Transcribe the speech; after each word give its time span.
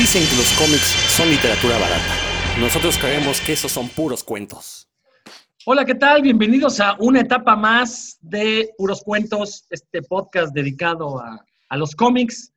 Dicen 0.00 0.26
que 0.30 0.36
los 0.36 0.50
cómics 0.54 0.96
son 1.14 1.28
literatura 1.28 1.76
barata. 1.78 2.14
Nosotros 2.58 2.96
creemos 2.96 3.38
que 3.42 3.52
esos 3.52 3.70
son 3.70 3.90
puros 3.90 4.24
cuentos. 4.24 4.88
Hola, 5.66 5.84
¿qué 5.84 5.94
tal? 5.94 6.22
Bienvenidos 6.22 6.80
a 6.80 6.96
una 6.98 7.20
etapa 7.20 7.54
más 7.54 8.16
de 8.22 8.70
Puros 8.78 9.02
Cuentos, 9.02 9.66
este 9.68 10.00
podcast 10.00 10.54
dedicado 10.54 11.20
a, 11.20 11.44
a 11.68 11.76
los 11.76 11.94
cómics. 11.94 12.50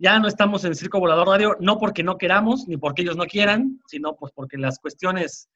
Ya 0.00 0.18
no 0.18 0.26
estamos 0.26 0.64
en 0.64 0.74
Circo 0.74 0.98
Volador 0.98 1.28
Radio, 1.28 1.56
no 1.60 1.78
porque 1.78 2.02
no 2.02 2.18
queramos, 2.18 2.66
ni 2.66 2.76
porque 2.76 3.02
ellos 3.02 3.16
no 3.16 3.26
quieran, 3.26 3.80
sino 3.86 4.16
pues 4.16 4.32
porque 4.34 4.58
las 4.58 4.80
cuestiones 4.80 5.48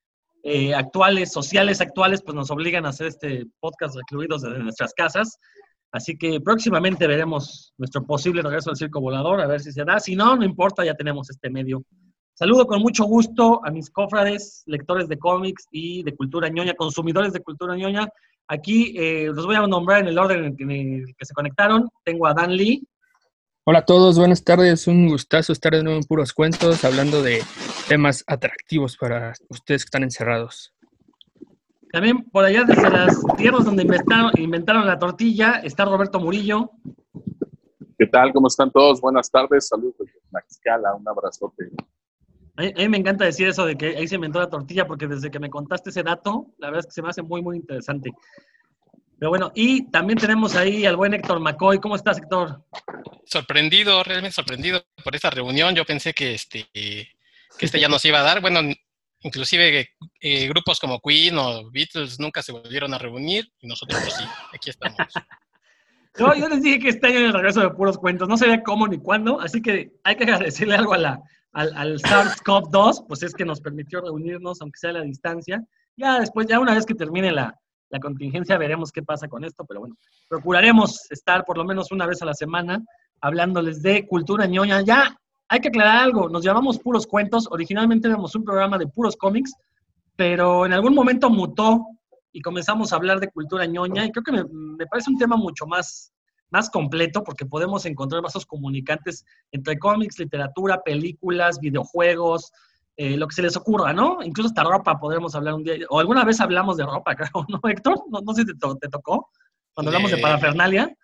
eh, 0.45 0.73
actuales, 0.73 1.32
sociales 1.32 1.80
actuales, 1.80 2.23
pues 2.23 2.37
nos 2.37 2.53
obligan 2.53 2.87
a 2.87 2.91
hacer 2.91 3.09
este 3.09 3.46
podcast 3.59 3.96
recluidos 3.96 4.43
desde 4.43 4.61
nuestras 4.61 4.95
casas. 4.95 5.37
Así 5.93 6.16
que 6.16 6.40
próximamente 6.40 7.06
veremos 7.06 7.74
nuestro 7.77 8.04
posible 8.04 8.41
regreso 8.41 8.70
al 8.70 8.77
circo 8.77 9.00
volador, 9.00 9.42
a 9.42 9.46
ver 9.46 9.61
si 9.61 9.70
se 9.72 9.84
da. 9.84 10.00
Si 10.00 10.16
no, 10.16 10.34
no 10.36 10.45
importa, 10.45 10.84
ya 10.84 10.95
tenemos 10.95 11.28
este 11.28 11.50
medio. 11.50 11.84
Saludo 12.33 12.66
con 12.66 12.80
mucho 12.80 13.05
gusto 13.05 13.60
a 13.62 13.70
mis 13.70 13.91
cofrades, 13.91 14.62
lectores 14.66 15.06
de 15.06 15.19
cómics 15.19 15.69
y 15.70 16.02
de 16.02 16.16
cultura 16.16 16.48
ñoña, 16.48 16.73
consumidores 16.74 17.34
de 17.34 17.41
cultura 17.41 17.77
ñoña. 17.77 18.09
Aquí 18.48 18.95
eh, 18.97 19.27
los 19.27 19.45
voy 19.45 19.55
a 19.55 19.66
nombrar 19.66 20.00
en 20.00 20.09
el 20.09 20.19
orden 20.19 20.56
en 20.59 20.70
el 20.70 21.14
que 21.16 21.27
se 21.27 21.34
conectaron. 21.34 21.91
Tengo 22.05 22.27
a 22.27 22.33
Dan 22.33 22.56
Lee. 22.56 22.83
Hola 23.64 23.80
a 23.80 23.84
todos, 23.84 24.19
buenas 24.19 24.42
tardes. 24.42 24.86
Un 24.86 25.09
gustazo 25.09 25.52
estar 25.52 25.74
de 25.74 25.83
nuevo 25.83 25.98
en 25.98 26.05
Puros 26.05 26.33
Cuentos 26.33 26.84
hablando 26.84 27.22
de 27.22 27.42
temas 27.86 28.24
atractivos 28.27 28.97
para 28.97 29.34
ustedes 29.50 29.84
que 29.84 29.88
están 29.88 30.02
encerrados. 30.02 30.72
También 31.92 32.24
por 32.30 32.42
allá 32.42 32.64
desde 32.64 32.88
las 32.88 33.23
tierras 33.37 33.66
donde 33.66 33.82
inventaron, 33.82 34.33
inventaron 34.38 34.87
la 34.87 34.98
tortilla 34.98 35.60
está 35.62 35.84
Roberto 35.84 36.19
Murillo. 36.19 36.70
¿Qué 37.98 38.06
tal? 38.06 38.33
¿Cómo 38.33 38.46
están 38.46 38.70
todos? 38.70 38.98
Buenas 39.02 39.30
tardes. 39.30 39.69
Saludos 39.69 39.97
desde 39.98 40.19
Tlaxcala. 40.30 40.95
Un 40.95 41.06
abrazote. 41.06 41.70
A 42.56 42.62
mí, 42.62 42.72
a 42.75 42.78
mí 42.78 42.89
me 42.89 42.97
encanta 42.97 43.27
decir 43.27 43.47
eso 43.47 43.67
de 43.67 43.77
que 43.77 43.89
ahí 43.89 44.08
se 44.08 44.14
inventó 44.14 44.41
la 44.41 44.48
tortilla 44.48 44.86
porque 44.86 45.06
desde 45.06 45.30
que 45.30 45.39
me 45.39 45.50
contaste 45.50 45.91
ese 45.91 46.02
dato, 46.02 46.47
la 46.56 46.69
verdad 46.69 46.80
es 46.80 46.86
que 46.86 46.92
se 46.92 47.02
me 47.02 47.11
hace 47.11 47.20
muy, 47.20 47.42
muy 47.42 47.58
interesante. 47.58 48.11
Pero 49.19 49.28
bueno, 49.28 49.52
y 49.55 49.91
también 49.91 50.19
tenemos 50.19 50.56
ahí 50.56 50.86
al 50.86 50.97
buen 50.97 51.12
Héctor 51.12 51.41
McCoy. 51.41 51.78
¿Cómo 51.78 51.95
estás, 51.95 52.17
Héctor? 52.17 52.64
Sorprendido, 53.27 54.02
realmente 54.02 54.34
sorprendido 54.34 54.83
por 55.05 55.14
esta 55.14 55.28
reunión. 55.28 55.74
Yo 55.74 55.84
pensé 55.84 56.14
que 56.14 56.33
este, 56.34 56.67
que 56.72 57.06
este 57.61 57.78
ya 57.78 57.89
nos 57.89 58.02
iba 58.06 58.20
a 58.20 58.22
dar. 58.22 58.41
Bueno, 58.41 58.61
inclusive 59.23 59.89
eh, 60.20 60.48
grupos 60.48 60.78
como 60.78 61.01
Queen 61.01 61.37
o 61.39 61.70
Beatles 61.70 62.19
nunca 62.20 62.42
se 62.42 62.53
volvieron 62.53 62.92
a 62.95 62.98
reunir 62.98 63.51
y 63.61 63.67
nosotros 63.67 64.01
pues 64.01 64.14
sí, 64.14 64.25
aquí 64.53 64.70
estamos. 64.70 64.97
No, 66.19 66.34
yo 66.34 66.47
les 66.47 66.61
dije 66.61 66.79
que 66.79 66.89
este 66.91 67.06
año 67.06 67.20
el 67.20 67.33
regreso 67.33 67.61
de 67.61 67.70
puros 67.70 67.97
cuentos, 67.97 68.29
no 68.29 68.37
sabía 68.37 68.62
cómo 68.62 68.87
ni 68.87 68.98
cuándo, 68.98 69.41
así 69.41 69.62
que 69.62 69.95
hay 70.05 70.14
que 70.14 70.25
agradecerle 70.25 70.75
algo 70.75 70.92
a 70.92 70.98
la, 70.98 71.23
al, 71.53 71.75
al 71.75 71.98
SARS-CoV-2, 72.01 73.06
pues 73.09 73.23
es 73.23 73.33
que 73.33 73.47
nos 73.47 73.62
permitió 73.62 74.03
reunirnos, 74.03 74.61
aunque 74.61 74.79
sea 74.79 74.91
a 74.91 74.92
la 74.92 75.03
distancia. 75.05 75.64
Ya 75.97 76.20
después, 76.20 76.47
ya 76.47 76.61
una 76.61 76.75
vez 76.75 76.84
que 76.84 76.95
termine 76.95 77.33
la, 77.33 77.59
la 77.89 78.01
contingencia, 78.01 78.59
veremos 78.59 78.92
qué 78.92 79.03
pasa 79.03 79.29
con 79.29 79.45
esto, 79.45 79.64
pero 79.67 79.81
bueno, 79.81 79.97
procuraremos 80.29 81.11
estar 81.11 81.45
por 81.45 81.57
lo 81.57 81.64
menos 81.64 81.92
una 81.92 82.07
vez 82.07 82.20
a 82.23 82.27
la 82.27 82.34
semana 82.34 82.83
hablándoles 83.20 83.83
de 83.83 84.07
cultura 84.07 84.47
ñoña. 84.47 84.83
Ya 84.83 85.17
hay 85.53 85.61
que 85.61 85.69
aclarar 85.69 85.98
algo, 85.98 86.31
nos 86.31 86.42
llamamos 86.42 86.78
Puros 86.78 87.06
Cuentos, 87.06 87.47
originalmente 87.50 88.08
éramos 88.08 88.34
un 88.34 88.42
programa 88.42 88.78
de 88.78 88.86
puros 88.86 89.17
cómics, 89.17 89.53
pero 90.17 90.64
en 90.64 90.72
algún 90.72 90.95
momento 90.95 91.28
mutó 91.28 91.84
y 92.33 92.41
comenzamos 92.41 92.92
a 92.92 92.97
hablar 92.97 93.20
de 93.20 93.28
cultura 93.28 93.67
ñoña 93.67 94.06
y 94.06 94.11
creo 94.12 94.23
que 94.25 94.33
me, 94.33 94.45
me 94.45 94.86
parece 94.86 95.11
un 95.11 95.19
tema 95.19 95.36
mucho 95.36 95.67
más, 95.67 96.11
más 96.48 96.70
completo 96.70 97.23
porque 97.23 97.45
podemos 97.45 97.84
encontrar 97.84 98.23
vasos 98.23 98.47
comunicantes 98.47 99.27
entre 99.50 99.78
cómics, 99.78 100.19
literatura, 100.19 100.83
películas, 100.83 101.58
videojuegos, 101.61 102.50
eh, 102.97 103.19
lo 103.19 103.28
que 103.28 103.34
se 103.34 103.42
les 103.42 103.55
ocurra, 103.55 103.92
¿no? 103.92 104.23
Incluso 104.23 104.48
hasta 104.48 104.64
ropa 104.64 104.98
podremos 104.98 105.34
hablar 105.34 105.53
un 105.53 105.64
día. 105.64 105.75
O 105.91 106.00
alguna 106.00 106.25
vez 106.25 106.41
hablamos 106.41 106.79
de 106.79 106.84
ropa, 106.84 107.14
creo, 107.17 107.45
¿no, 107.48 107.61
Héctor? 107.69 108.02
No, 108.11 108.20
no 108.23 108.33
sé 108.33 108.40
si 108.42 108.46
te, 108.48 108.55
to- 108.55 108.77
te 108.77 108.89
tocó 108.89 109.29
cuando 109.74 109.90
hablamos 109.90 110.11
de 110.13 110.17
De- 110.17 110.23
parafernalia. 110.23 110.96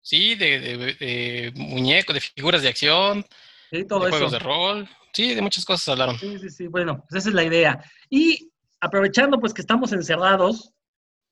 Sí, 0.00 0.36
de, 0.36 0.60
de, 0.60 0.76
de 0.94 1.52
muñecos, 1.56 2.14
de 2.14 2.20
figuras 2.20 2.62
de 2.62 2.68
acción, 2.68 3.24
Sí, 3.70 3.84
todo 3.84 4.00
de 4.00 4.08
eso. 4.08 4.16
juegos 4.18 4.32
de 4.32 4.38
rol. 4.38 4.88
Sí, 5.12 5.34
de 5.34 5.42
muchas 5.42 5.64
cosas 5.64 5.88
hablaron. 5.88 6.18
Sí, 6.18 6.38
sí, 6.38 6.50
sí. 6.50 6.66
Bueno, 6.68 6.98
pues 7.08 7.20
esa 7.22 7.30
es 7.30 7.34
la 7.34 7.44
idea. 7.44 7.82
Y 8.10 8.50
aprovechando 8.80 9.38
pues 9.40 9.54
que 9.54 9.62
estamos 9.62 9.92
encerrados, 9.92 10.72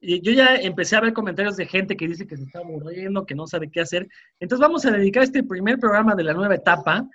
y 0.00 0.20
yo 0.22 0.32
ya 0.32 0.56
empecé 0.56 0.96
a 0.96 1.00
ver 1.00 1.12
comentarios 1.12 1.56
de 1.56 1.66
gente 1.66 1.96
que 1.96 2.06
dice 2.08 2.26
que 2.26 2.36
se 2.36 2.42
está 2.44 2.58
aburriendo, 2.58 3.24
que 3.24 3.34
no 3.34 3.46
sabe 3.46 3.70
qué 3.70 3.80
hacer. 3.80 4.06
Entonces 4.40 4.60
vamos 4.66 4.84
a 4.84 4.90
dedicar 4.90 5.22
este 5.22 5.42
primer 5.42 5.78
programa 5.78 6.14
de 6.14 6.24
la 6.24 6.34
nueva 6.34 6.54
etapa 6.54 7.08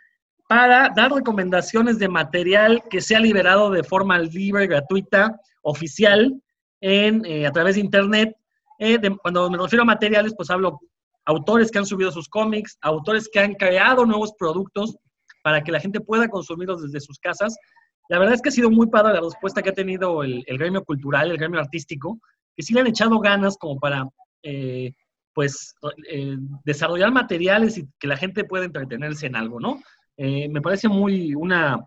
para 0.48 0.90
dar 0.96 1.12
recomendaciones 1.12 2.00
de 2.00 2.08
material 2.10 2.82
que 2.90 3.02
sea 3.02 3.20
liberado 3.20 3.70
de 3.70 3.84
forma 3.84 4.18
libre, 4.18 4.66
gratuita, 4.66 5.40
oficial, 5.62 6.42
en, 6.82 7.24
eh, 7.26 7.46
a 7.46 7.52
través 7.52 7.76
de 7.76 7.82
internet. 7.82 8.36
Eh, 8.80 8.98
de- 8.98 9.16
cuando 9.18 9.50
me 9.52 9.58
refiero 9.58 9.84
a 9.84 9.86
materiales, 9.86 10.34
pues 10.36 10.50
hablo 10.50 10.80
autores 11.26 11.70
que 11.70 11.78
han 11.78 11.86
subido 11.86 12.12
sus 12.12 12.28
cómics, 12.28 12.78
autores 12.82 13.30
que 13.32 13.40
han 13.40 13.54
creado 13.54 14.06
nuevos 14.06 14.34
productos 14.40 14.98
para 15.44 15.64
que 15.64 15.72
la 15.72 15.80
gente 15.80 16.00
pueda 16.00 16.28
consumirlos 16.30 16.84
desde 16.84 17.00
sus 17.00 17.20
casas. 17.20 17.58
La 18.10 18.20
verdad 18.20 18.36
es 18.36 18.42
que 18.42 18.50
ha 18.50 18.54
sido 18.54 18.72
muy 18.72 18.88
padre 18.88 19.14
la 19.14 19.22
respuesta 19.22 19.62
que 19.62 19.70
ha 19.70 19.74
tenido 19.74 20.24
el, 20.24 20.44
gremio 20.48 20.84
cultural, 20.84 21.32
el 21.32 21.38
gremio 21.38 21.60
artístico, 21.60 22.20
que 22.56 22.64
sí 22.64 22.74
le 22.74 22.82
han 22.82 22.88
echado 22.88 23.20
ganas 23.20 23.58
como 23.58 23.80
para, 23.80 24.08
eh, 24.44 24.94
pues, 25.34 25.76
eh, 26.10 26.36
desarrollar 26.66 27.12
materiales 27.12 27.78
y 27.78 27.88
que 28.00 28.08
la 28.08 28.18
gente 28.18 28.44
pueda 28.44 28.66
entretenerse 28.66 29.28
en 29.28 29.36
algo, 29.36 29.60
¿no? 29.60 29.80
Eh, 30.18 30.50
me 30.50 30.62
parece 30.62 30.90
muy 30.90 31.34
una, 31.36 31.80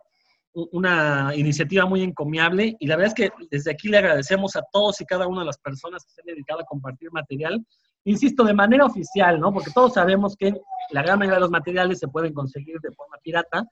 una 0.54 1.32
iniciativa 1.34 1.86
muy 1.86 2.02
encomiable 2.02 2.76
y 2.78 2.86
la 2.86 2.96
verdad 2.96 3.14
es 3.18 3.30
que 3.30 3.46
desde 3.50 3.70
aquí 3.70 3.88
le 3.88 3.98
agradecemos 3.98 4.56
a 4.56 4.62
todos 4.72 5.00
y 5.00 5.06
cada 5.06 5.26
una 5.26 5.40
de 5.40 5.46
las 5.46 5.58
personas 5.58 6.04
que 6.04 6.12
se 6.12 6.20
han 6.20 6.26
dedicado 6.26 6.60
a 6.60 6.64
compartir 6.64 7.10
material, 7.10 7.64
insisto, 8.04 8.44
de 8.44 8.54
manera 8.54 8.84
oficial, 8.84 9.38
¿no? 9.40 9.52
Porque 9.52 9.70
todos 9.70 9.94
sabemos 9.94 10.36
que 10.36 10.52
la 10.90 11.02
gran 11.02 11.18
mayoría 11.18 11.36
de 11.36 11.42
los 11.42 11.50
materiales 11.50 11.98
se 11.98 12.08
pueden 12.08 12.32
conseguir 12.32 12.78
de 12.80 12.92
forma 12.92 13.16
pirata, 13.22 13.64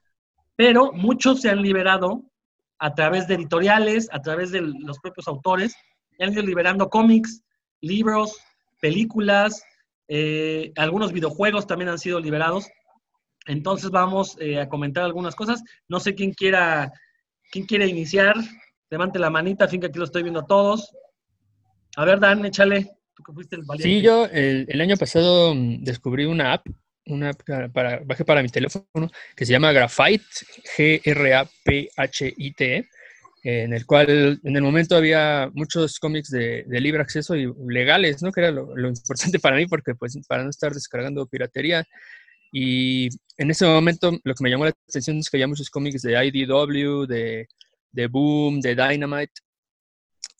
pero 0.55 0.91
muchos 0.93 1.41
se 1.41 1.49
han 1.49 1.61
liberado 1.61 2.23
a 2.79 2.93
través 2.95 3.27
de 3.27 3.35
editoriales, 3.35 4.09
a 4.11 4.21
través 4.21 4.51
de 4.51 4.61
los 4.61 4.99
propios 4.99 5.27
autores, 5.27 5.75
han 6.23 6.33
ido 6.33 6.43
liberando 6.43 6.89
cómics, 6.89 7.43
libros, 7.81 8.37
películas, 8.79 9.63
eh, 10.07 10.71
algunos 10.75 11.13
videojuegos 11.13 11.67
también 11.67 11.89
han 11.89 11.99
sido 11.99 12.19
liberados. 12.19 12.67
Entonces 13.47 13.89
vamos 13.89 14.37
eh, 14.39 14.59
a 14.59 14.69
comentar 14.69 15.03
algunas 15.03 15.35
cosas. 15.35 15.63
No 15.87 15.99
sé 15.99 16.15
quién 16.15 16.33
quiera, 16.33 16.91
quién 17.51 17.65
quiere 17.65 17.87
iniciar. 17.87 18.35
Levante 18.89 19.19
la 19.19 19.29
manita, 19.29 19.67
fin 19.67 19.81
que 19.81 19.87
aquí 19.87 19.97
lo 19.97 20.05
estoy 20.05 20.23
viendo 20.23 20.41
a 20.41 20.45
todos. 20.45 20.91
A 21.95 22.05
ver, 22.05 22.19
Dan, 22.19 22.45
échale. 22.45 23.00
Tú 23.21 23.23
que 23.23 23.33
fuiste 23.33 23.55
el 23.55 23.63
valiente. 23.63 23.89
Sí, 23.89 24.01
yo 24.01 24.25
el, 24.25 24.65
el 24.67 24.81
año 24.81 24.97
pasado 24.97 25.53
mm, 25.53 25.83
descubrí 25.83 26.25
una 26.25 26.53
app, 26.53 26.65
una 27.05 27.29
app 27.29 27.41
para, 27.71 27.99
bajé 27.99 28.25
para 28.25 28.41
mi 28.41 28.49
teléfono 28.49 29.11
que 29.35 29.45
se 29.45 29.51
llama 29.51 29.71
Graphite, 29.71 30.25
G-R-A-P-H-I-T-E, 30.77 32.89
E, 33.43 33.63
en 33.63 33.73
el 33.73 33.85
cual 33.85 34.39
en 34.43 34.55
el 34.55 34.61
momento 34.61 34.95
había 34.95 35.49
muchos 35.53 35.99
cómics 35.99 36.29
de, 36.29 36.63
de 36.67 36.79
libre 36.79 37.01
acceso 37.01 37.35
y 37.35 37.51
legales, 37.67 38.21
¿no? 38.21 38.31
Que 38.31 38.41
era 38.41 38.51
lo, 38.51 38.75
lo 38.75 38.87
importante 38.87 39.39
para 39.39 39.57
mí 39.57 39.67
porque 39.67 39.95
pues 39.95 40.17
para 40.27 40.43
no 40.43 40.49
estar 40.49 40.73
descargando 40.73 41.27
piratería. 41.27 41.85
Y 42.51 43.09
en 43.37 43.51
ese 43.51 43.65
momento 43.65 44.11
lo 44.23 44.33
que 44.33 44.43
me 44.43 44.49
llamó 44.49 44.65
la 44.65 44.73
atención 44.87 45.17
es 45.17 45.29
que 45.29 45.37
había 45.37 45.47
muchos 45.47 45.69
cómics 45.69 46.01
de 46.01 46.25
IDW, 46.25 47.05
de, 47.07 47.47
de 47.91 48.07
Boom, 48.07 48.61
de 48.61 48.75
Dynamite. 48.75 49.33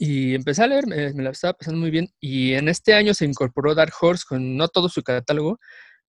Y 0.03 0.33
empecé 0.33 0.63
a 0.63 0.67
leer, 0.67 0.87
me, 0.87 1.13
la 1.21 1.29
estaba 1.29 1.53
pasando 1.53 1.79
muy 1.79 1.91
bien. 1.91 2.09
Y 2.19 2.53
en 2.53 2.69
este 2.69 2.95
año 2.95 3.13
se 3.13 3.23
incorporó 3.23 3.75
Dark 3.75 3.93
Horse 4.01 4.25
con 4.27 4.57
no 4.57 4.67
todo 4.67 4.89
su 4.89 5.03
catálogo, 5.03 5.59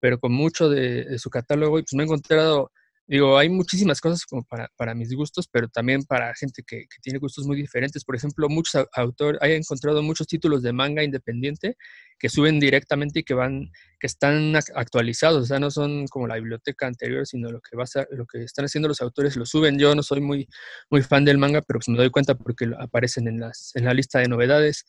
pero 0.00 0.18
con 0.18 0.32
mucho 0.32 0.70
de, 0.70 1.04
de 1.04 1.18
su 1.18 1.28
catálogo. 1.28 1.78
Y 1.78 1.82
pues 1.82 1.92
me 1.92 2.02
he 2.02 2.06
encontrado, 2.06 2.72
digo, 3.06 3.36
hay 3.38 3.48
muchísimas 3.48 4.00
cosas 4.00 4.24
como 4.26 4.44
para, 4.44 4.68
para 4.76 4.94
mis 4.94 5.14
gustos, 5.14 5.48
pero 5.50 5.68
también 5.68 6.02
para 6.04 6.34
gente 6.34 6.62
que, 6.66 6.80
que 6.82 6.98
tiene 7.02 7.18
gustos 7.18 7.46
muy 7.46 7.56
diferentes. 7.56 8.04
Por 8.04 8.16
ejemplo, 8.16 8.48
muchos 8.48 8.74
au- 8.76 8.88
autores, 8.94 9.40
he 9.42 9.56
encontrado 9.56 10.02
muchos 10.02 10.26
títulos 10.26 10.62
de 10.62 10.72
manga 10.72 11.02
independiente 11.02 11.76
que 12.18 12.28
suben 12.28 12.60
directamente 12.60 13.20
y 13.20 13.24
que 13.24 13.34
van, 13.34 13.70
que 13.98 14.06
están 14.06 14.52
ac- 14.54 14.72
actualizados, 14.76 15.42
o 15.42 15.46
sea, 15.46 15.58
no 15.58 15.70
son 15.70 16.06
como 16.06 16.26
la 16.28 16.36
biblioteca 16.36 16.86
anterior, 16.86 17.26
sino 17.26 17.50
lo 17.50 17.60
que 17.60 17.76
va 17.76 17.84
a 17.84 18.06
lo 18.12 18.26
que 18.26 18.44
están 18.44 18.64
haciendo 18.64 18.88
los 18.88 19.00
autores 19.02 19.36
lo 19.36 19.44
suben. 19.46 19.78
Yo 19.78 19.94
no 19.94 20.02
soy 20.02 20.20
muy, 20.20 20.48
muy 20.90 21.02
fan 21.02 21.24
del 21.24 21.38
manga, 21.38 21.62
pero 21.62 21.78
pues 21.80 21.88
me 21.88 21.96
doy 21.98 22.10
cuenta 22.10 22.34
porque 22.36 22.70
aparecen 22.78 23.26
en, 23.28 23.40
las, 23.40 23.72
en 23.74 23.84
la 23.84 23.94
lista 23.94 24.20
de 24.20 24.28
novedades. 24.28 24.84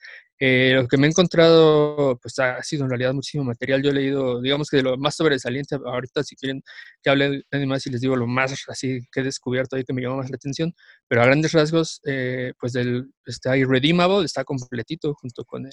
Eh, 0.46 0.74
lo 0.76 0.90
que 0.90 0.98
me 0.98 1.08
he 1.08 1.10
encontrado, 1.10 2.20
pues 2.22 2.38
ha 2.40 2.62
sido 2.64 2.84
en 2.84 2.90
realidad 2.90 3.14
muchísimo 3.14 3.46
material. 3.46 3.82
Yo 3.82 3.92
he 3.92 3.94
leído, 3.94 4.42
digamos 4.42 4.70
que 4.70 4.76
de 4.78 4.84
lo 4.84 4.98
más 4.98 5.16
sobresaliente, 5.16 5.76
ahorita 5.76 6.22
si 6.22 6.36
quieren 6.36 6.62
que 7.02 7.10
hable 7.10 7.44
más 7.66 7.88
y 7.88 7.92
les 7.92 8.02
digo 8.02 8.18
lo 8.18 8.28
más 8.28 8.54
así 8.68 9.00
que 9.10 9.22
he 9.22 9.24
descubierto 9.24 9.78
ahí 9.78 9.86
que 9.86 9.94
me 9.94 10.02
llamó 10.02 10.18
más 10.18 10.30
la 10.30 10.36
atención, 10.36 10.74
pero 11.08 11.22
a 11.22 11.26
grandes 11.28 11.54
rasgos, 11.54 12.02
eh, 12.06 12.52
pues 12.60 12.74
del, 12.74 13.10
está 13.26 13.56
Irredeemable, 13.56 14.26
está 14.26 14.44
completito 14.44 15.14
junto 15.14 15.46
con 15.46 15.66
el, 15.66 15.72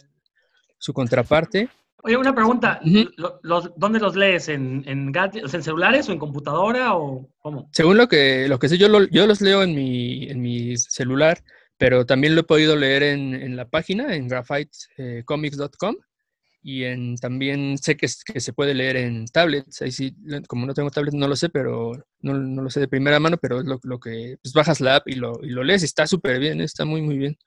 su 0.79 0.93
contraparte. 0.93 1.69
Oye, 2.05 2.17
una 2.17 2.33
pregunta. 2.33 2.81
Los- 3.43 3.73
¿Dónde 3.77 3.99
los 3.99 4.15
lees? 4.15 4.49
¿En, 4.51 4.85
en, 4.87 5.13
en 5.15 5.63
celulares 5.65 6.09
o 6.09 6.13
en 6.13 6.19
computadora 6.21 6.95
o 6.95 7.29
cómo? 7.41 7.69
Según 7.73 7.97
lo 7.97 8.07
que, 8.07 8.47
lo 8.47 8.61
que 8.61 8.69
sé, 8.69 8.79
yo, 8.79 8.89
lo- 8.89 9.09
yo 9.09 9.27
los 9.27 9.41
leo 9.41 9.65
en 9.65 9.75
mi, 9.75 10.31
en 10.31 10.41
mi 10.41 10.77
celular, 10.77 11.43
pero 11.81 12.05
también 12.05 12.35
lo 12.35 12.43
he 12.43 12.45
podido 12.45 12.77
leer 12.77 13.03
en, 13.03 13.35
en 13.35 13.57
la 13.57 13.69
página, 13.69 14.15
en 14.15 14.29
graphitecomics.com, 14.29 15.97
y 16.63 16.85
en, 16.85 17.17
también 17.17 17.79
sé 17.79 17.97
que, 17.97 18.07
que 18.27 18.39
se 18.41 18.53
puede 18.53 18.75
leer 18.75 18.97
en 18.97 19.25
tablets. 19.27 19.81
Ahí 19.81 19.91
sí, 19.91 20.15
como 20.47 20.67
no 20.67 20.75
tengo 20.75 20.91
tablet, 20.91 21.15
no 21.15 21.27
lo 21.27 21.35
sé, 21.35 21.49
pero 21.49 21.93
no, 22.21 22.35
no 22.35 22.61
lo 22.63 22.69
sé 22.69 22.81
de 22.81 22.89
primera 22.89 23.19
mano, 23.19 23.39
pero 23.39 23.61
es 23.61 23.65
lo, 23.65 23.81
lo 23.83 23.99
que 23.99 24.37
pues, 24.43 24.53
bajas 24.53 24.81
la 24.83 24.97
app 24.97 25.09
y 25.09 25.15
lo, 25.15 25.41
y 25.43 25.49
lo 25.49 25.65
lees 25.65 25.81
y 25.81 25.87
está 25.87 26.07
súper 26.07 26.39
bien, 26.39 26.61
está 26.61 26.85
muy, 26.85 27.01
muy 27.01 27.17
bien. 27.17 27.39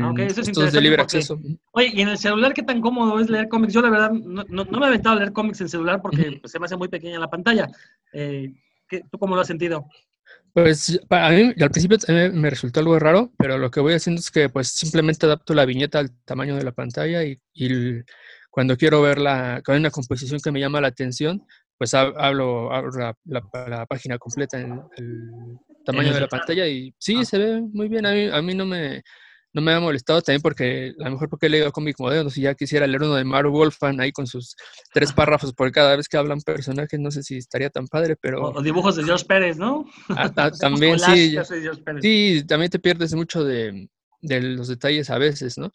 Ah, 0.00 0.10
ok, 0.10 0.18
En 0.18 0.26
eso 0.26 0.40
es 0.40 0.48
estos 0.48 0.64
de 0.64 0.70
interesante 0.70 0.80
libre 0.80 0.98
porque- 0.98 1.16
acceso. 1.18 1.38
Oye, 1.70 1.90
¿y 1.94 2.00
en 2.00 2.08
el 2.08 2.18
celular 2.18 2.52
qué 2.52 2.62
tan 2.64 2.80
cómodo 2.80 3.20
es 3.20 3.30
leer 3.30 3.48
cómics? 3.48 3.74
Yo 3.74 3.80
la 3.80 3.90
verdad 3.90 4.10
no, 4.10 4.42
no- 4.48 4.64
no 4.64 4.78
me 4.80 4.86
he 4.86 4.88
aventado 4.88 5.14
a 5.14 5.18
leer 5.20 5.32
cómics 5.32 5.60
en 5.60 5.68
celular 5.68 6.02
porque 6.02 6.38
pues, 6.40 6.50
se 6.50 6.58
me 6.58 6.64
hace 6.64 6.76
muy 6.76 6.88
pequeña 6.88 7.20
la 7.20 7.30
pantalla. 7.30 7.68
Eh, 8.12 8.52
¿qué- 8.88 9.02
¿Tú 9.08 9.18
cómo 9.18 9.36
lo 9.36 9.42
has 9.42 9.46
sentido? 9.46 9.86
Pues 10.54 11.00
para 11.08 11.30
mí 11.30 11.52
al 11.60 11.70
principio 11.70 11.96
me 12.34 12.50
resultó 12.50 12.80
algo 12.80 12.98
raro, 12.98 13.32
pero 13.38 13.56
lo 13.56 13.70
que 13.70 13.80
voy 13.80 13.94
haciendo 13.94 14.20
es 14.20 14.30
que 14.30 14.50
pues 14.50 14.68
simplemente 14.68 15.24
adapto 15.24 15.54
la 15.54 15.64
viñeta 15.64 15.98
al 15.98 16.10
tamaño 16.24 16.56
de 16.56 16.64
la 16.64 16.72
pantalla 16.72 17.24
y, 17.24 17.40
cuando 18.50 18.76
quiero 18.76 19.00
ver 19.00 19.16
la, 19.18 19.62
cuando 19.64 19.72
hay 19.76 19.80
una 19.80 19.90
composición 19.90 20.38
que 20.44 20.52
me 20.52 20.60
llama 20.60 20.82
la 20.82 20.88
atención, 20.88 21.42
pues 21.78 21.94
hab- 21.94 22.12
hablo, 22.18 22.70
abro 22.70 22.90
la, 22.98 23.16
la- 23.24 23.66
la 23.68 23.86
página 23.86 24.18
completa 24.18 24.60
en 24.60 24.72
el 24.98 25.56
tamaño 25.86 26.12
de 26.12 26.20
la 26.20 26.28
pantalla 26.28 26.66
y 26.68 26.94
sí, 26.98 27.16
Ah. 27.20 27.24
se 27.24 27.38
ve 27.38 27.62
muy 27.72 27.88
bien. 27.88 28.04
A 28.04 28.12
mí, 28.12 28.26
a 28.30 28.42
mí 28.42 28.54
no 28.54 28.66
me, 28.66 29.02
no 29.52 29.60
me 29.62 29.72
ha 29.72 29.80
molestado 29.80 30.22
también 30.22 30.40
porque 30.42 30.92
a 31.00 31.04
lo 31.04 31.10
mejor 31.12 31.28
porque 31.28 31.46
he 31.46 31.50
leído 31.50 31.70
cómic 31.72 31.96
modernos 31.98 32.36
y 32.38 32.42
ya 32.42 32.54
quisiera 32.54 32.86
leer 32.86 33.02
uno 33.02 33.14
de 33.16 33.24
Maru 33.24 33.50
Wolfman 33.50 34.00
ahí 34.00 34.12
con 34.12 34.26
sus 34.26 34.56
tres 34.92 35.12
párrafos 35.12 35.52
por 35.52 35.70
cada 35.72 35.96
vez 35.96 36.08
que 36.08 36.16
hablan 36.16 36.40
personajes, 36.40 36.98
no 36.98 37.10
sé 37.10 37.22
si 37.22 37.36
estaría 37.36 37.70
tan 37.70 37.86
padre, 37.86 38.16
pero 38.20 38.42
O, 38.50 38.62
dibujos 38.62 38.96
de 38.96 39.04
George 39.04 39.24
Pérez, 39.26 39.58
¿no? 39.58 39.84
ah, 40.10 40.30
ah, 40.36 40.50
también 40.60 40.98
sí. 40.98 41.32
ya-. 41.32 41.44
Sí, 42.00 42.44
también 42.46 42.70
te 42.70 42.78
pierdes 42.78 43.14
mucho 43.14 43.44
de, 43.44 43.88
de 44.20 44.40
los 44.40 44.68
detalles 44.68 45.10
a 45.10 45.18
veces, 45.18 45.58
¿no? 45.58 45.70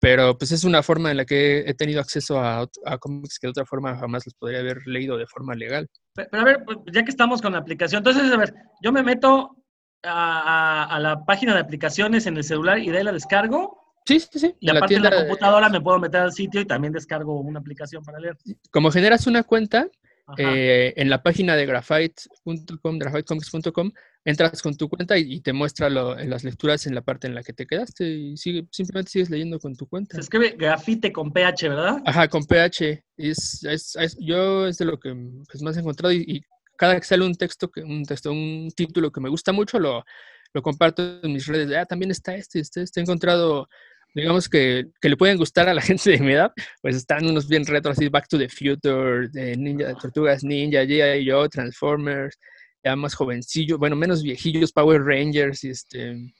Pero 0.00 0.36
pues 0.38 0.50
es 0.52 0.64
una 0.64 0.82
forma 0.82 1.10
en 1.10 1.18
la 1.18 1.26
que 1.26 1.58
he 1.60 1.74
tenido 1.74 2.00
acceso 2.00 2.40
a, 2.40 2.66
a 2.86 2.98
cómics 2.98 3.38
que 3.38 3.46
de 3.46 3.50
otra 3.50 3.66
forma 3.66 3.96
jamás 3.98 4.24
los 4.26 4.34
podría 4.34 4.60
haber 4.60 4.78
leído 4.86 5.18
de 5.18 5.26
forma 5.26 5.54
legal. 5.54 5.88
Pe- 6.14 6.26
Pero 6.30 6.40
a 6.42 6.44
ver, 6.46 6.64
pues, 6.64 6.78
ya 6.92 7.04
que 7.04 7.10
estamos 7.10 7.42
con 7.42 7.52
la 7.52 7.58
aplicación, 7.58 7.98
entonces, 7.98 8.32
a 8.32 8.36
ver, 8.38 8.54
yo 8.82 8.92
me 8.92 9.02
meto 9.02 9.56
a, 10.02 10.98
la 11.00 11.24
página 11.24 11.54
de 11.54 11.60
aplicaciones 11.60 12.26
en 12.26 12.36
el 12.36 12.44
celular 12.44 12.78
y 12.78 12.90
de 12.90 12.98
ahí 12.98 13.04
la 13.04 13.12
descargo. 13.12 13.78
Sí, 14.06 14.18
sí, 14.20 14.38
sí. 14.38 14.54
Y 14.60 14.68
en 14.68 14.74
la 14.74 14.78
aparte 14.80 14.94
en 14.94 15.02
la 15.02 15.10
computadora 15.14 15.68
me 15.68 15.80
puedo 15.80 15.98
meter 15.98 16.20
al 16.22 16.32
sitio 16.32 16.60
y 16.60 16.64
también 16.66 16.92
descargo 16.92 17.38
una 17.40 17.60
aplicación 17.60 18.02
para 18.04 18.18
leer. 18.18 18.36
como 18.70 18.90
generas 18.90 19.26
una 19.26 19.42
cuenta, 19.42 19.88
eh, 20.38 20.94
en 20.96 21.10
la 21.10 21.22
página 21.24 21.56
de 21.56 21.66
graphite.com, 21.66 22.98
graphitecomics.com, 22.98 23.90
entras 24.24 24.62
con 24.62 24.76
tu 24.76 24.88
cuenta 24.88 25.18
y, 25.18 25.34
y 25.34 25.40
te 25.40 25.52
muestra 25.52 25.90
lo- 25.90 26.18
en 26.18 26.30
las 26.30 26.44
lecturas 26.44 26.86
en 26.86 26.94
la 26.94 27.02
parte 27.02 27.26
en 27.26 27.34
la 27.34 27.42
que 27.42 27.52
te 27.52 27.66
quedaste 27.66 28.08
y 28.08 28.36
sigue, 28.36 28.66
simplemente 28.70 29.10
sigues 29.10 29.28
leyendo 29.30 29.58
con 29.58 29.74
tu 29.74 29.86
cuenta. 29.88 30.14
Se 30.14 30.20
escribe 30.20 30.50
grafite 30.56 31.12
con 31.12 31.32
PH, 31.32 31.68
¿verdad? 31.68 32.02
Ajá, 32.06 32.28
con 32.28 32.44
PH. 32.44 33.04
Es, 33.16 33.64
es- 33.64 33.96
es- 33.96 34.16
yo 34.20 34.66
es 34.66 34.78
de 34.78 34.84
lo 34.84 34.98
que 35.00 35.14
pues, 35.50 35.62
más 35.62 35.76
he 35.76 35.80
encontrado 35.80 36.12
y, 36.12 36.24
y 36.26 36.40
cada 36.80 36.98
que 36.98 37.06
sale 37.06 37.26
un 37.26 37.34
texto, 37.34 37.70
que, 37.70 37.82
un 37.82 38.06
texto, 38.06 38.32
un 38.32 38.70
título 38.74 39.12
que 39.12 39.20
me 39.20 39.28
gusta 39.28 39.52
mucho, 39.52 39.78
lo, 39.78 40.02
lo 40.54 40.62
comparto 40.62 41.20
en 41.22 41.30
mis 41.30 41.46
redes. 41.46 41.68
de, 41.68 41.76
Ah, 41.76 41.84
también 41.84 42.10
está 42.10 42.34
este, 42.34 42.58
este, 42.58 42.80
este. 42.80 43.00
He 43.00 43.02
encontrado, 43.02 43.68
digamos 44.14 44.48
que, 44.48 44.86
que 44.98 45.10
le 45.10 45.18
pueden 45.18 45.36
gustar 45.36 45.68
a 45.68 45.74
la 45.74 45.82
gente 45.82 46.08
de 46.08 46.20
mi 46.20 46.32
edad, 46.32 46.52
pues 46.80 46.96
están 46.96 47.26
unos 47.26 47.48
bien 47.48 47.66
retro, 47.66 47.92
así 47.92 48.08
Back 48.08 48.28
to 48.28 48.38
the 48.38 48.48
Future, 48.48 49.28
de 49.28 49.58
Ninja, 49.58 49.94
Tortugas 49.94 50.42
Ninja, 50.42 50.84
G.I. 50.84 51.30
Joe, 51.30 51.50
Transformers, 51.50 52.38
ya 52.82 52.96
más 52.96 53.14
jovencillos, 53.14 53.78
bueno, 53.78 53.94
menos 53.94 54.22
viejillos, 54.22 54.72
Power 54.72 55.02
Rangers, 55.02 55.62
y 55.64 55.68
este... 55.68 56.32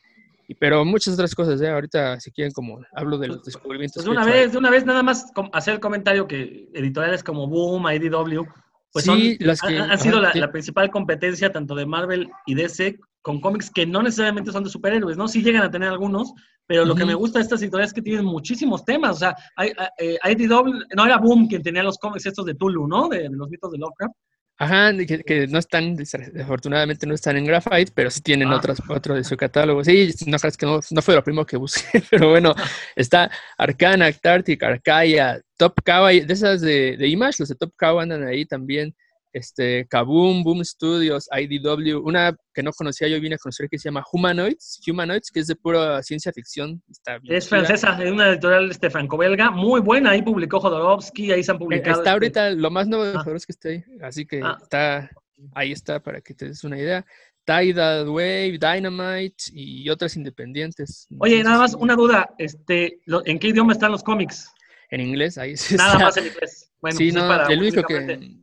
pero 0.59 0.87
muchas 0.87 1.13
otras 1.13 1.35
cosas, 1.35 1.61
¿eh? 1.61 1.69
Ahorita, 1.69 2.19
si 2.19 2.31
quieren, 2.31 2.55
como 2.55 2.81
hablo 2.95 3.19
de 3.19 3.29
los 3.29 3.45
descubrimientos. 3.45 4.03
Pues 4.03 4.07
que 4.07 4.11
de 4.11 4.17
he 4.17 4.25
una 4.25 4.25
vez, 4.25 4.53
de 4.53 4.59
una 4.59 4.71
vez 4.71 4.87
nada 4.87 5.03
más 5.03 5.31
hacer 5.53 5.75
el 5.75 5.81
comentario 5.81 6.27
que 6.27 6.71
editoriales 6.73 7.23
como 7.23 7.47
Boom, 7.47 7.87
IDW, 7.93 8.47
pues 8.93 9.05
Sí, 9.05 9.37
son, 9.39 9.47
las 9.47 9.63
han- 9.63 9.69
que- 9.71 9.79
han, 9.79 9.99
sido 9.99 10.19
ajá, 10.25 10.39
la, 10.39 10.51
principal 10.53 10.91
competencia 10.91 11.53
tanto 11.53 11.75
de 11.75 11.87
Marvel 11.87 12.29
y 12.47 12.55
DC 12.55 12.99
con 13.23 13.41
cómics 13.41 13.71
que 13.71 13.87
no 13.87 14.03
necesariamente 14.03 14.51
son 14.51 14.65
de 14.65 14.71
superhéroes, 14.71 15.17
¿no? 15.17 15.29
Sí 15.29 15.43
llegan 15.43 15.63
a 15.63 15.71
tener 15.71 15.89
algunos, 15.91 16.33
pero 16.67 16.85
lo 16.85 16.95
que 16.95 17.05
me 17.05 17.15
gusta 17.15 17.39
de 17.39 17.43
estas 17.43 17.61
editoriales 17.61 17.91
es 17.91 17.95
que 17.95 18.03
tienen 18.03 18.25
muchísimos 18.25 18.85
temas. 18.85 19.17
O 19.17 19.19
sea, 19.19 19.37
hay, 19.57 19.73
eh, 19.99 20.19
IDW, 20.25 20.85
no 20.97 21.05
era 21.05 21.19
Boom 21.19 21.47
quien 21.47 21.63
tenía 21.63 21.83
los 21.83 21.99
cómics 21.99 22.27
estos 22.27 22.47
de 22.47 22.55
Tulu, 22.55 22.87
¿no? 22.89 23.09
De, 23.09 23.29
de 23.29 23.31
los 23.37 23.49
mitos 23.51 23.71
de 23.73 23.79
Lovecraft. 23.79 24.15
Ajá, 24.63 24.95
que, 24.95 25.23
que 25.25 25.47
no 25.47 25.59
están, 25.59 25.97
desafortunadamente 25.97 27.07
no 27.07 27.15
están 27.15 27.39
en 27.39 27.47
Graphite, 27.47 27.93
pero 27.95 28.11
sí 28.11 28.21
tienen 28.21 28.49
Ah. 28.49 28.57
otras, 28.57 28.79
otro 28.91 29.15
de 29.15 29.25
su 29.25 29.35
catálogo. 29.35 29.83
Sí, 29.83 30.13
no 30.27 30.37
creas 30.39 30.59
que 30.59 30.67
no, 30.67 30.81
no 30.91 31.01
fue 31.01 31.15
lo 31.15 31.25
primero 31.25 31.47
que 31.47 31.57
busqué, 31.57 32.03
pero 32.11 32.29
bueno, 32.29 32.55
está 32.95 33.31
Arcana, 33.57 34.11
Arctic, 34.23 34.63
Arcaia, 34.63 35.41
Top 35.57 35.81
Cow, 35.83 36.09
de 36.09 36.27
esas 36.29 36.61
de, 36.61 36.99
de 36.99 37.09
Image, 37.09 37.37
los 37.39 37.49
de 37.49 37.55
Top 37.55 37.73
Cow 37.79 38.01
andan 38.01 38.23
ahí 38.27 38.45
también. 38.45 38.95
Este, 39.33 39.87
Kaboom, 39.89 40.43
Boom 40.43 40.65
Studios, 40.65 41.29
IDW, 41.31 41.99
una 42.05 42.37
que 42.53 42.63
no 42.63 42.73
conocía, 42.73 43.07
yo 43.09 43.21
vine 43.21 43.37
a 43.37 43.39
conocer 43.39 43.69
que 43.69 43.79
se 43.79 43.85
llama 43.89 44.05
Humanoids, 44.13 44.81
Humanoids, 44.89 45.31
que 45.31 45.41
es 45.41 45.47
de 45.47 45.55
pura 45.57 46.03
ciencia 46.03 46.33
ficción. 46.33 46.83
Está 46.91 47.19
bien 47.19 47.37
Es 47.37 47.49
francesa, 47.49 47.97
es 48.03 48.11
una 48.11 48.29
editorial 48.31 48.71
este, 48.71 48.91
franco-belga, 48.91 49.51
muy 49.51 49.81
buena. 49.81 50.11
Ahí 50.11 50.23
publicó 50.23 50.59
Jodorowsky, 50.61 51.31
ahí 51.33 51.45
se 51.45 51.53
han 51.53 51.57
Eh, 51.57 51.61
publicado. 51.61 51.91
Está 51.99 52.01
este, 52.01 52.11
ahorita, 52.11 52.51
lo 52.51 52.71
más 52.71 52.89
nuevo 52.89 53.05
de 53.05 53.13
Ah. 53.17 53.21
Jodorowsky 53.21 53.53
está 53.53 53.69
ahí, 53.69 53.85
así 54.03 54.27
que 54.27 54.41
Ah. 54.43 54.59
está, 54.61 55.11
ahí 55.55 55.73
está 55.73 56.03
para 56.03 56.21
que 56.21 56.35
te 56.35 56.47
des 56.47 56.65
una 56.65 56.79
idea. 56.79 57.05
Tidal 57.47 58.09
Wave, 58.09 58.59
Dynamite 58.61 59.45
y 59.53 59.89
otras 59.91 60.15
independientes. 60.17 61.09
Oye, 61.19 61.43
nada 61.43 61.59
más 61.59 61.75
una 61.75 61.95
duda, 61.97 62.31
este, 62.39 63.01
¿en 63.25 63.39
qué 63.39 63.49
idioma 63.49 63.73
están 63.73 63.93
los 63.93 64.03
cómics? 64.03 64.53
En 64.91 65.01
inglés, 65.01 65.39
ahí 65.39 65.57
sí 65.57 65.77
Nada 65.77 65.99
más 65.99 66.17
en 66.17 66.27
inglés. 66.27 66.71
Bueno, 66.81 66.97
sí, 66.99 67.05
pues 67.13 67.17
es 67.17 67.23
no, 67.23 67.29
para 67.29 67.47
el 67.53 67.59
único 67.61 67.83
que, 67.83 68.37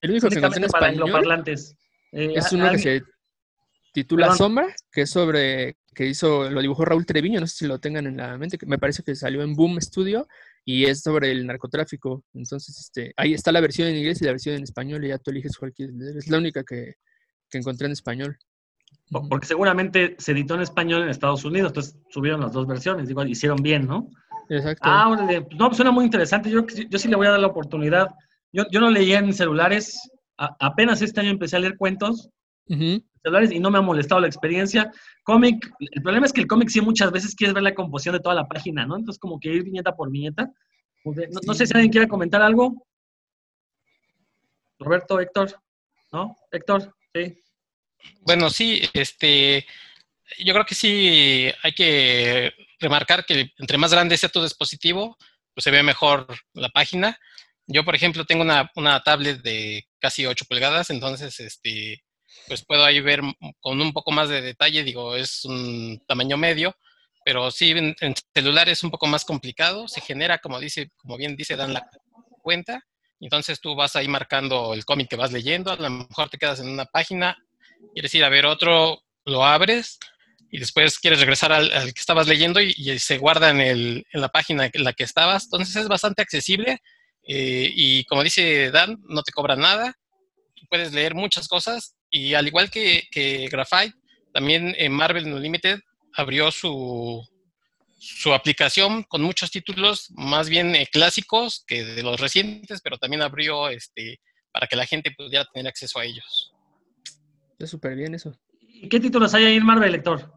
el 0.00 0.10
único 0.10 0.28
que 0.28 0.38
encontré 0.38 0.64
en 0.64 0.70
para 0.70 0.86
angloparlantes. 0.88 1.76
Eh, 2.12 2.32
es 2.36 2.52
uno 2.52 2.70
que 2.70 2.78
se 2.78 3.02
titula 3.92 4.26
Perdón. 4.26 4.38
Sombra, 4.38 4.74
que 4.92 5.02
es 5.02 5.10
sobre, 5.10 5.76
que 5.94 6.06
hizo, 6.06 6.48
lo 6.50 6.60
dibujó 6.60 6.84
Raúl 6.84 7.06
Treviño, 7.06 7.40
no 7.40 7.46
sé 7.46 7.56
si 7.56 7.66
lo 7.66 7.78
tengan 7.78 8.06
en 8.06 8.16
la 8.16 8.36
mente, 8.38 8.58
que 8.58 8.66
me 8.66 8.78
parece 8.78 9.02
que 9.02 9.14
salió 9.14 9.42
en 9.42 9.54
Boom 9.54 9.80
Studio 9.80 10.28
y 10.64 10.84
es 10.84 11.02
sobre 11.02 11.30
el 11.32 11.46
narcotráfico. 11.46 12.24
Entonces, 12.34 12.78
este, 12.78 13.12
ahí 13.16 13.34
está 13.34 13.50
la 13.52 13.60
versión 13.60 13.88
en 13.88 13.96
inglés 13.96 14.20
y 14.22 14.24
la 14.24 14.32
versión 14.32 14.56
en 14.56 14.62
español 14.62 15.04
y 15.04 15.08
ya 15.08 15.18
tú 15.18 15.30
eliges 15.30 15.58
leer. 15.78 16.16
Es 16.16 16.28
la 16.28 16.38
única 16.38 16.62
que, 16.64 16.94
que 17.50 17.58
encontré 17.58 17.86
en 17.86 17.92
español. 17.92 18.38
po- 19.10 19.28
Porque 19.28 19.46
seguramente 19.46 20.14
se 20.18 20.32
editó 20.32 20.54
en 20.54 20.60
español 20.62 21.02
en 21.02 21.08
Estados 21.08 21.44
Unidos, 21.44 21.70
entonces 21.70 21.96
subieron 22.10 22.40
las 22.40 22.52
dos 22.52 22.66
versiones, 22.66 23.08
digo, 23.08 23.24
hicieron 23.24 23.62
bien, 23.62 23.86
¿no? 23.86 24.08
Exacto. 24.48 24.82
Ah, 24.84 25.08
órale, 25.08 25.42
pues 25.42 25.58
no, 25.58 25.66
pues 25.66 25.76
suena 25.76 25.90
muy 25.92 26.04
interesante, 26.04 26.50
yo, 26.50 26.64
yo 26.66 26.98
sí 26.98 27.08
le 27.08 27.16
voy 27.16 27.26
a 27.26 27.30
dar 27.30 27.40
la 27.40 27.46
oportunidad. 27.48 28.08
Yo, 28.52 28.64
yo 28.70 28.80
no 28.80 28.90
leía 28.90 29.18
en 29.18 29.32
celulares, 29.32 30.10
a- 30.36 30.56
apenas 30.60 31.02
este 31.02 31.20
año 31.20 31.30
empecé 31.30 31.56
a 31.56 31.60
leer 31.60 31.76
cuentos, 31.76 32.28
celulares 33.22 33.52
y 33.52 33.60
no 33.60 33.70
me 33.70 33.78
ha 33.78 33.82
molestado 33.82 34.20
la 34.20 34.26
experiencia. 34.26 34.90
Cómic, 35.24 35.70
el 35.78 36.02
problema 36.02 36.26
es 36.26 36.32
que 36.32 36.40
el 36.40 36.46
cómic 36.46 36.68
sí 36.68 36.80
muchas 36.80 37.10
veces 37.12 37.34
quieres 37.34 37.54
ver 37.54 37.62
la 37.62 37.74
composición 37.74 38.14
de 38.14 38.20
toda 38.20 38.34
la 38.34 38.46
página, 38.48 38.86
¿no? 38.86 38.96
Entonces 38.96 39.18
como 39.20 39.38
que 39.38 39.50
ir 39.52 39.64
viñeta 39.64 39.94
por 39.94 40.10
viñeta. 40.10 40.50
No, 41.04 41.40
no 41.46 41.54
sé 41.54 41.66
si 41.66 41.72
alguien 41.74 41.90
quiere 41.92 42.08
comentar 42.08 42.42
algo. 42.42 42.86
Roberto, 44.78 45.20
Héctor, 45.20 45.54
¿no? 46.12 46.38
Héctor, 46.50 46.94
sí. 47.14 47.36
Bueno, 48.22 48.48
sí, 48.50 48.80
este, 48.94 49.66
yo 50.38 50.54
creo 50.54 50.64
que 50.64 50.74
sí 50.74 51.50
hay 51.62 51.72
que 51.72 52.52
remarcar 52.78 53.26
que 53.26 53.52
entre 53.58 53.76
más 53.78 53.92
grande 53.92 54.16
sea 54.16 54.30
tu 54.30 54.42
dispositivo, 54.42 55.16
pues 55.54 55.64
se 55.64 55.70
ve 55.70 55.82
mejor 55.82 56.26
la 56.54 56.70
página. 56.70 57.18
Yo, 57.72 57.84
por 57.84 57.94
ejemplo, 57.94 58.24
tengo 58.24 58.42
una, 58.42 58.70
una 58.74 59.00
tablet 59.00 59.42
de 59.42 59.84
casi 60.00 60.26
8 60.26 60.44
pulgadas, 60.48 60.90
entonces, 60.90 61.38
este, 61.40 62.02
pues 62.48 62.64
puedo 62.64 62.84
ahí 62.84 63.00
ver 63.00 63.20
m- 63.20 63.34
con 63.60 63.80
un 63.80 63.92
poco 63.92 64.10
más 64.10 64.28
de 64.28 64.40
detalle, 64.40 64.82
digo, 64.82 65.14
es 65.16 65.44
un 65.44 66.02
tamaño 66.06 66.36
medio, 66.36 66.74
pero 67.24 67.50
sí 67.50 67.70
en, 67.70 67.94
en 68.00 68.14
celular 68.34 68.68
es 68.68 68.82
un 68.82 68.90
poco 68.90 69.06
más 69.06 69.24
complicado, 69.24 69.86
se 69.86 70.00
genera, 70.00 70.38
como 70.38 70.58
dice, 70.58 70.90
como 70.96 71.16
bien 71.16 71.36
dice 71.36 71.54
Dan, 71.56 71.72
la 71.74 71.88
cuenta, 72.42 72.82
entonces 73.20 73.60
tú 73.60 73.76
vas 73.76 73.94
ahí 73.94 74.08
marcando 74.08 74.74
el 74.74 74.84
cómic 74.84 75.08
que 75.08 75.16
vas 75.16 75.30
leyendo, 75.32 75.70
a 75.70 75.76
lo 75.76 75.90
mejor 75.90 76.28
te 76.28 76.38
quedas 76.38 76.58
en 76.60 76.68
una 76.68 76.86
página, 76.86 77.36
quieres 77.94 78.14
ir 78.14 78.24
a 78.24 78.28
ver 78.30 78.46
otro, 78.46 79.00
lo 79.24 79.44
abres 79.44 79.98
y 80.50 80.58
después 80.58 80.98
quieres 80.98 81.20
regresar 81.20 81.52
al, 81.52 81.70
al 81.72 81.94
que 81.94 82.00
estabas 82.00 82.26
leyendo 82.26 82.60
y, 82.60 82.74
y 82.76 82.98
se 82.98 83.18
guarda 83.18 83.50
en, 83.50 83.60
el, 83.60 84.06
en 84.12 84.20
la 84.20 84.28
página 84.30 84.68
en 84.72 84.84
la 84.84 84.92
que 84.92 85.04
estabas. 85.04 85.44
Entonces 85.44 85.76
es 85.76 85.86
bastante 85.88 86.22
accesible 86.22 86.80
eh, 87.32 87.70
y 87.72 88.04
como 88.06 88.24
dice 88.24 88.72
Dan, 88.72 88.98
no 89.08 89.22
te 89.22 89.30
cobra 89.30 89.54
nada. 89.54 89.94
Puedes 90.68 90.92
leer 90.92 91.14
muchas 91.14 91.46
cosas 91.46 91.94
y 92.10 92.34
al 92.34 92.48
igual 92.48 92.70
que, 92.70 93.04
que 93.12 93.48
Graphite, 93.48 93.94
también 94.32 94.74
en 94.76 94.92
Marvel 94.92 95.32
Unlimited 95.32 95.78
abrió 96.14 96.50
su, 96.50 97.24
su 98.00 98.34
aplicación 98.34 99.04
con 99.04 99.22
muchos 99.22 99.52
títulos 99.52 100.10
más 100.16 100.48
bien 100.48 100.74
eh, 100.74 100.88
clásicos 100.90 101.62
que 101.68 101.84
de 101.84 102.02
los 102.02 102.18
recientes, 102.18 102.80
pero 102.82 102.98
también 102.98 103.22
abrió 103.22 103.68
este, 103.68 104.20
para 104.50 104.66
que 104.66 104.74
la 104.74 104.86
gente 104.86 105.12
pudiera 105.12 105.44
tener 105.52 105.68
acceso 105.68 106.00
a 106.00 106.04
ellos. 106.04 106.52
Está 107.52 107.68
súper 107.68 107.94
bien 107.94 108.12
eso. 108.14 108.36
¿Y 108.58 108.88
qué 108.88 108.98
títulos 108.98 109.34
hay 109.34 109.44
ahí 109.44 109.56
en 109.56 109.66
Marvel, 109.66 109.92
lector? 109.92 110.34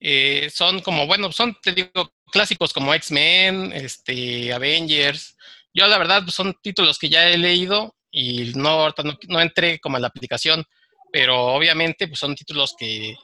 Eh, 0.00 0.50
son 0.52 0.80
como, 0.80 1.06
bueno, 1.06 1.30
son, 1.30 1.56
te 1.62 1.72
digo, 1.72 2.12
clásicos 2.32 2.72
como 2.72 2.92
X-Men, 2.92 3.72
este, 3.72 4.52
Avengers. 4.52 5.35
Yo 5.76 5.86
la 5.86 5.98
verdad 5.98 6.22
pues, 6.22 6.34
son 6.34 6.54
títulos 6.62 6.98
que 6.98 7.08
ya 7.08 7.28
he 7.28 7.36
leído 7.36 7.94
y 8.10 8.52
no, 8.54 8.88
no, 8.88 9.18
no 9.28 9.40
entré 9.40 9.78
como 9.78 9.96
a 9.98 10.00
la 10.00 10.06
aplicación, 10.08 10.64
pero 11.12 11.38
obviamente 11.54 12.08
pues, 12.08 12.18
son 12.18 12.34
títulos 12.34 12.74
que, 12.78 13.14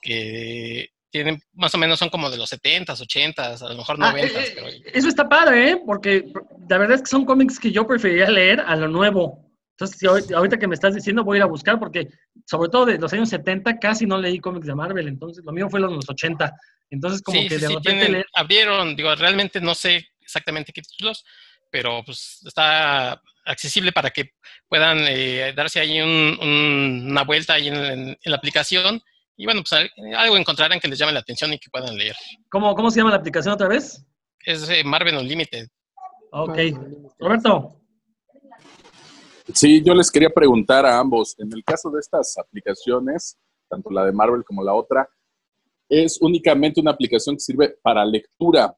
que 0.00 0.88
tienen 1.10 1.40
más 1.54 1.74
o 1.74 1.78
menos 1.78 1.98
son 1.98 2.08
como 2.08 2.30
de 2.30 2.36
los 2.38 2.50
70s, 2.52 2.86
80s, 3.00 3.62
a 3.62 3.68
lo 3.70 3.76
mejor 3.76 3.98
90s. 3.98 4.32
Ah, 4.34 4.40
eh, 4.42 4.52
pero... 4.54 4.66
Eso 4.94 5.08
está 5.08 5.28
padre, 5.28 5.70
¿eh? 5.72 5.82
Porque 5.84 6.24
la 6.68 6.78
verdad 6.78 6.96
es 6.96 7.02
que 7.02 7.08
son 7.10 7.24
cómics 7.24 7.58
que 7.58 7.72
yo 7.72 7.86
preferiría 7.86 8.30
leer 8.30 8.60
a 8.60 8.76
lo 8.76 8.88
nuevo. 8.88 9.44
Entonces, 9.72 9.98
si 9.98 10.06
ahorita 10.34 10.58
que 10.58 10.66
me 10.66 10.74
estás 10.74 10.94
diciendo, 10.94 11.22
voy 11.24 11.36
a 11.36 11.38
ir 11.38 11.42
a 11.44 11.46
buscar 11.46 11.78
porque, 11.78 12.08
sobre 12.46 12.68
todo 12.68 12.84
de 12.86 12.98
los 12.98 13.12
años 13.12 13.28
70, 13.28 13.78
casi 13.78 14.06
no 14.06 14.18
leí 14.18 14.38
cómics 14.40 14.66
de 14.66 14.74
Marvel. 14.74 15.06
Entonces, 15.08 15.44
lo 15.44 15.52
mío 15.52 15.68
fue 15.70 15.78
los 15.78 16.08
80. 16.08 16.52
Entonces, 16.90 17.22
como 17.22 17.38
Sí, 17.40 17.48
que 17.48 17.54
sí, 17.54 17.60
de 17.60 17.66
sí, 17.68 17.74
repente 17.74 17.90
tienen- 18.06 18.12
leer- 18.12 18.26
abrieron, 18.34 18.96
digo, 18.96 19.14
realmente 19.14 19.60
no 19.60 19.74
sé 19.74 20.08
exactamente 20.20 20.72
qué 20.72 20.82
títulos, 20.82 21.24
pero 21.70 22.02
pues 22.04 22.40
está 22.46 23.20
accesible 23.44 23.92
para 23.92 24.10
que 24.10 24.30
puedan 24.68 24.98
eh, 25.08 25.52
darse 25.56 25.80
ahí 25.80 26.00
un- 26.00 26.38
un- 26.40 27.06
una 27.10 27.24
vuelta 27.24 27.54
ahí 27.54 27.68
en, 27.68 27.76
en- 27.76 28.08
en 28.10 28.30
la 28.30 28.36
aplicación 28.36 29.00
y 29.36 29.44
bueno, 29.44 29.62
pues 29.62 29.72
al- 29.72 29.90
algo 30.16 30.36
encontrarán 30.36 30.80
que 30.80 30.88
les 30.88 30.98
llame 30.98 31.12
la 31.12 31.20
atención 31.20 31.52
y 31.52 31.58
que 31.58 31.70
puedan 31.70 31.96
leer. 31.96 32.16
¿Cómo, 32.50 32.74
¿Cómo 32.74 32.90
se 32.90 32.98
llama 32.98 33.10
la 33.10 33.16
aplicación 33.18 33.54
otra 33.54 33.68
vez? 33.68 34.04
Es 34.44 34.68
eh, 34.68 34.82
Marvel 34.84 35.16
Unlimited. 35.16 35.68
Ok. 36.32 36.58
Roberto. 37.18 37.74
Sí, 39.54 39.82
yo 39.82 39.94
les 39.94 40.10
quería 40.10 40.28
preguntar 40.30 40.84
a 40.84 40.98
ambos, 40.98 41.34
en 41.38 41.50
el 41.54 41.64
caso 41.64 41.90
de 41.90 42.00
estas 42.00 42.36
aplicaciones, 42.36 43.38
tanto 43.68 43.90
la 43.90 44.04
de 44.04 44.12
Marvel 44.12 44.44
como 44.44 44.62
la 44.62 44.74
otra, 44.74 45.08
es 45.88 46.18
únicamente 46.20 46.80
una 46.82 46.90
aplicación 46.90 47.36
que 47.36 47.40
sirve 47.40 47.76
para 47.82 48.04
lectura, 48.04 48.76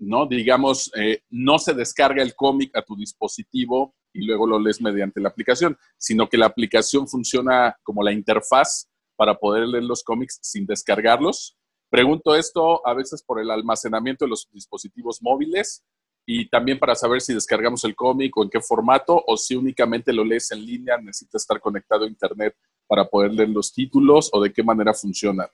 ¿no? 0.00 0.26
Digamos, 0.26 0.90
eh, 0.96 1.22
no 1.30 1.58
se 1.58 1.74
descarga 1.74 2.22
el 2.22 2.34
cómic 2.34 2.76
a 2.76 2.82
tu 2.82 2.96
dispositivo 2.96 3.94
y 4.12 4.24
luego 4.24 4.46
lo 4.46 4.58
lees 4.58 4.80
mediante 4.80 5.20
la 5.20 5.28
aplicación, 5.28 5.78
sino 5.96 6.28
que 6.28 6.38
la 6.38 6.46
aplicación 6.46 7.06
funciona 7.06 7.76
como 7.82 8.02
la 8.02 8.12
interfaz 8.12 8.88
para 9.16 9.38
poder 9.38 9.68
leer 9.68 9.84
los 9.84 10.02
cómics 10.02 10.38
sin 10.42 10.66
descargarlos. 10.66 11.56
Pregunto 11.90 12.34
esto 12.34 12.86
a 12.86 12.94
veces 12.94 13.22
por 13.22 13.40
el 13.40 13.50
almacenamiento 13.50 14.24
de 14.24 14.30
los 14.30 14.48
dispositivos 14.50 15.20
móviles 15.22 15.84
y 16.26 16.48
también 16.48 16.78
para 16.78 16.94
saber 16.94 17.20
si 17.20 17.34
descargamos 17.34 17.84
el 17.84 17.94
cómic 17.94 18.36
o 18.36 18.42
en 18.42 18.50
qué 18.50 18.60
formato 18.60 19.22
o 19.26 19.36
si 19.36 19.56
únicamente 19.56 20.12
lo 20.12 20.24
lees 20.24 20.50
en 20.52 20.64
línea, 20.64 20.96
necesitas 20.96 21.42
estar 21.42 21.60
conectado 21.60 22.04
a 22.04 22.08
internet 22.08 22.56
para 22.86 23.04
poder 23.04 23.32
leer 23.32 23.50
los 23.50 23.72
títulos 23.72 24.30
o 24.32 24.40
de 24.40 24.52
qué 24.52 24.62
manera 24.62 24.94
funciona. 24.94 25.48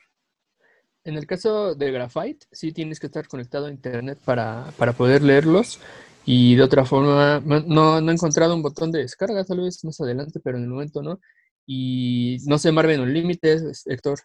En 1.07 1.17
el 1.17 1.27
caso 1.27 1.75
de 1.75 1.93
Graphite, 1.93 2.47
sí 2.51 2.73
tienes 2.73 2.99
que 2.99 3.07
estar 3.07 3.29
conectado 3.29 3.67
a 3.67 3.71
internet 3.71 4.19
para, 4.25 4.73
para 4.77 4.93
poder 4.93 5.23
leerlos. 5.23 5.79
Y 6.25 6.57
de 6.57 6.63
otra 6.65 6.85
forma, 6.85 7.41
no, 7.45 8.01
no 8.01 8.11
he 8.11 8.15
encontrado 8.15 8.55
un 8.55 8.63
botón 8.63 8.91
de 8.91 8.99
descarga, 8.99 9.45
tal 9.45 9.61
vez 9.61 9.85
más 9.85 10.01
adelante, 10.01 10.41
pero 10.43 10.59
en 10.59 10.65
el 10.65 10.69
momento 10.71 11.01
no. 11.01 11.21
Y 11.65 12.39
no 12.47 12.59
sé, 12.59 12.73
Marvel 12.73 13.01
Unlimited, 13.01 13.61
Héctor. 13.87 14.19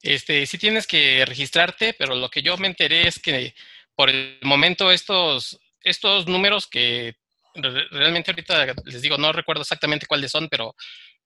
Este, 0.00 0.46
sí 0.46 0.56
tienes 0.56 0.86
que 0.86 1.24
registrarte, 1.26 1.94
pero 1.98 2.14
lo 2.14 2.30
que 2.30 2.40
yo 2.40 2.56
me 2.56 2.68
enteré 2.68 3.06
es 3.06 3.18
que 3.18 3.54
por 3.94 4.08
el 4.08 4.38
momento 4.42 4.90
estos, 4.90 5.58
estos 5.82 6.26
números 6.26 6.66
que 6.66 7.14
re- 7.54 7.88
realmente 7.90 8.30
ahorita 8.30 8.74
les 8.86 9.02
digo, 9.02 9.18
no 9.18 9.32
recuerdo 9.32 9.62
exactamente 9.62 10.06
cuáles 10.06 10.30
son, 10.30 10.48
pero 10.48 10.74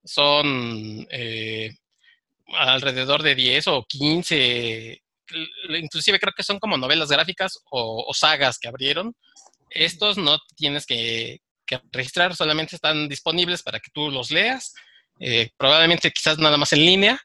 son 0.03 1.07
eh, 1.11 1.71
alrededor 2.57 3.23
de 3.23 3.35
10 3.35 3.67
o 3.69 3.85
15, 3.89 5.03
l- 5.29 5.79
inclusive 5.79 6.19
creo 6.19 6.33
que 6.37 6.43
son 6.43 6.59
como 6.59 6.77
novelas 6.77 7.09
gráficas 7.09 7.59
o, 7.71 8.13
sagas 8.15 8.59
que 8.59 8.69
abrieron. 8.69 9.15
Estos 9.71 10.19
no 10.19 10.39
tienes 10.57 10.87
que, 10.87 11.39
registrar, 11.93 12.35
solamente 12.35 12.75
están 12.75 13.09
disponibles 13.09 13.63
para 13.63 13.79
que 13.79 13.91
tú 13.93 14.11
los 14.11 14.33
leas, 14.33 14.75
eh, 15.21 15.51
probablemente 15.57 16.11
quizás 16.11 16.39
nada 16.39 16.57
más 16.57 16.73
en 16.73 16.81
línea. 16.81 17.21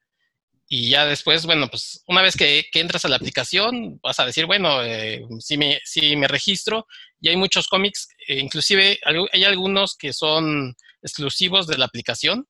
Y 0.67 0.89
ya 0.89 1.05
después, 1.05 1.45
bueno, 1.45 1.67
pues 1.67 2.03
una 2.07 2.21
vez 2.23 2.35
que, 2.35 2.65
entras 2.73 3.05
a 3.05 3.07
la 3.07 3.17
aplicación, 3.17 3.99
vas 4.01 4.19
a 4.19 4.25
decir, 4.25 4.45
bueno, 4.45 4.83
eh, 4.83 5.23
sí, 5.39 5.57
me, 5.57 5.79
sí 5.83 6.15
me 6.15 6.27
registro. 6.27 6.85
Y 7.19 7.29
hay 7.29 7.37
muchos 7.37 7.67
cómics, 7.67 8.07
eh, 8.27 8.39
inclusive 8.39 8.99
hay 9.31 9.43
algunos 9.43 9.95
que 9.95 10.13
son 10.13 10.75
exclusivos 11.01 11.67
de 11.67 11.77
la 11.77 11.85
aplicación, 11.85 12.47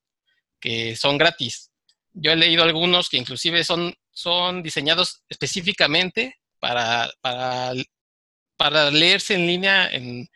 que 0.60 0.96
son 0.96 1.17
gratis. 1.17 1.72
Yo 2.17 2.31
he 2.31 2.36
leído 2.36 2.63
algunos 2.63 3.10
que 3.10 3.17
inclusive 3.17 3.63
son, 3.63 3.93
son 4.12 4.63
diseñados 4.63 5.24
específicamente 5.27 6.39
para, 6.60 7.12
para, 7.22 7.74
para 8.55 8.89
leerse 8.89 9.36
en 9.36 9.45
línea 9.45 9.89
en, 9.91 10.29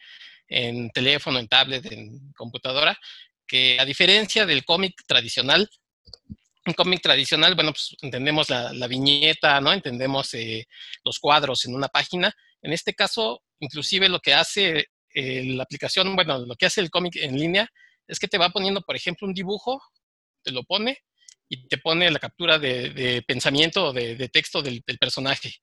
en 0.50 0.90
teléfono, 0.90 1.40
en 1.40 1.48
tablet, 1.48 1.90
en 1.92 2.34
computadora, 2.34 3.00
que 3.48 3.80
a 3.80 3.86
diferencia 3.86 4.46
del 4.46 4.66
cómic 4.66 4.94
tradicional, 5.08 5.70
un 6.66 6.74
cómic 6.74 7.02
tradicional, 7.02 7.56
bueno, 7.56 7.72
pues 7.72 7.96
entendemos 8.02 8.50
la, 8.50 8.88
viñeta, 8.88 9.62
¿no? 9.62 9.72
Entendemos 9.72 10.34
eh, 10.34 10.68
los 11.06 11.18
cuadros 11.18 11.66
en 11.66 11.74
una 11.74 11.88
página. 11.88 12.36
En 12.62 12.74
este 12.74 12.94
caso, 12.94 13.42
inclusive 13.60 14.10
lo 14.10 14.20
que 14.20 14.34
hace 14.34 14.88
eh, 15.14 15.44
la 15.46 15.64
aplicación, 15.64 16.14
bueno, 16.16 16.40
lo 16.40 16.56
que 16.56 16.66
hace 16.66 16.82
el 16.82 16.92
cómic 16.92 17.16
en 17.16 17.40
línea 17.40 17.72
es 18.06 18.20
que 18.20 18.28
te 18.28 18.38
va 18.38 18.50
poniendo, 18.50 18.82
por 18.82 18.98
ejemplo, 18.98 19.28
un 19.28 19.34
dibujo, 19.34 19.82
te 20.44 20.52
lo 20.52 20.64
pone 20.64 21.00
y 21.50 21.68
te 21.68 21.78
pone 21.80 22.10
la 22.12 22.20
captura 22.20 22.60
de, 22.60 22.92
de 22.92 23.22
pensamiento 23.24 23.88
o 23.88 23.94
de, 23.94 24.16
de 24.16 24.30
texto 24.30 24.62
del, 24.62 24.84
del 24.86 24.98
personaje. 25.00 25.56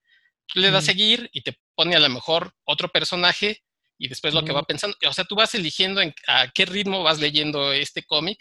Tú 0.46 0.60
le 0.60 0.70
das 0.70 0.84
Mm. 0.84 0.86
seguir 0.86 1.30
y 1.32 1.42
te 1.42 1.56
pone 1.74 1.94
a 1.96 2.00
lo 2.00 2.08
mejor 2.08 2.52
otro 2.64 2.88
personaje 2.88 3.62
y 3.98 4.08
después 4.08 4.34
lo 4.34 4.44
que 4.44 4.52
va 4.52 4.62
Mm. 4.62 4.66
pensando. 4.66 4.96
O 5.08 5.12
sea, 5.12 5.24
tú 5.24 5.36
vas 5.36 5.54
eligiendo 5.54 6.00
en- 6.00 6.14
a 6.26 6.48
qué 6.52 6.66
ritmo 6.66 7.02
vas 7.02 7.18
leyendo 7.20 7.72
este 7.72 8.02
cómic 8.02 8.38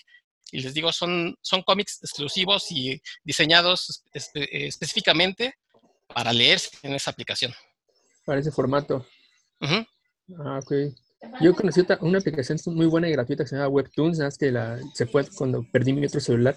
y 0.51 0.59
les 0.61 0.73
digo, 0.73 0.91
son, 0.91 1.35
son 1.41 1.61
cómics 1.63 1.99
exclusivos 2.03 2.71
y 2.71 3.01
diseñados 3.23 4.03
espe- 4.13 4.47
específicamente 4.51 5.55
para 6.07 6.31
leerse 6.33 6.69
en 6.83 6.93
esa 6.93 7.11
aplicación. 7.11 7.53
Para 8.25 8.39
ese 8.39 8.51
formato. 8.51 9.05
Ujú. 9.61 9.85
Ah, 10.43 10.59
ok. 10.61 10.71
Yo 11.41 11.55
conocí 11.55 11.81
una 12.01 12.19
aplicación 12.19 12.59
muy 12.67 12.85
buena 12.85 13.07
y 13.09 13.11
gratuita 13.11 13.43
que 13.43 13.49
se 13.49 13.55
llama 13.55 13.67
Webtoons, 13.69 14.19
más 14.19 14.37
que 14.37 14.51
la, 14.51 14.79
se 14.93 15.07
fue 15.07 15.25
cuando 15.35 15.63
perdí 15.71 15.91
mi 15.93 16.05
otro 16.05 16.19
celular, 16.19 16.55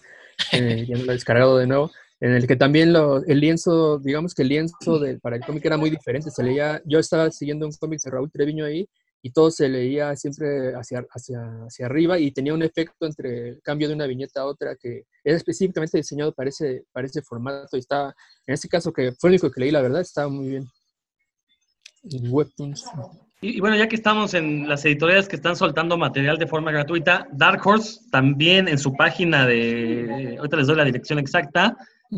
eh, 0.52 0.86
ya 0.88 0.96
no 0.96 1.04
la 1.04 1.12
he 1.12 1.16
descargado 1.16 1.58
de 1.58 1.66
nuevo, 1.66 1.90
en 2.20 2.32
el 2.32 2.46
que 2.46 2.56
también 2.56 2.92
lo- 2.92 3.24
el 3.24 3.40
lienzo, 3.40 3.98
digamos 3.98 4.34
que 4.34 4.42
el 4.42 4.48
lienzo 4.48 4.98
de- 4.98 5.18
para 5.18 5.36
el 5.36 5.44
cómic 5.44 5.64
era 5.64 5.76
muy 5.76 5.90
diferente. 5.90 6.30
Se 6.30 6.42
leía, 6.42 6.82
yo 6.84 6.98
estaba 6.98 7.30
siguiendo 7.30 7.66
un 7.66 7.72
cómic 7.72 8.00
de 8.02 8.10
Raúl 8.10 8.30
Treviño 8.30 8.64
ahí 8.64 8.88
y 9.22 9.30
todo 9.32 9.50
se 9.50 9.68
leía 9.68 10.14
siempre 10.16 10.74
hacia, 10.74 11.04
hacia, 11.10 11.40
hacia 11.66 11.86
arriba 11.86 12.18
y 12.18 12.30
tenía 12.30 12.54
un 12.54 12.62
efecto 12.62 13.04
entre 13.06 13.48
el 13.50 13.62
cambio 13.62 13.88
de 13.88 13.94
una 13.94 14.06
viñeta 14.06 14.40
a 14.42 14.46
otra 14.46 14.76
que 14.76 15.04
era 15.24 15.36
específicamente 15.36 15.98
diseñado 15.98 16.32
para 16.32 16.48
ese, 16.50 16.84
para 16.92 17.06
ese 17.06 17.22
formato 17.22 17.76
y 17.76 17.80
está, 17.80 18.14
en 18.46 18.54
este 18.54 18.68
caso 18.68 18.92
que 18.92 19.12
fue 19.12 19.30
el 19.30 19.32
único 19.34 19.50
que 19.50 19.60
leí, 19.60 19.70
la 19.70 19.82
verdad, 19.82 20.00
estaba 20.00 20.28
muy 20.28 20.48
bien. 20.48 20.68
En 22.04 22.32
Webtoons. 22.32 22.84
Y, 23.40 23.56
y 23.56 23.60
bueno, 23.60 23.76
ya 23.76 23.88
que 23.88 23.96
estamos 23.96 24.34
en 24.34 24.68
las 24.68 24.84
editoriales 24.84 25.28
que 25.28 25.36
están 25.36 25.56
soltando 25.56 25.96
material 25.96 26.38
de 26.38 26.46
forma 26.46 26.72
gratuita, 26.72 27.28
Dark 27.32 27.60
Horse 27.64 28.00
también 28.10 28.68
en 28.68 28.78
su 28.78 28.92
página 28.94 29.46
de, 29.46 30.36
ahorita 30.38 30.56
les 30.56 30.66
doy 30.66 30.76
la 30.76 30.84
dirección 30.84 31.18
exacta, 31.18 31.76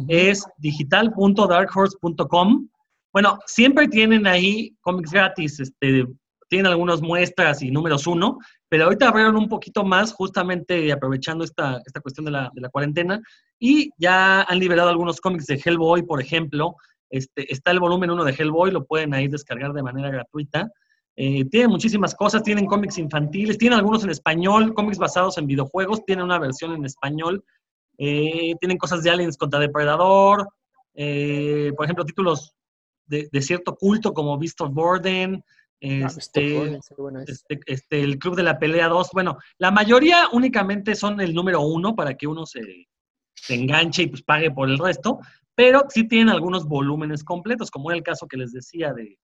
es 0.08 0.44
digital.darkhorse.com. 0.58 2.68
Bueno, 3.12 3.38
siempre 3.46 3.88
tienen 3.88 4.26
ahí 4.26 4.76
cómics 4.80 5.10
gratis, 5.10 5.60
este, 5.60 6.06
tienen 6.48 6.66
algunas 6.66 7.02
muestras 7.02 7.62
y 7.62 7.70
números 7.70 8.06
uno, 8.06 8.38
pero 8.68 8.84
ahorita 8.84 9.08
abrieron 9.08 9.36
un 9.36 9.48
poquito 9.48 9.84
más 9.84 10.12
justamente 10.12 10.92
aprovechando 10.92 11.44
esta, 11.44 11.80
esta 11.84 12.00
cuestión 12.00 12.24
de 12.24 12.32
la, 12.32 12.50
de 12.54 12.60
la 12.60 12.68
cuarentena 12.68 13.20
y 13.58 13.90
ya 13.98 14.42
han 14.42 14.58
liberado 14.58 14.88
algunos 14.88 15.20
cómics 15.20 15.46
de 15.46 15.60
Hellboy, 15.64 16.02
por 16.02 16.20
ejemplo. 16.20 16.76
Este, 17.08 17.52
está 17.52 17.72
el 17.72 17.80
volumen 17.80 18.10
1 18.10 18.24
de 18.24 18.32
Hellboy, 18.32 18.70
lo 18.70 18.84
pueden 18.84 19.14
ahí 19.14 19.28
descargar 19.28 19.72
de 19.72 19.82
manera 19.82 20.10
gratuita. 20.10 20.70
Eh, 21.16 21.44
tienen 21.46 21.70
muchísimas 21.70 22.14
cosas, 22.14 22.42
tienen 22.42 22.66
cómics 22.66 22.98
infantiles, 22.98 23.58
tienen 23.58 23.78
algunos 23.78 24.04
en 24.04 24.10
español, 24.10 24.72
cómics 24.74 24.98
basados 24.98 25.36
en 25.38 25.46
videojuegos, 25.46 26.04
tienen 26.04 26.24
una 26.24 26.38
versión 26.38 26.72
en 26.72 26.84
español, 26.84 27.44
eh, 27.98 28.54
tienen 28.60 28.78
cosas 28.78 29.02
de 29.02 29.10
Aliens 29.10 29.36
contra 29.36 29.58
Depredador, 29.58 30.48
eh, 30.94 31.72
por 31.76 31.84
ejemplo, 31.84 32.04
títulos 32.04 32.54
de, 33.06 33.28
de 33.30 33.42
cierto 33.42 33.74
culto 33.74 34.14
como 34.14 34.38
Beast 34.38 34.60
of 34.60 34.72
Burden, 34.72 35.42
Ah, 35.82 36.08
este, 36.14 36.78
este, 37.26 37.60
este, 37.66 38.02
el 38.02 38.18
Club 38.18 38.36
de 38.36 38.42
la 38.42 38.58
Pelea 38.58 38.88
2. 38.88 39.10
Bueno, 39.12 39.38
la 39.56 39.70
mayoría 39.70 40.28
únicamente 40.30 40.94
son 40.94 41.20
el 41.22 41.34
número 41.34 41.62
uno 41.62 41.96
para 41.96 42.14
que 42.14 42.26
uno 42.26 42.44
se, 42.44 42.86
se 43.34 43.54
enganche 43.54 44.02
y 44.02 44.06
pues 44.08 44.22
pague 44.22 44.50
por 44.50 44.68
el 44.68 44.78
resto. 44.78 45.20
pero 45.54 45.84
sí 45.88 46.06
tienen 46.06 46.28
algunos 46.28 46.66
volúmenes 46.66 47.24
completos, 47.24 47.70
como 47.70 47.90
en 47.90 47.98
el 47.98 48.02
caso 48.02 48.26
que 48.26 48.36
les 48.36 48.52
decía 48.52 48.92
de, 48.92 49.18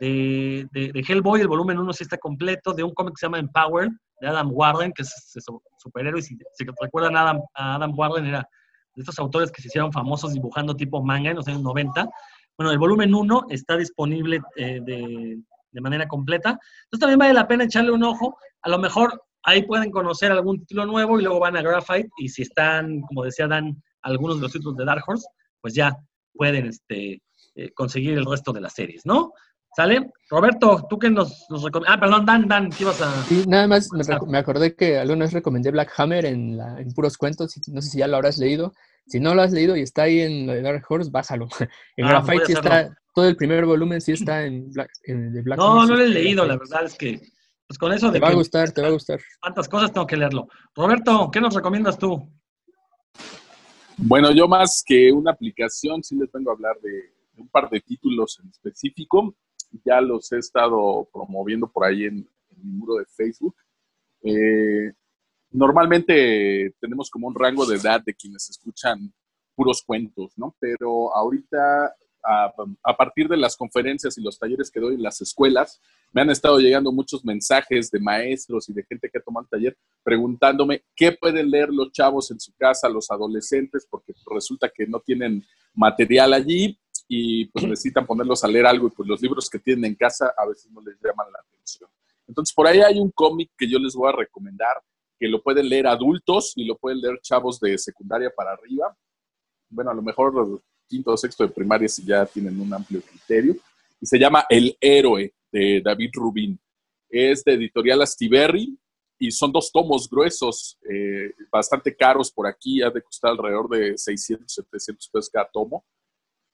de, 0.00 0.66
de, 0.72 1.04
Hellboy, 1.06 1.40
el 1.40 1.48
volumen 1.48 1.78
1 1.78 1.92
sí 1.92 2.04
está 2.04 2.18
completo, 2.18 2.72
de 2.72 2.82
un 2.82 2.92
cómic 2.92 3.14
que 3.14 3.20
se 3.20 3.26
llama 3.26 3.38
Empower, 3.38 3.88
de 4.20 4.28
Adam 4.28 4.50
Warden, 4.52 4.92
que 4.92 5.02
es, 5.02 5.12
superhéroe, 5.78 6.20
y 6.20 6.22
si, 6.22 6.36
si 6.52 6.64
recuerdan 6.80 7.16
a 7.16 7.22
Adam, 7.22 7.40
a 7.54 7.74
Adam 7.76 7.92
Warden, 7.96 8.26
era 8.26 8.48
de 8.94 9.02
estos 9.02 9.18
autores 9.18 9.52
que 9.52 9.62
se 9.62 9.68
hicieron 9.68 9.92
famosos 9.92 10.32
dibujando 10.32 10.74
tipo 10.74 11.02
manga 11.02 11.30
en 11.30 11.36
los 11.36 11.46
años 11.46 11.62
90. 11.62 12.08
Bueno, 12.56 12.72
el 12.72 12.78
volumen 12.78 13.14
1 13.14 13.46
está 13.50 13.76
disponible 13.76 14.40
eh, 14.56 14.80
de, 14.82 15.38
de 15.70 15.80
manera 15.80 16.06
completa. 16.08 16.50
Entonces 16.50 17.00
también 17.00 17.18
vale 17.18 17.34
la 17.34 17.46
pena 17.46 17.64
echarle 17.64 17.92
un 17.92 18.02
ojo. 18.02 18.36
A 18.62 18.68
lo 18.68 18.78
mejor 18.78 19.22
ahí 19.44 19.62
pueden 19.62 19.90
conocer 19.90 20.32
algún 20.32 20.58
título 20.60 20.86
nuevo 20.86 21.18
y 21.18 21.22
luego 21.22 21.40
van 21.40 21.56
a 21.56 21.62
Graphite 21.62 22.10
y 22.18 22.28
si 22.28 22.42
están, 22.42 23.00
como 23.02 23.24
decía 23.24 23.46
Dan, 23.46 23.82
algunos 24.02 24.36
de 24.36 24.42
los 24.42 24.52
títulos 24.52 24.76
de 24.76 24.84
Dark 24.84 25.04
Horse, 25.06 25.26
pues 25.60 25.74
ya 25.74 25.96
pueden 26.34 26.66
este, 26.66 27.22
eh, 27.54 27.70
conseguir 27.74 28.16
el 28.16 28.26
resto 28.26 28.52
de 28.52 28.60
las 28.60 28.74
series, 28.74 29.04
¿no? 29.04 29.32
¿Sale? 29.78 30.10
Roberto, 30.28 30.88
¿tú 30.90 30.98
qué 30.98 31.08
nos, 31.08 31.46
recomiendas? 31.48 31.94
Ah, 31.94 32.00
perdón, 32.00 32.26
Dan, 32.26 32.48
Dan, 32.48 32.68
¿qué 32.68 32.82
ibas 32.82 33.00
a...? 33.00 33.12
Sí, 33.26 33.44
nada 33.46 33.68
más 33.68 33.88
me, 34.26 34.36
acordé 34.36 34.74
que 34.74 34.98
alguna 34.98 35.26
vez 35.26 35.32
recomendé 35.32 35.70
Black 35.70 35.92
Hammer 35.96 36.24
en, 36.26 36.56
la, 36.56 36.80
en 36.80 36.90
puros 36.90 37.16
cuentos, 37.16 37.54
no 37.68 37.80
sé 37.80 37.90
si 37.90 37.98
ya 37.98 38.08
lo 38.08 38.16
habrás 38.16 38.38
leído. 38.38 38.72
Si 39.06 39.20
no 39.20 39.36
lo 39.36 39.42
has 39.42 39.52
leído 39.52 39.76
y 39.76 39.82
está 39.82 40.02
ahí 40.02 40.18
en 40.18 40.48
lo 40.48 40.52
de 40.52 40.62
Dark 40.62 40.84
Horse, 40.88 41.12
bájalo. 41.12 41.46
En 41.96 42.06
ah, 42.06 42.08
Graphite 42.08 42.46
sí 42.46 42.52
está, 42.54 42.92
todo 43.14 43.28
el 43.28 43.36
primer 43.36 43.66
volumen 43.66 44.00
sí 44.00 44.10
está 44.10 44.44
en 44.44 44.68
Black, 44.72 44.90
en, 45.04 45.32
de 45.32 45.42
Black 45.42 45.58
No, 45.58 45.86
no 45.86 45.94
lo 45.94 46.02
he 46.02 46.08
leído, 46.08 46.44
la 46.44 46.56
verdad 46.56 46.82
es 46.84 46.96
que 46.96 47.20
pues 47.68 47.78
con 47.78 47.92
eso 47.92 48.10
de 48.10 48.18
Te 48.18 48.18
va 48.18 48.30
a 48.30 48.34
gustar, 48.34 48.72
te 48.72 48.82
va 48.82 48.88
a 48.88 48.90
gustar. 48.90 49.20
Tantas 49.40 49.68
cosas 49.68 49.92
tengo 49.92 50.08
que 50.08 50.16
leerlo. 50.16 50.48
Roberto, 50.74 51.30
¿qué 51.32 51.40
nos 51.40 51.54
recomiendas 51.54 51.96
tú? 51.96 52.28
Bueno, 53.96 54.32
yo 54.32 54.48
más 54.48 54.82
que 54.84 55.12
una 55.12 55.30
aplicación, 55.30 56.02
sí 56.02 56.16
les 56.16 56.32
vengo 56.32 56.50
a 56.50 56.54
hablar 56.54 56.80
de, 56.82 57.12
un 57.36 57.48
par 57.48 57.70
de 57.70 57.80
títulos 57.80 58.40
en 58.42 58.50
específico. 58.50 59.36
Ya 59.84 60.00
los 60.00 60.30
he 60.32 60.38
estado 60.38 61.08
promoviendo 61.12 61.70
por 61.70 61.84
ahí 61.84 62.04
en, 62.04 62.28
mi 62.60 62.72
muro 62.72 62.96
de 62.96 63.04
Facebook. 63.06 63.54
Eh, 64.22 64.92
normalmente 65.50 66.74
tenemos 66.80 67.08
como 67.08 67.28
un 67.28 67.34
rango 67.34 67.64
de 67.66 67.76
edad 67.76 68.02
de 68.04 68.14
quienes 68.14 68.50
escuchan 68.50 69.12
puros 69.54 69.82
cuentos, 69.86 70.32
¿no? 70.36 70.56
Pero 70.58 71.14
ahorita 71.14 71.94
a, 72.24 72.96
partir 72.96 73.28
de 73.28 73.36
las 73.36 73.56
conferencias 73.56 74.18
y 74.18 74.22
los 74.22 74.38
talleres 74.38 74.70
que 74.70 74.80
doy 74.80 74.94
en 74.94 75.02
las 75.02 75.20
escuelas, 75.20 75.80
me 76.12 76.20
han 76.20 76.30
estado 76.30 76.58
llegando 76.58 76.92
muchos 76.92 77.24
mensajes 77.24 77.90
de 77.90 78.00
maestros 78.00 78.68
y 78.68 78.72
de 78.72 78.84
gente 78.84 79.08
que 79.10 79.18
ha 79.18 79.22
tomado 79.22 79.44
el 79.44 79.50
taller 79.50 79.78
preguntándome 80.02 80.84
qué 80.94 81.12
pueden 81.12 81.50
leer 81.50 81.70
los 81.70 81.92
chavos 81.92 82.30
en 82.30 82.40
su 82.40 82.52
casa, 82.54 82.88
los 82.88 83.10
adolescentes, 83.10 83.86
porque 83.88 84.12
resulta 84.30 84.70
que 84.74 84.86
no 84.86 85.00
tienen 85.00 85.44
material 85.74 86.32
allí 86.32 86.78
y 87.08 87.46
pues 87.46 87.64
necesitan 87.64 88.06
ponerlos 88.06 88.44
a 88.44 88.48
leer 88.48 88.66
algo 88.66 88.86
y 88.86 88.90
pues 88.90 89.08
los 89.08 89.22
libros 89.22 89.48
que 89.48 89.58
tienen 89.58 89.86
en 89.86 89.94
casa 89.94 90.32
a 90.36 90.46
veces 90.46 90.70
no 90.70 90.82
les 90.82 90.96
llaman 91.02 91.32
la 91.32 91.40
atención. 91.40 91.88
Entonces 92.26 92.54
por 92.54 92.66
ahí 92.66 92.80
hay 92.80 92.98
un 92.98 93.10
cómic 93.10 93.50
que 93.56 93.68
yo 93.68 93.78
les 93.78 93.94
voy 93.94 94.10
a 94.10 94.16
recomendar, 94.16 94.82
que 95.18 95.26
lo 95.26 95.42
pueden 95.42 95.68
leer 95.68 95.86
adultos 95.86 96.52
y 96.54 96.64
lo 96.64 96.76
pueden 96.76 97.00
leer 97.00 97.18
chavos 97.22 97.58
de 97.58 97.78
secundaria 97.78 98.30
para 98.30 98.52
arriba. 98.52 98.94
Bueno, 99.70 99.90
a 99.90 99.94
lo 99.94 100.02
mejor 100.02 100.60
quinto 100.86 101.12
o 101.12 101.16
sexto 101.16 101.46
de 101.46 101.52
primaria 101.52 101.88
si 101.88 102.04
ya 102.04 102.26
tienen 102.26 102.60
un 102.60 102.72
amplio 102.72 103.00
criterio. 103.00 103.56
Y 104.00 104.06
se 104.06 104.18
llama 104.18 104.44
El 104.48 104.76
Héroe 104.80 105.34
de 105.50 105.80
David 105.82 106.10
Rubin. 106.14 106.58
Es 107.08 107.42
de 107.42 107.54
editorial 107.54 108.02
Astiberri 108.02 108.78
y 109.18 109.30
son 109.32 109.50
dos 109.50 109.72
tomos 109.72 110.08
gruesos, 110.08 110.78
eh, 110.88 111.32
bastante 111.50 111.96
caros 111.96 112.30
por 112.30 112.46
aquí, 112.46 112.82
ha 112.82 112.90
de 112.90 113.02
costar 113.02 113.32
alrededor 113.32 113.68
de 113.68 113.98
600, 113.98 114.52
700 114.52 115.08
pesos 115.08 115.30
cada 115.30 115.48
tomo. 115.50 115.84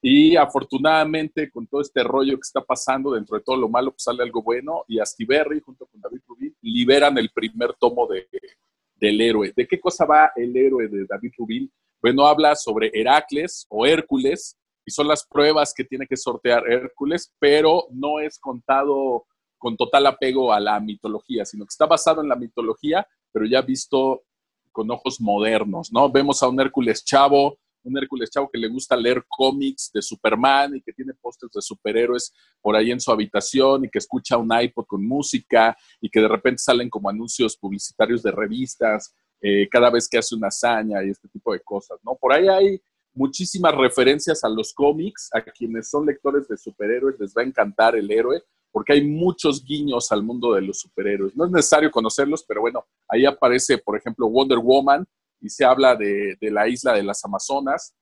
Y 0.07 0.35
afortunadamente, 0.35 1.49
con 1.49 1.65
todo 1.65 1.81
este 1.81 2.03
rollo 2.03 2.35
que 2.35 2.41
está 2.45 2.61
pasando, 2.61 3.13
dentro 3.13 3.37
de 3.37 3.43
todo 3.43 3.57
lo 3.57 3.67
malo, 3.67 3.89
pues 3.89 4.03
sale 4.03 4.21
algo 4.21 4.43
bueno. 4.43 4.83
Y 4.87 4.99
Astiberri, 4.99 5.59
junto 5.61 5.87
con 5.87 5.99
David 5.99 6.19
Rubin, 6.27 6.55
liberan 6.61 7.17
el 7.17 7.31
primer 7.31 7.73
tomo 7.73 8.05
de, 8.05 8.27
del 8.97 9.19
héroe. 9.19 9.51
¿De 9.55 9.65
qué 9.65 9.79
cosa 9.79 10.05
va 10.05 10.31
el 10.35 10.55
héroe 10.55 10.87
de 10.89 11.07
David 11.09 11.31
Rubin? 11.39 11.73
Bueno, 11.99 12.27
habla 12.27 12.53
sobre 12.53 12.91
Heracles 12.93 13.65
o 13.67 13.87
Hércules 13.87 14.55
y 14.85 14.91
son 14.91 15.07
las 15.07 15.25
pruebas 15.25 15.73
que 15.75 15.83
tiene 15.83 16.05
que 16.05 16.17
sortear 16.17 16.71
Hércules, 16.71 17.33
pero 17.39 17.87
no 17.89 18.19
es 18.19 18.37
contado 18.37 19.25
con 19.57 19.75
total 19.75 20.05
apego 20.05 20.53
a 20.53 20.59
la 20.59 20.79
mitología, 20.79 21.45
sino 21.45 21.65
que 21.65 21.71
está 21.71 21.87
basado 21.87 22.21
en 22.21 22.29
la 22.29 22.35
mitología, 22.35 23.07
pero 23.31 23.47
ya 23.47 23.63
visto 23.63 24.21
con 24.71 24.91
ojos 24.91 25.19
modernos, 25.19 25.91
¿no? 25.91 26.11
Vemos 26.11 26.43
a 26.43 26.47
un 26.47 26.61
Hércules 26.61 27.03
chavo, 27.03 27.57
un 27.85 27.97
Hércules 27.97 28.29
chavo 28.29 28.49
que 28.51 28.57
le 28.57 28.67
gusta 28.67 28.97
leer 28.97 29.23
cómics 29.27 29.91
de 29.93 30.01
Superman 30.01 30.75
y 30.75 30.81
que 30.81 30.91
tiene 30.91 31.13
pósters 31.13 31.53
de 31.53 31.61
superhéroes 31.61 32.33
por 32.61 32.75
ahí 32.75 32.91
en 32.91 32.99
su 32.99 33.11
habitación 33.11 33.85
y 33.85 33.89
que 33.89 33.99
escucha 33.99 34.37
un 34.37 34.49
iPod 34.51 34.85
con 34.85 35.05
música 35.05 35.77
y 36.01 36.09
que 36.09 36.19
de 36.19 36.27
repente 36.27 36.63
salen 36.63 36.89
como 36.89 37.09
anuncios 37.09 37.55
publicitarios 37.55 38.23
de 38.23 38.31
revistas 38.31 39.15
eh, 39.41 39.67
cada 39.69 39.89
vez 39.89 40.09
que 40.09 40.17
hace 40.17 40.35
una 40.35 40.47
hazaña 40.47 41.03
y 41.03 41.11
este 41.11 41.27
tipo 41.27 41.53
de 41.53 41.59
cosas, 41.59 41.99
¿no? 42.03 42.15
Por 42.15 42.33
ahí 42.33 42.47
hay 42.47 42.81
muchísimas 43.13 43.75
referencias 43.75 44.43
a 44.43 44.49
los 44.49 44.73
cómics, 44.73 45.29
a 45.33 45.41
quienes 45.41 45.89
son 45.89 46.05
lectores 46.05 46.47
de 46.47 46.57
superhéroes 46.57 47.19
les 47.19 47.33
va 47.33 47.41
a 47.41 47.45
encantar 47.45 47.95
el 47.95 48.09
héroe, 48.11 48.41
porque 48.71 48.93
hay 48.93 49.07
muchos 49.07 49.63
guiños 49.63 50.11
al 50.11 50.21
mundo 50.21 50.53
de 50.53 50.61
los 50.61 50.79
superhéroes. 50.79 51.35
No 51.35 51.45
es 51.45 51.51
necesario 51.51 51.91
conocerlos, 51.91 52.43
pero 52.43 52.61
bueno, 52.61 52.85
ahí 53.07 53.25
aparece, 53.25 53.77
por 53.77 53.97
ejemplo, 53.97 54.27
Wonder 54.27 54.59
Woman 54.59 55.05
y 55.45 55.49
se 55.49 55.63
habla 55.63 55.95
de, 55.95 56.37
de 56.39 56.51
la 56.51 56.67
isla 56.67 56.93
de 56.93 57.03
las 57.03 57.23
Amazonas, 57.23 57.95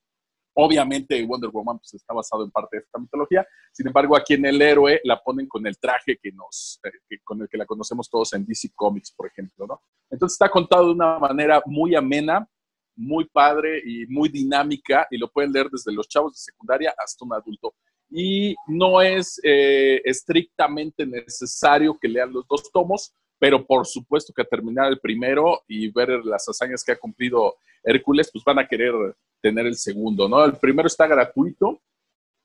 Obviamente 0.56 1.24
Wonder 1.26 1.50
Woman 1.50 1.80
pues, 1.80 1.96
está 1.96 2.14
basado 2.14 2.44
en 2.44 2.52
parte 2.52 2.78
de 2.78 2.84
esta 2.84 3.00
mitología, 3.00 3.46
sin 3.72 3.88
embargo 3.88 4.16
aquí 4.16 4.36
en 4.36 4.46
el 4.46 4.62
héroe 4.62 5.02
la 5.04 5.22
ponen 5.22 5.48
con 5.48 5.66
el 5.66 5.78
traje 5.80 6.18
que 6.22 6.32
nos, 6.32 6.80
eh, 6.84 7.18
con 7.24 7.42
el 7.42 7.50
que 7.50 7.58
la 7.58 7.66
conocemos 7.66 8.10
todos 8.10 8.34
en 8.34 8.46
DC 8.46 8.70
Comics, 8.76 9.12
por 9.12 9.28
ejemplo, 9.28 9.66
¿no? 9.66 9.82
Entonces 10.12 10.36
está 10.36 10.50
contado 10.50 10.86
de 10.86 10.92
una 10.92 11.18
manera 11.18 11.62
muy 11.66 11.96
amena, 11.96 12.48
muy 12.96 13.26
padre 13.26 13.82
y 13.84 14.06
muy 14.06 14.30
dinámica 14.30 15.08
y 15.10 15.18
lo 15.18 15.28
pueden 15.32 15.52
leer 15.52 15.70
desde 15.72 15.92
los 15.92 16.08
chavos 16.08 16.34
de 16.34 16.40
secundaria 16.40 16.94
hasta 16.96 17.26
un 17.26 17.34
adulto. 17.34 17.74
Y 18.12 18.56
no 18.68 19.02
es 19.02 19.40
eh, 19.44 20.02
estrictamente 20.06 21.04
necesario 21.08 21.98
que 22.00 22.08
lean 22.08 22.32
los 22.32 22.46
dos 22.48 22.72
tomos, 22.72 23.12
pero 23.44 23.66
por 23.66 23.86
supuesto 23.86 24.32
que 24.34 24.46
terminar 24.46 24.90
el 24.90 25.02
primero 25.02 25.64
y 25.68 25.92
ver 25.92 26.24
las 26.24 26.48
hazañas 26.48 26.82
que 26.82 26.94
ha 26.94 26.98
cumplido 26.98 27.58
Hércules, 27.84 28.30
pues 28.32 28.42
van 28.46 28.60
a 28.60 28.66
querer 28.66 28.94
tener 29.42 29.66
el 29.66 29.76
segundo, 29.76 30.30
¿no? 30.30 30.46
El 30.46 30.54
primero 30.54 30.88
está 30.88 31.08
gratuito, 31.08 31.82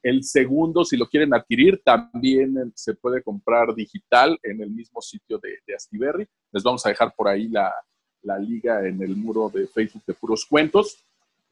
el 0.02 0.24
segundo, 0.24 0.84
si 0.84 0.96
lo 0.96 1.06
quieren 1.06 1.32
adquirir, 1.32 1.80
también 1.84 2.72
se 2.74 2.94
puede 2.94 3.22
comprar 3.22 3.76
digital 3.76 4.40
en 4.42 4.60
el 4.60 4.70
mismo 4.70 5.00
sitio 5.00 5.38
de, 5.38 5.60
de 5.64 5.76
Astiberri. 5.76 6.26
Les 6.50 6.64
vamos 6.64 6.84
a 6.84 6.88
dejar 6.88 7.14
por 7.14 7.28
ahí 7.28 7.46
la, 7.46 7.72
liga 8.40 8.84
en 8.84 9.00
el 9.00 9.14
muro 9.14 9.48
de 9.54 9.68
Facebook 9.68 10.02
de 10.04 10.14
Puros 10.14 10.44
Cuentos. 10.46 11.04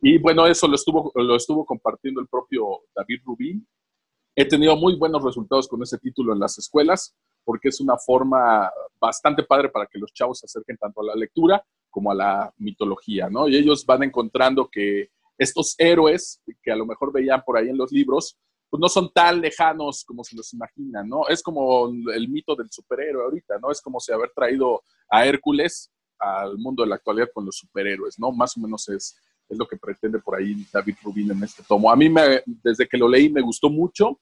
Y 0.02 0.18
bueno, 0.18 0.44
eso 0.48 0.66
lo 0.66 0.74
estuvo, 0.74 1.12
lo 1.14 1.36
estuvo 1.36 1.64
compartiendo 1.64 2.20
el 2.20 2.26
propio 2.26 2.80
David 2.96 3.20
Rubín. 3.24 3.64
He 4.34 4.44
tenido 4.44 4.74
muy 4.74 4.96
buenos 4.96 5.22
resultados 5.22 5.68
con 5.68 5.84
ese 5.84 5.98
título 5.98 6.32
en 6.32 6.40
las 6.40 6.58
escuelas, 6.58 7.14
porque 7.46 7.68
es 7.68 7.80
una 7.80 7.96
forma 7.96 8.68
bastante 9.00 9.44
padre 9.44 9.68
para 9.68 9.86
que 9.86 10.00
los 10.00 10.12
chavos 10.12 10.40
se 10.40 10.46
acerquen 10.46 10.76
tanto 10.76 11.00
a 11.00 11.04
la 11.04 11.14
lectura 11.14 11.64
como 11.88 12.10
a 12.10 12.14
la 12.14 12.52
mitología, 12.58 13.30
¿no? 13.30 13.46
Y 13.46 13.56
ellos 13.56 13.86
van 13.86 14.02
encontrando 14.02 14.68
que 14.68 15.10
estos 15.38 15.76
héroes 15.78 16.42
que 16.60 16.72
a 16.72 16.76
lo 16.76 16.84
mejor 16.84 17.12
veían 17.12 17.42
por 17.46 17.56
ahí 17.56 17.68
en 17.68 17.78
los 17.78 17.92
libros, 17.92 18.36
pues 18.68 18.80
no 18.80 18.88
son 18.88 19.12
tan 19.12 19.40
lejanos 19.40 20.04
como 20.04 20.24
se 20.24 20.34
los 20.34 20.52
imaginan, 20.52 21.08
¿no? 21.08 21.28
Es 21.28 21.40
como 21.40 21.88
el 21.88 22.28
mito 22.28 22.56
del 22.56 22.68
superhéroe 22.68 23.24
ahorita, 23.24 23.58
¿no? 23.60 23.70
Es 23.70 23.80
como 23.80 24.00
si 24.00 24.12
haber 24.12 24.32
traído 24.34 24.82
a 25.08 25.24
Hércules 25.24 25.92
al 26.18 26.58
mundo 26.58 26.82
de 26.82 26.88
la 26.88 26.96
actualidad 26.96 27.28
con 27.32 27.46
los 27.46 27.56
superhéroes, 27.56 28.18
¿no? 28.18 28.32
Más 28.32 28.56
o 28.56 28.60
menos 28.60 28.88
es, 28.88 29.16
es 29.48 29.56
lo 29.56 29.68
que 29.68 29.76
pretende 29.76 30.18
por 30.18 30.36
ahí 30.36 30.66
David 30.72 30.96
Rubin 31.04 31.30
en 31.30 31.44
este 31.44 31.62
tomo. 31.62 31.92
A 31.92 31.96
mí, 31.96 32.08
me, 32.08 32.42
desde 32.44 32.88
que 32.88 32.98
lo 32.98 33.08
leí, 33.08 33.28
me 33.28 33.40
gustó 33.40 33.70
mucho. 33.70 34.18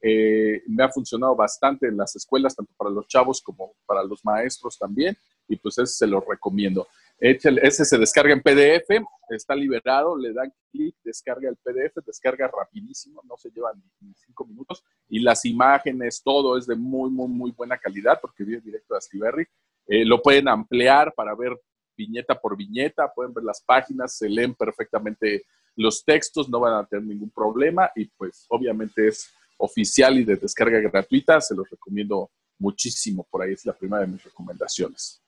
Eh, 0.00 0.62
me 0.66 0.84
ha 0.84 0.88
funcionado 0.88 1.34
bastante 1.34 1.88
en 1.88 1.96
las 1.96 2.14
escuelas, 2.14 2.54
tanto 2.54 2.72
para 2.76 2.90
los 2.90 3.06
chavos 3.08 3.42
como 3.42 3.74
para 3.86 4.02
los 4.04 4.24
maestros 4.24 4.78
también, 4.78 5.16
y 5.48 5.56
pues 5.56 5.78
ese 5.78 5.92
se 5.92 6.06
lo 6.06 6.20
recomiendo. 6.20 6.86
Ese 7.20 7.84
se 7.84 7.98
descarga 7.98 8.32
en 8.32 8.42
PDF, 8.42 9.04
está 9.30 9.56
liberado, 9.56 10.16
le 10.16 10.32
dan 10.32 10.52
clic, 10.70 10.94
descarga 11.02 11.48
el 11.48 11.56
PDF, 11.56 12.04
descarga 12.06 12.48
rapidísimo, 12.48 13.22
no 13.24 13.36
se 13.36 13.50
lleva 13.50 13.72
ni, 14.00 14.14
cinco 14.14 14.46
minutos, 14.46 14.84
y 15.08 15.18
las 15.18 15.44
imágenes, 15.44 16.22
todo 16.22 16.56
es 16.56 16.66
de 16.66 16.76
muy, 16.76 17.10
muy, 17.10 17.26
muy 17.26 17.50
buena 17.50 17.76
calidad, 17.76 18.20
porque 18.20 18.44
viene 18.44 18.62
directo 18.62 18.94
de 18.94 18.98
Astiberri. 18.98 19.46
Eh, 19.88 20.04
lo 20.04 20.22
pueden 20.22 20.46
ampliar 20.46 21.12
para 21.14 21.34
ver 21.34 21.58
viñeta 21.96 22.40
por 22.40 22.56
viñeta, 22.56 23.12
pueden 23.12 23.34
ver 23.34 23.42
las 23.42 23.62
páginas, 23.62 24.16
se 24.16 24.28
leen 24.28 24.54
perfectamente 24.54 25.44
los 25.74 26.04
textos, 26.04 26.48
no 26.48 26.60
van 26.60 26.74
a 26.74 26.86
tener 26.86 27.04
ningún 27.04 27.30
problema, 27.30 27.90
y 27.96 28.04
pues 28.04 28.46
obviamente 28.48 29.08
es 29.08 29.32
oficial 29.58 30.18
y 30.18 30.24
de 30.24 30.36
descarga 30.36 30.80
gratuita, 30.80 31.40
se 31.40 31.54
los 31.54 31.68
recomiendo 31.68 32.30
muchísimo, 32.58 33.26
por 33.30 33.42
ahí 33.42 33.52
es 33.52 33.64
la 33.66 33.72
primera 33.72 34.02
de 34.02 34.08
mis 34.08 34.24
recomendaciones. 34.24 35.22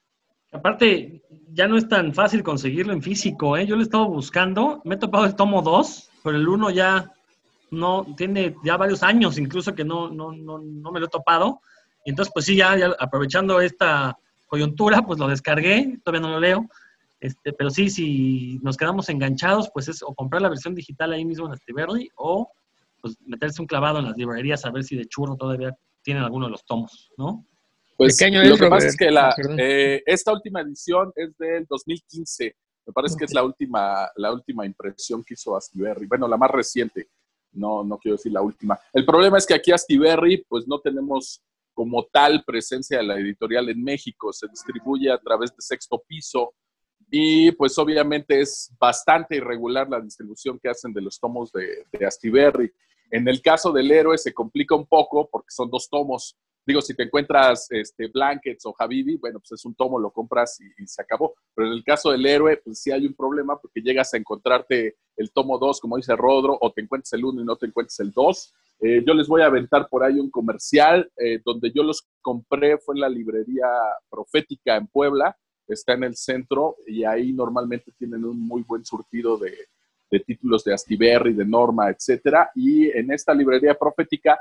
Aparte, 0.53 1.23
ya 1.53 1.69
no 1.69 1.77
es 1.77 1.89
tan 1.89 2.13
fácil 2.13 2.43
conseguirlo 2.43 2.93
en 2.93 3.03
físico, 3.03 3.57
¿eh? 3.57 3.67
Yo 3.67 3.77
lo 3.77 3.83
he 3.83 3.85
estado 3.85 4.09
buscando, 4.09 4.81
me 4.85 4.97
he 4.97 4.99
topado 4.99 5.25
el 5.25 5.37
tomo 5.37 5.63
2, 5.63 6.11
pero 6.25 6.37
el 6.37 6.49
1 6.49 6.71
ya 6.71 7.13
no, 7.71 8.05
tiene 8.17 8.57
ya 8.65 8.77
varios 8.77 9.05
años 9.05 9.39
incluso 9.39 9.75
que 9.75 9.85
no, 9.85 10.11
no, 10.11 10.33
no, 10.33 10.59
no 10.59 10.91
me 10.91 10.99
lo 10.99 11.07
he 11.07 11.11
topado. 11.11 11.61
Y 12.05 12.11
entonces, 12.11 12.33
pues 12.35 12.47
sí, 12.47 12.57
ya, 12.57 12.77
ya 12.77 12.97
aprovechando 12.99 13.61
esta 13.61 14.17
coyuntura, 14.49 15.03
pues 15.03 15.21
lo 15.21 15.29
descargué, 15.29 16.01
todavía 16.03 16.27
no 16.27 16.35
lo 16.35 16.41
leo. 16.41 16.69
Este, 17.21 17.53
pero 17.53 17.71
sí, 17.71 17.91
si 17.91 18.59
nos 18.63 18.77
quedamos 18.77 19.09
enganchados, 19.09 19.71
pues 19.73 19.89
es 19.89 20.03
o 20.03 20.15
comprar 20.15 20.43
la 20.43 20.49
versión 20.49 20.75
digital 20.75 21.13
ahí 21.13 21.25
mismo 21.25 21.47
en 21.47 21.53
Astiberri 21.53 22.09
o 22.17 22.51
pues 23.01 23.17
meterse 23.27 23.61
un 23.61 23.67
clavado 23.67 23.99
en 23.99 24.07
las 24.07 24.17
librerías 24.17 24.65
a 24.65 24.71
ver 24.71 24.85
si 24.85 24.97
de 24.97 25.07
churro 25.07 25.37
todavía 25.37 25.77
tienen 26.03 26.23
alguno 26.23 26.47
de 26.47 26.53
los 26.53 26.65
tomos, 26.65 27.11
¿no? 27.17 27.47
Pues 27.97 28.17
¿De 28.17 28.25
qué 28.25 28.25
año 28.29 28.43
lo 28.43 28.55
es, 28.55 28.61
que 28.61 28.69
pasa 28.69 28.87
es 28.87 28.97
que 28.97 29.11
la, 29.11 29.29
Ah, 29.29 29.35
eh, 29.59 30.03
esta 30.07 30.33
última 30.33 30.63
edición 30.63 31.13
es 31.15 31.37
del 31.37 31.67
2015. 31.69 32.57
Me 32.87 32.93
parece 32.95 33.15
que 33.19 33.27
es 33.27 33.35
la 33.35 33.45
última, 33.45 34.09
la 34.17 34.33
última 34.33 34.65
impresión 34.65 35.23
que 35.23 35.35
hizo 35.35 35.55
Astiberri. 35.55 36.07
Bueno, 36.07 36.27
la 36.27 36.39
más 36.39 36.51
reciente. 36.51 37.11
No, 37.53 37.85
no 37.85 37.99
quiero 37.99 38.17
decir 38.17 38.33
la 38.33 38.41
última. 38.41 38.81
El 38.93 39.05
problema 39.05 39.37
es 39.37 39.47
que 39.47 39.55
aquí 39.55 39.71
Astiberri, 39.71 40.45
pues 40.49 40.67
no 40.67 40.81
tenemos 40.81 41.43
como 41.75 42.07
tal 42.11 42.43
presencia 42.45 42.99
de 42.99 43.05
la 43.05 43.19
editorial 43.19 43.69
en 43.69 43.83
México. 43.83 44.33
Se 44.33 44.49
distribuye 44.49 45.11
a 45.11 45.19
través 45.19 45.51
de 45.51 45.61
sexto 45.61 46.03
piso 46.07 46.55
y 47.11 47.53
pues 47.53 47.77
obviamente 47.77 48.41
es 48.41 48.73
bastante 48.79 49.37
irregular 49.37 49.89
la 49.89 50.01
distribución 50.01 50.59
que 50.59 50.69
hacen 50.69 50.93
de 50.93 51.03
los 51.03 51.19
tomos 51.19 51.53
de, 51.53 51.85
de 51.93 52.07
Astiberri. 52.07 52.73
En 53.11 53.27
el 53.27 53.43
caso 53.43 53.73
del 53.73 53.91
héroe 53.91 54.17
se 54.19 54.33
complica 54.33 54.75
un 54.75 54.87
poco 54.87 55.29
porque 55.31 55.51
son 55.51 55.69
dos 55.69 55.89
tomos. 55.89 56.37
Digo, 56.65 56.81
si 56.81 56.95
te 56.95 57.03
encuentras 57.03 57.67
este, 57.71 58.07
Blankets 58.09 58.65
o 58.67 58.75
Habibi, 58.79 59.17
bueno, 59.17 59.41
pues 59.41 59.53
es 59.53 59.65
un 59.65 59.75
tomo, 59.75 59.99
lo 59.99 60.13
compras 60.13 60.61
y, 60.61 60.87
se 60.87 61.03
acabó. 61.03 61.35
Pero 61.55 61.69
en 61.69 61.75
el 61.75 61.83
caso 61.83 62.11
del 62.13 62.25
héroe, 62.25 62.59
pues 62.59 62.81
sí 62.81 62.93
hay 62.93 63.07
un 63.07 63.15
problema 63.15 63.59
porque 63.59 63.81
llegas 63.81 64.15
a 64.15 64.19
encontrarte 64.19 64.97
el 65.17 65.33
tomo 65.33 65.59
2, 65.59 65.81
como 65.81 65.97
dice 65.97 66.15
Rodro, 66.15 66.57
o 66.61 66.73
te 66.73 66.83
encuentras 66.83 67.13
el 67.15 67.25
1 67.25 67.43
y 67.43 67.45
no 67.45 67.57
te 67.57 67.67
encuentras 67.67 67.99
el 68.01 68.13
2. 68.13 68.55
Eh, 68.83 69.03
yo 69.07 69.15
les 69.15 69.27
voy 69.27 69.43
a 69.43 69.47
aventar 69.47 69.89
por 69.89 70.05
ahí 70.05 70.19
un 70.19 70.31
comercial 70.31 71.11
eh, 71.17 71.41
donde 71.45 71.73
yo 71.75 71.83
los 71.83 72.09
compré, 72.21 72.79
fue 72.79 72.95
en 72.95 73.01
la 73.01 73.09
librería 73.09 73.67
Profética 74.09 74.77
en 74.77 74.87
Puebla, 74.87 75.37
está 75.67 75.95
en 75.95 76.05
el 76.05 76.17
centro 76.17 76.77
y 76.87 77.05
ahí 77.05 77.33
normalmente 77.33 77.93
tienen 77.99 78.25
un 78.25 78.41
muy 78.41 78.63
buen 78.63 78.85
surtido 78.85 79.37
de, 79.37 79.55
de 80.11 80.21
títulos 80.21 80.65
de 80.65 80.75
Astiberri, 80.75 81.33
de 81.35 81.45
Norma, 81.45 81.89
etcétera. 81.89 82.51
Y 82.55 82.91
en 82.91 83.13
esta 83.13 83.33
librería 83.33 83.75
Profética 83.75 84.39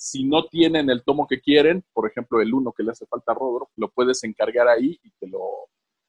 si 0.00 0.24
no 0.24 0.46
tienen 0.46 0.88
el 0.88 1.04
tomo 1.04 1.26
que 1.26 1.42
quieren, 1.42 1.84
por 1.92 2.08
ejemplo, 2.08 2.40
el 2.40 2.54
uno 2.54 2.72
que 2.72 2.82
le 2.82 2.92
hace 2.92 3.04
falta 3.04 3.32
a 3.32 3.34
Rodro, 3.34 3.68
lo 3.76 3.90
puedes 3.90 4.24
encargar 4.24 4.66
ahí 4.66 4.98
y 5.02 5.10
te 5.20 5.28
lo, 5.28 5.68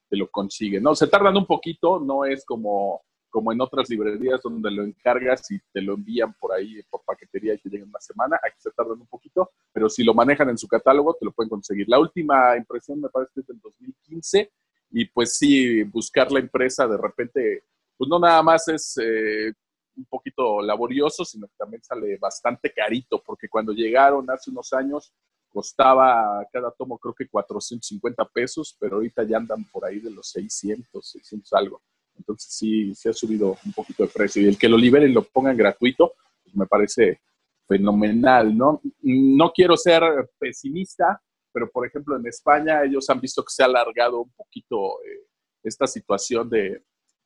te 0.10 0.16
lo 0.16 0.32
consiguen. 0.32 0.82
No, 0.82 0.96
se 0.96 1.08
tardan 1.08 1.36
un 1.36 1.46
poquito, 1.46 2.00
no 2.00 2.24
es 2.24 2.46
como, 2.46 3.02
como 3.30 3.52
en 3.52 3.60
otras 3.60 3.90
librerías 3.90 4.42
donde 4.42 4.72
lo 4.72 4.84
encargas 4.84 5.52
y 5.52 5.60
te 5.74 5.82
lo 5.82 5.96
envían 5.96 6.34
por 6.36 6.54
ahí 6.54 6.82
por 6.90 7.04
paquetería 7.04 7.54
y 7.54 7.58
te 7.58 7.68
llega 7.68 7.84
una 7.84 8.00
semana. 8.00 8.40
Aquí 8.42 8.56
se 8.60 8.72
tardan 8.72 9.02
un 9.02 9.08
poquito, 9.08 9.52
pero 9.74 9.90
si 9.90 10.06
lo 10.06 10.14
manejan 10.14 10.48
en 10.48 10.58
su 10.58 10.70
catálogo, 10.70 11.18
te 11.20 11.26
lo 11.26 11.34
pueden 11.34 11.50
conseguir. 11.50 11.90
La 11.90 12.00
última 12.00 12.56
impresión 12.56 13.02
me 13.02 13.10
parece 13.10 13.34
que 13.34 13.42
es 13.42 13.48
del 13.48 13.60
2015 13.60 14.52
y 14.92 15.04
pues 15.04 15.38
sí, 15.38 15.84
buscar 15.84 16.32
la 16.32 16.40
empresa 16.40 16.88
de 16.88 16.98
repente, 16.98 17.66
pues 18.02 18.10
no 18.10 18.18
nada 18.18 18.42
más 18.42 18.68
es 18.68 18.98
eh, 18.98 19.54
un 19.96 20.06
poquito 20.06 20.60
laborioso, 20.60 21.24
sino 21.24 21.46
que 21.46 21.54
también 21.56 21.84
sale 21.84 22.18
bastante 22.18 22.74
carito, 22.74 23.22
porque 23.24 23.48
cuando 23.48 23.74
llegaron 23.74 24.28
hace 24.32 24.50
unos 24.50 24.74
años 24.74 25.14
costaba 25.48 26.44
cada 26.52 26.72
tomo 26.72 26.98
creo 26.98 27.14
que 27.14 27.28
450 27.28 28.26
pesos, 28.30 28.76
pero 28.80 28.96
ahorita 28.96 29.22
ya 29.22 29.38
andan 29.38 29.66
por 29.66 29.86
ahí 29.86 30.00
de 30.00 30.10
los 30.10 30.32
600, 30.32 31.12
600 31.12 31.54
algo. 31.54 31.84
Entonces 32.18 32.52
sí, 32.52 32.96
se 32.96 33.10
ha 33.10 33.14
subido 33.14 33.56
un 33.64 33.74
poquito 33.74 34.02
de 34.02 34.10
precio. 34.10 34.42
Y 34.42 34.48
el 34.48 34.58
que 34.58 34.68
lo 34.68 34.78
liberen 34.78 35.12
y 35.12 35.14
lo 35.14 35.22
pongan 35.22 35.56
gratuito, 35.56 36.16
pues 36.44 36.56
me 36.56 36.66
parece 36.66 37.22
fenomenal, 37.68 38.58
¿no? 38.58 38.82
No 39.04 39.52
quiero 39.52 39.78
ser 39.78 40.02
pesimista, 40.40 41.22
pero 41.54 41.70
por 41.70 41.86
ejemplo 41.86 42.18
en 42.18 42.26
España 42.26 42.84
ellos 42.84 43.08
han 43.12 43.22
visto 43.22 43.44
que 43.44 43.54
se 43.54 43.62
ha 43.62 43.68
alargado 43.68 44.22
un 44.22 44.32
poquito 44.32 45.04
eh, 45.04 45.28
esta 45.62 45.86
situación 45.86 46.50
de, 46.50 46.82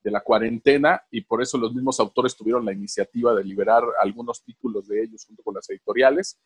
de 0.06 0.12
la 0.12 0.22
cuarentena 0.22 1.02
y 1.10 1.22
por 1.22 1.41
eso 1.41 1.58
los 1.58 1.74
mismos 1.74 2.00
autores 2.00 2.36
tuvieron 2.36 2.63
la 2.63 2.72
iniciativa 2.72 3.34
de 3.34 3.44
liberar 3.44 3.84
algunos 4.00 4.44
títulos 4.44 4.88
de 4.88 5.02
ellos 5.02 5.26
junto 5.26 5.41
con 5.41 5.56
las 5.56 5.68
editoriales. 5.72 6.39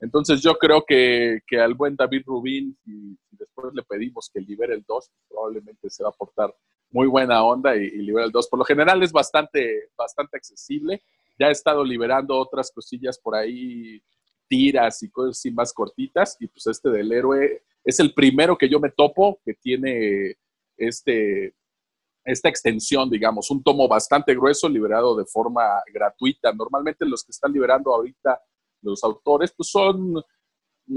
Entonces 0.00 0.42
yo 0.42 0.54
creo 0.54 0.84
que, 0.84 1.38
que 1.46 1.60
al 1.60 1.74
buen 1.74 1.94
David 1.94 2.24
Rubín, 2.26 2.76
y, 2.84 3.16
después 3.30 3.72
le 3.72 3.84
pedimos 3.84 4.28
que 4.34 4.40
libere 4.40 4.74
el 4.74 4.84
2, 4.84 5.10
probablemente 5.28 5.88
se 5.90 6.02
va 6.02 6.08
a 6.08 6.12
aportar 6.12 6.52
muy 6.90 7.06
buena 7.06 7.44
onda 7.44 7.76
y, 7.76 7.84
y 7.84 7.98
libera 7.98 8.26
el 8.26 8.32
2. 8.32 8.48
Por 8.48 8.58
lo 8.58 8.64
general 8.64 9.00
es 9.04 9.12
bastante, 9.12 9.90
bastante 9.96 10.36
accesible. 10.36 11.00
Ya 11.38 11.48
he 11.48 11.52
estado 11.52 11.84
liberando 11.84 12.36
otras 12.36 12.72
cosillas 12.72 13.16
por 13.16 13.36
ahí, 13.36 14.02
tiras 14.48 15.04
y 15.04 15.10
cosas 15.10 15.38
así 15.38 15.52
más 15.52 15.72
cortitas, 15.72 16.36
y 16.40 16.48
pues 16.48 16.66
este 16.66 16.90
del 16.90 17.12
héroe 17.12 17.62
es 17.84 18.00
el 18.00 18.12
primero 18.12 18.58
que 18.58 18.68
yo 18.68 18.80
me 18.80 18.90
topo 18.90 19.40
que 19.44 19.54
tiene 19.54 20.36
este, 20.76 21.54
esta 22.24 22.48
extensión, 22.48 23.10
digamos, 23.10 23.50
un 23.50 23.62
tomo 23.62 23.86
bastante 23.86 24.34
grueso 24.34 24.68
liberado 24.68 25.16
de 25.16 25.24
forma 25.26 25.82
gratuita. 25.92 26.52
Normalmente 26.52 27.04
los 27.04 27.22
que 27.22 27.32
están 27.32 27.52
liberando 27.52 27.94
ahorita 27.94 28.40
los 28.82 29.02
autores, 29.04 29.52
pues 29.56 29.70
son 29.70 30.22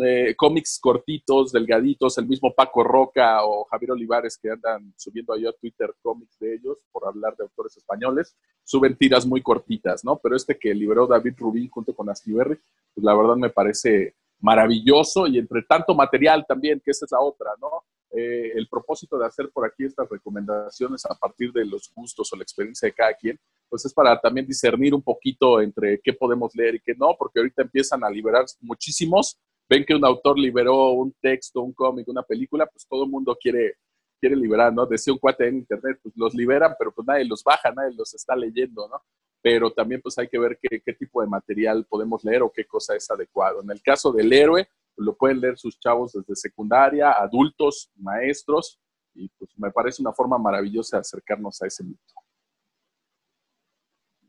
eh, 0.04 0.36
cómics 0.36 0.80
cortitos, 0.82 1.52
delgaditos, 1.52 2.18
el 2.18 2.28
mismo 2.28 2.54
Paco 2.54 2.84
Roca 2.84 3.46
o 3.46 3.64
Javier 3.66 3.92
Olivares 3.92 4.38
que 4.38 4.52
andan 4.52 4.94
subiendo 4.98 5.34
ahí 5.34 5.46
a 5.46 5.54
Twitter 5.54 5.94
cómics 6.02 6.38
de 6.40 6.56
ellos 6.56 6.78
por 6.92 7.08
hablar 7.08 7.38
de 7.38 7.44
autores 7.44 7.78
españoles, 7.78 8.36
suben 8.66 8.98
tiras 8.98 9.26
muy 9.26 9.42
cortitas, 9.42 10.04
¿no? 10.04 10.20
Pero 10.22 10.36
este 10.36 10.58
que 10.58 10.74
liberó 10.74 11.08
David 11.08 11.36
Rubín 11.38 11.70
junto 11.70 11.96
con 11.96 12.10
Astiberri, 12.10 12.60
pues 12.94 13.04
la 13.04 13.16
verdad 13.16 13.38
me 13.38 13.50
parece 13.50 14.16
maravilloso 14.40 15.26
y 15.26 15.38
entre 15.38 15.64
tanto 15.64 15.96
material 15.96 16.46
también, 16.46 16.82
que 16.84 16.92
esa 16.92 17.06
es 17.06 17.12
la 17.12 17.22
otra, 17.22 17.52
¿no? 17.62 17.86
Eh, 18.12 18.54
el 18.56 18.70
propósito 18.70 19.18
de 19.18 19.26
hacer 19.26 19.50
por 19.52 19.66
aquí 19.66 19.84
estas 19.84 20.08
recomendaciones 20.10 21.06
a 21.06 21.16
partir 21.16 21.52
de 21.52 21.66
los 21.66 21.92
gustos 21.94 22.32
o 22.32 22.38
la 22.38 22.44
experiencia 22.44 22.88
de 22.88 22.94
cada 22.94 23.14
quien, 23.14 23.38
pues 23.70 23.86
es 23.86 23.94
para 23.94 24.18
también 24.20 24.48
discernir 24.48 24.94
un 24.94 25.02
poquito 25.02 25.60
entre 25.62 26.00
qué 26.02 26.14
podemos 26.14 26.56
leer 26.56 26.76
y 26.76 26.80
qué 26.80 26.96
no, 26.96 27.16
porque 27.18 27.40
ahorita 27.40 27.64
empiezan 27.64 28.04
a 28.04 28.10
liberar 28.10 28.46
muchísimos. 28.62 29.38
Ven 29.70 29.84
que 29.84 29.94
un 29.94 30.06
autor 30.06 30.40
liberó 30.40 30.92
un 30.92 31.14
texto, 31.22 31.62
un 31.62 31.74
cómic, 31.74 32.08
una 32.08 32.24
película, 32.24 32.66
pues 32.66 32.88
todo 32.88 33.04
el 33.04 33.10
mundo 33.10 33.38
quiere, 33.40 33.76
quiere 34.22 34.38
liberar, 34.38 34.74
¿no? 34.74 34.86
Decía 34.86 35.12
un 35.12 35.20
cuate 35.20 35.50
en 35.50 35.58
internet, 35.58 36.00
pues 36.02 36.16
los 36.16 36.34
liberan, 36.34 36.76
pero 36.80 36.94
pues 36.94 37.06
nadie 37.06 37.26
los 37.26 37.44
baja, 37.44 37.74
nadie 37.74 37.94
los 37.94 38.14
está 38.14 38.38
leyendo, 38.38 38.88
¿no? 38.88 39.02
Pero 39.42 39.72
también 39.72 40.02
pues 40.02 40.18
hay 40.18 40.30
que 40.30 40.40
ver 40.40 40.58
qué, 40.62 40.82
qué 40.82 40.94
tipo 40.94 41.22
de 41.22 41.28
material 41.28 41.86
podemos 41.90 42.24
leer 42.24 42.42
o 42.42 42.52
qué 42.52 42.64
cosa 42.64 42.96
es 42.96 43.12
adecuado. 43.12 43.62
En 43.62 43.70
el 43.70 43.82
caso 43.82 44.14
del 44.14 44.32
héroe, 44.32 44.70
lo 44.98 45.16
pueden 45.16 45.40
leer 45.40 45.58
sus 45.58 45.80
chavos 45.80 46.14
desde 46.14 46.36
secundaria, 46.36 47.12
adultos, 47.12 47.92
maestros, 47.96 48.80
y 49.14 49.30
pues 49.30 49.52
me 49.58 49.72
parece 49.72 50.02
una 50.02 50.14
forma 50.14 50.38
maravillosa 50.38 50.98
de 50.98 51.02
acercarnos 51.02 51.62
a 51.62 51.68
ese 51.68 51.84
mito. 51.84 52.14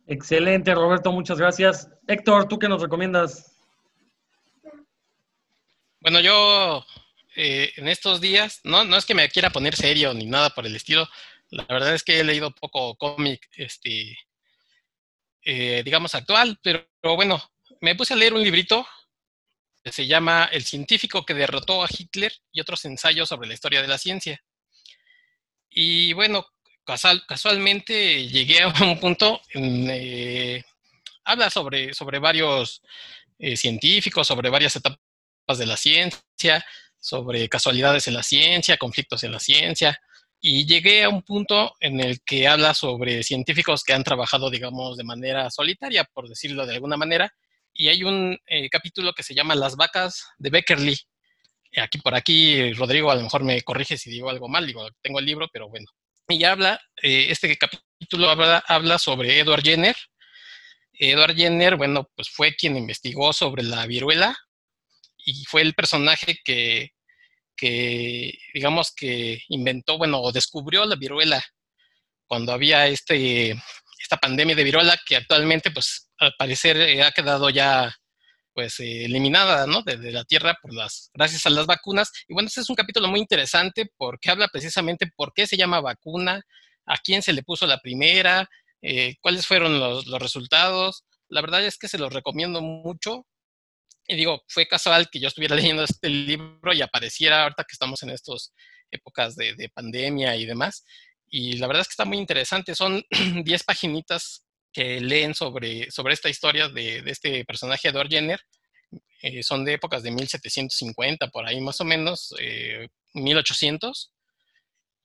Excelente, 0.07 0.74
Roberto, 0.74 1.12
muchas 1.12 1.38
gracias. 1.38 1.90
Héctor, 2.07 2.48
¿tú 2.48 2.59
qué 2.59 2.68
nos 2.68 2.81
recomiendas? 2.81 3.54
Bueno, 6.00 6.20
yo 6.20 6.85
eh, 7.37 7.72
en 7.76 7.88
estos 7.88 8.20
días, 8.20 8.61
no, 8.64 8.85
no 8.85 8.96
es 8.96 9.04
que 9.04 9.14
me 9.14 9.28
quiera 9.28 9.50
poner 9.50 9.74
serio 9.74 10.14
ni 10.14 10.26
nada 10.26 10.50
por 10.50 10.66
el 10.66 10.74
estilo, 10.74 11.07
la 11.50 11.64
verdad 11.64 11.94
es 11.94 12.02
que 12.02 12.20
he 12.20 12.24
leído 12.24 12.50
poco 12.50 12.94
cómic, 12.96 13.48
este, 13.57 14.16
eh, 15.42 15.83
digamos, 15.85 16.14
actual, 16.14 16.59
pero, 16.62 16.87
pero 17.00 17.16
bueno, 17.16 17.42
me 17.81 17.94
puse 17.94 18.14
a 18.14 18.16
leer 18.16 18.35
un 18.35 18.42
librito 18.42 18.87
se 19.85 20.07
llama 20.07 20.49
El 20.53 20.64
científico 20.64 21.25
que 21.25 21.35
derrotó 21.35 21.83
a 21.83 21.88
Hitler 21.88 22.33
y 22.53 22.61
otros 22.61 22.85
ensayos 22.85 23.29
sobre 23.29 23.49
la 23.49 23.55
historia 23.55 23.83
de 23.83 23.88
la 23.88 23.99
ciencia. 23.99 24.43
Y 25.71 26.12
bueno, 26.12 26.47
casual, 26.85 27.23
casualmente 27.27 28.27
llegué 28.29 28.62
a 28.62 28.69
un 28.69 28.99
punto 28.99 29.41
en 29.53 29.88
eh, 29.91 30.64
habla 31.25 31.51
sobre, 31.51 31.95
sobre 31.95 32.19
varios 32.19 32.83
eh, 33.38 33.57
científicos, 33.57 34.27
sobre 34.27 34.51
varias 34.51 34.77
etapas 34.77 34.99
de 35.59 35.67
la 35.67 35.77
ciencia, 35.77 36.64
sobre 36.99 37.49
casualidades 37.49 38.09
en 38.09 38.14
la 38.14 38.23
ciencia, 38.23 38.77
conflictos 38.77 39.23
en 39.25 39.33
la 39.33 39.41
ciencia, 39.41 40.01
y 40.41 40.67
llegué 40.67 41.05
a 41.05 41.09
un 41.09 41.23
punto 41.23 41.75
en 41.81 42.01
el 42.01 42.21
que 42.23 42.49
habla 42.49 42.75
sobre 42.75 43.23
científicos 43.23 43.83
que 43.85 43.93
han 43.93 44.05
trabajado, 44.05 44.51
digamos, 44.51 44.97
de 44.97 45.05
manera 45.05 45.51
solitaria, 45.51 46.05
por 46.05 46.29
decirlo 46.29 46.64
de 46.64 46.75
alguna 46.75 46.97
manera, 46.97 47.33
y 47.79 47.88
hay 47.88 48.03
un 48.03 48.37
eh, 48.49 48.69
capítulo 48.69 49.12
que 49.12 49.23
se 49.23 49.35
llama 49.35 49.55
Las 49.55 49.77
vacas 49.77 50.27
de 50.37 50.51
Beckerly. 50.51 50.99
Aquí 51.77 51.99
por 51.99 52.14
aquí, 52.17 52.73
Rodrigo, 52.73 53.09
a 53.09 53.14
lo 53.14 53.23
mejor 53.23 53.45
me 53.45 53.62
corrige 53.62 53.97
si 53.97 54.11
digo 54.11 54.29
algo 54.29 54.49
mal, 54.49 54.67
digo, 54.67 54.88
tengo 55.01 55.21
el 55.21 55.25
libro, 55.25 55.49
pero 55.53 55.69
bueno. 55.69 55.87
Y 56.29 56.43
habla, 56.43 56.81
eh, 57.01 57.29
este 57.31 57.57
capítulo 57.57 58.31
habla, 58.31 58.64
habla 58.67 58.99
sobre 58.99 59.38
Edward 59.38 59.62
Jenner. 59.62 59.97
Edward 60.93 61.37
Jenner, 61.37 61.77
bueno, 61.77 62.11
pues 62.17 62.29
fue 62.31 62.57
quien 62.57 62.77
investigó 62.77 63.33
sobre 63.33 63.62
la 63.62 63.87
viruela 63.87 64.37
y 65.17 65.45
fue 65.45 65.62
el 65.62 65.75
personaje 65.75 66.41
que, 66.45 66.91
que 67.57 68.37
digamos 68.53 68.93
que 68.93 69.41
inventó, 69.51 69.99
bueno, 69.99 70.21
o 70.21 70.33
descubrió 70.33 70.85
la 70.85 70.97
viruela 70.97 71.41
cuando 72.27 72.53
había 72.53 72.88
este, 72.88 73.55
esta 74.00 74.16
pandemia 74.16 74.54
de 74.54 74.64
viruela 74.64 74.96
que 75.06 75.16
actualmente, 75.16 75.70
pues, 75.70 76.11
al 76.18 76.34
parecer 76.38 76.76
eh, 76.76 77.02
ha 77.02 77.12
quedado 77.12 77.50
ya 77.50 77.94
pues 78.58 78.80
eh, 78.80 79.04
eliminada 79.04 79.68
¿no? 79.68 79.82
de, 79.82 80.11
la 80.11 80.24
Tierra 80.24 80.58
por 80.61 80.74
las, 80.74 81.11
gracias 81.14 81.46
a 81.46 81.50
las 81.50 81.66
vacunas. 81.66 82.11
Y 82.26 82.34
bueno, 82.34 82.48
este 82.48 82.61
es 82.61 82.68
un 82.68 82.74
capítulo 82.74 83.06
muy 83.06 83.20
interesante 83.20 83.88
porque 83.96 84.30
habla 84.30 84.48
precisamente 84.48 85.06
por 85.14 85.32
qué 85.32 85.46
se 85.46 85.56
llama 85.56 85.80
vacuna, 85.80 86.42
a 86.84 86.96
quién 86.98 87.22
se 87.22 87.32
le 87.32 87.44
puso 87.44 87.68
la 87.68 87.78
primera, 87.78 88.50
eh, 88.82 89.14
cuáles 89.20 89.46
fueron 89.46 89.78
los, 89.78 90.08
los, 90.08 90.20
resultados. 90.20 91.04
La 91.28 91.40
verdad 91.40 91.64
es 91.64 91.78
que 91.78 91.87
se 91.87 91.98
los 91.98 92.12
recomiendo 92.12 92.61
mucho. 92.61 93.28
Y 94.08 94.16
digo, 94.16 94.42
fue 94.48 94.66
casual 94.66 95.08
que 95.08 95.20
yo 95.20 95.28
estuviera 95.28 95.54
leyendo 95.76 95.84
este 95.84 96.08
libro 96.08 96.72
y 96.72 96.82
apareciera 96.82 97.44
ahorita 97.44 97.62
que 97.62 97.74
estamos 97.74 98.02
en 98.02 98.11
estas 98.11 98.52
épocas 98.90 99.37
de, 99.37 99.54
de 99.54 99.68
pandemia 99.68 100.34
y 100.34 100.46
demás. 100.46 100.84
Y 101.31 101.59
la 101.59 101.67
verdad 101.67 101.83
es 101.83 101.88
que 101.88 101.93
está 101.93 102.05
muy 102.05 102.19
interesante. 102.19 102.75
Son 102.75 103.03
10 103.45 103.64
paginitas 103.64 104.45
que 104.73 105.01
leen 105.01 105.35
sobre, 105.35 105.91
sobre 105.91 106.14
esta 106.14 106.29
historia 106.29 106.69
de, 106.69 107.03
de 107.03 107.11
este 107.11 107.45
personaje, 107.45 107.88
Edward 107.88 108.09
Jenner, 108.09 108.41
eh, 109.21 109.43
son 109.43 109.64
de 109.64 109.75
épocas 109.75 110.03
de 110.03 110.11
1750, 110.12 111.29
por 111.29 111.47
ahí 111.47 111.61
más 111.61 111.81
o 111.81 111.85
menos, 111.85 112.35
1800. 113.14 114.12
Eh, 114.12 114.19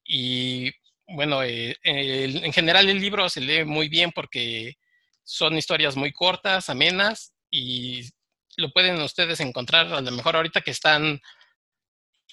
y 0.06 0.72
bueno, 1.08 1.44
eh, 1.44 1.78
en 1.84 2.54
general 2.54 2.90
el 2.90 3.00
libro 3.00 3.28
se 3.30 3.42
lee 3.42 3.66
muy 3.66 3.90
bien 3.90 4.12
porque 4.12 4.78
son 5.24 5.58
historias 5.58 5.96
muy 5.96 6.12
cortas, 6.12 6.70
amenas, 6.70 7.34
y 7.50 8.04
lo 8.58 8.72
pueden 8.72 9.02
ustedes 9.02 9.40
encontrar 9.40 9.92
a 9.92 10.02
lo 10.02 10.12
mejor 10.12 10.36
ahorita 10.36 10.62
que 10.62 10.72
están 10.72 11.20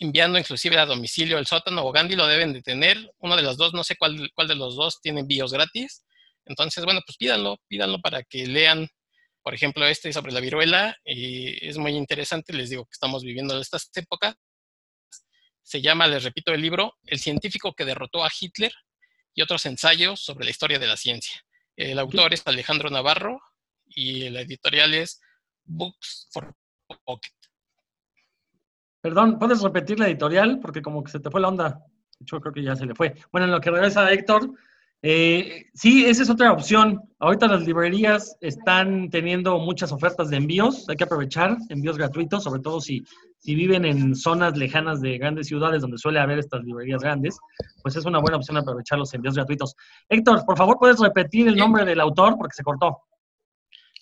enviando 0.00 0.38
inclusive 0.38 0.78
a 0.78 0.86
domicilio 0.86 1.38
el 1.38 1.46
sótano 1.46 1.84
o 1.84 1.92
Gandhi 1.92 2.16
lo 2.16 2.26
deben 2.26 2.52
de 2.52 2.62
tener. 2.62 3.12
Uno 3.18 3.36
de 3.36 3.42
los 3.42 3.56
dos, 3.58 3.74
no 3.74 3.84
sé 3.84 3.96
cuál, 3.96 4.30
cuál 4.34 4.48
de 4.48 4.54
los 4.54 4.74
dos 4.74 5.00
tiene 5.00 5.20
envíos 5.20 5.52
gratis. 5.52 6.04
Entonces, 6.46 6.84
bueno, 6.84 7.00
pues 7.06 7.18
pídanlo, 7.18 7.58
pídanlo 7.68 8.00
para 8.00 8.22
que 8.22 8.46
lean, 8.46 8.88
por 9.42 9.54
ejemplo, 9.54 9.86
este 9.86 10.12
sobre 10.12 10.32
la 10.32 10.40
viruela. 10.40 10.96
Y 11.04 11.66
es 11.66 11.76
muy 11.76 11.92
interesante, 11.92 12.54
les 12.54 12.70
digo 12.70 12.86
que 12.86 12.94
estamos 12.94 13.22
viviendo 13.22 13.60
estas 13.60 13.90
épocas. 13.94 14.34
Se 15.62 15.82
llama, 15.82 16.08
les 16.08 16.24
repito 16.24 16.52
el 16.52 16.62
libro, 16.62 16.94
El 17.04 17.20
científico 17.20 17.74
que 17.74 17.84
derrotó 17.84 18.24
a 18.24 18.30
Hitler 18.40 18.72
y 19.34 19.42
otros 19.42 19.66
ensayos 19.66 20.20
sobre 20.20 20.46
la 20.46 20.50
historia 20.50 20.78
de 20.78 20.86
la 20.86 20.96
ciencia. 20.96 21.44
El 21.76 21.98
autor 21.98 22.32
es 22.32 22.42
Alejandro 22.46 22.88
Navarro 22.88 23.38
y 23.86 24.30
la 24.30 24.40
editorial 24.40 24.94
es 24.94 25.20
Books 25.64 26.28
for 26.32 26.56
Pocket. 27.04 27.39
Perdón, 29.00 29.38
¿puedes 29.38 29.62
repetir 29.62 29.98
la 29.98 30.08
editorial? 30.08 30.58
Porque 30.60 30.82
como 30.82 31.02
que 31.02 31.10
se 31.10 31.20
te 31.20 31.30
fue 31.30 31.40
la 31.40 31.48
onda. 31.48 31.84
Yo 32.20 32.40
creo 32.40 32.52
que 32.52 32.62
ya 32.62 32.76
se 32.76 32.86
le 32.86 32.94
fue. 32.94 33.14
Bueno, 33.32 33.46
en 33.46 33.52
lo 33.52 33.60
que 33.60 33.70
regresa 33.70 34.12
Héctor, 34.12 34.50
eh, 35.02 35.70
sí, 35.72 36.04
esa 36.04 36.22
es 36.22 36.30
otra 36.30 36.52
opción. 36.52 37.00
Ahorita 37.18 37.46
las 37.48 37.62
librerías 37.62 38.36
están 38.40 39.08
teniendo 39.08 39.58
muchas 39.58 39.92
ofertas 39.92 40.28
de 40.28 40.36
envíos. 40.36 40.86
Hay 40.88 40.96
que 40.96 41.04
aprovechar 41.04 41.56
envíos 41.70 41.96
gratuitos, 41.96 42.44
sobre 42.44 42.60
todo 42.60 42.80
si, 42.82 43.02
si 43.38 43.54
viven 43.54 43.86
en 43.86 44.14
zonas 44.14 44.58
lejanas 44.58 45.00
de 45.00 45.16
grandes 45.16 45.46
ciudades 45.46 45.80
donde 45.80 45.96
suele 45.96 46.20
haber 46.20 46.38
estas 46.38 46.62
librerías 46.62 47.00
grandes. 47.00 47.38
Pues 47.82 47.96
es 47.96 48.04
una 48.04 48.18
buena 48.18 48.36
opción 48.36 48.58
aprovechar 48.58 48.98
los 48.98 49.12
envíos 49.14 49.34
gratuitos. 49.34 49.74
Héctor, 50.08 50.44
por 50.44 50.58
favor, 50.58 50.76
¿puedes 50.78 51.00
repetir 51.00 51.48
el 51.48 51.56
nombre 51.56 51.86
del 51.86 52.00
autor? 52.00 52.36
Porque 52.36 52.54
se 52.54 52.62
cortó. 52.62 52.98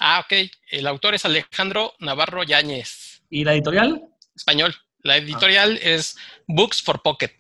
Ah, 0.00 0.24
ok. 0.24 0.50
El 0.70 0.86
autor 0.88 1.14
es 1.14 1.24
Alejandro 1.24 1.92
Navarro 2.00 2.42
Yáñez. 2.42 3.22
¿Y 3.30 3.44
la 3.44 3.54
editorial? 3.54 4.02
Español. 4.34 4.74
La 5.02 5.16
editorial 5.16 5.78
es 5.82 6.16
Books 6.46 6.82
for 6.82 7.02
Pocket. 7.02 7.32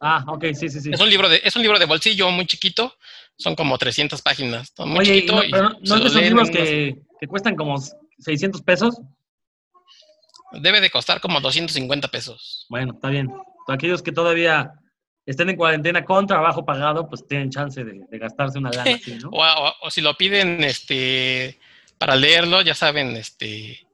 Ah, 0.00 0.24
ok, 0.26 0.44
sí, 0.54 0.68
sí, 0.68 0.80
sí. 0.80 0.90
Es 0.92 1.00
un 1.00 1.08
libro 1.08 1.28
de, 1.28 1.40
es 1.42 1.56
un 1.56 1.62
libro 1.62 1.78
de 1.78 1.86
bolsillo 1.86 2.30
muy 2.30 2.46
chiquito, 2.46 2.96
son 3.36 3.54
como 3.54 3.78
300 3.78 4.20
páginas. 4.22 4.72
Muy 4.78 5.00
Oye, 5.00 5.14
chiquito 5.14 5.34
no, 5.34 5.42
pero 5.50 5.68
¿no 5.70 5.96
es 5.96 6.02
de 6.02 6.08
esos 6.08 6.22
libros 6.22 6.50
que, 6.50 6.98
que, 7.20 7.26
cuestan 7.26 7.56
como 7.56 7.78
600 8.18 8.62
pesos? 8.62 9.00
Debe 10.52 10.80
de 10.80 10.90
costar 10.90 11.20
como 11.20 11.40
250 11.40 12.08
pesos. 12.08 12.66
Bueno, 12.68 12.94
está 12.94 13.08
bien. 13.08 13.30
Aquellos 13.66 14.02
que 14.02 14.12
todavía 14.12 14.72
estén 15.26 15.50
en 15.50 15.56
cuarentena 15.56 16.04
con 16.04 16.26
trabajo 16.26 16.64
pagado, 16.64 17.08
pues 17.08 17.26
tienen 17.26 17.50
chance 17.50 17.84
de, 17.84 18.00
de 18.08 18.18
gastarse 18.18 18.58
una 18.58 18.70
lana 18.70 18.90
así, 18.94 19.16
¿no? 19.16 19.28
o, 19.30 19.42
o, 19.42 19.74
o, 19.82 19.90
si 19.90 20.00
lo 20.00 20.16
piden 20.16 20.64
este, 20.64 21.58
para 21.98 22.16
leerlo, 22.16 22.62
ya 22.62 22.74
saben, 22.74 23.16
este, 23.16 23.87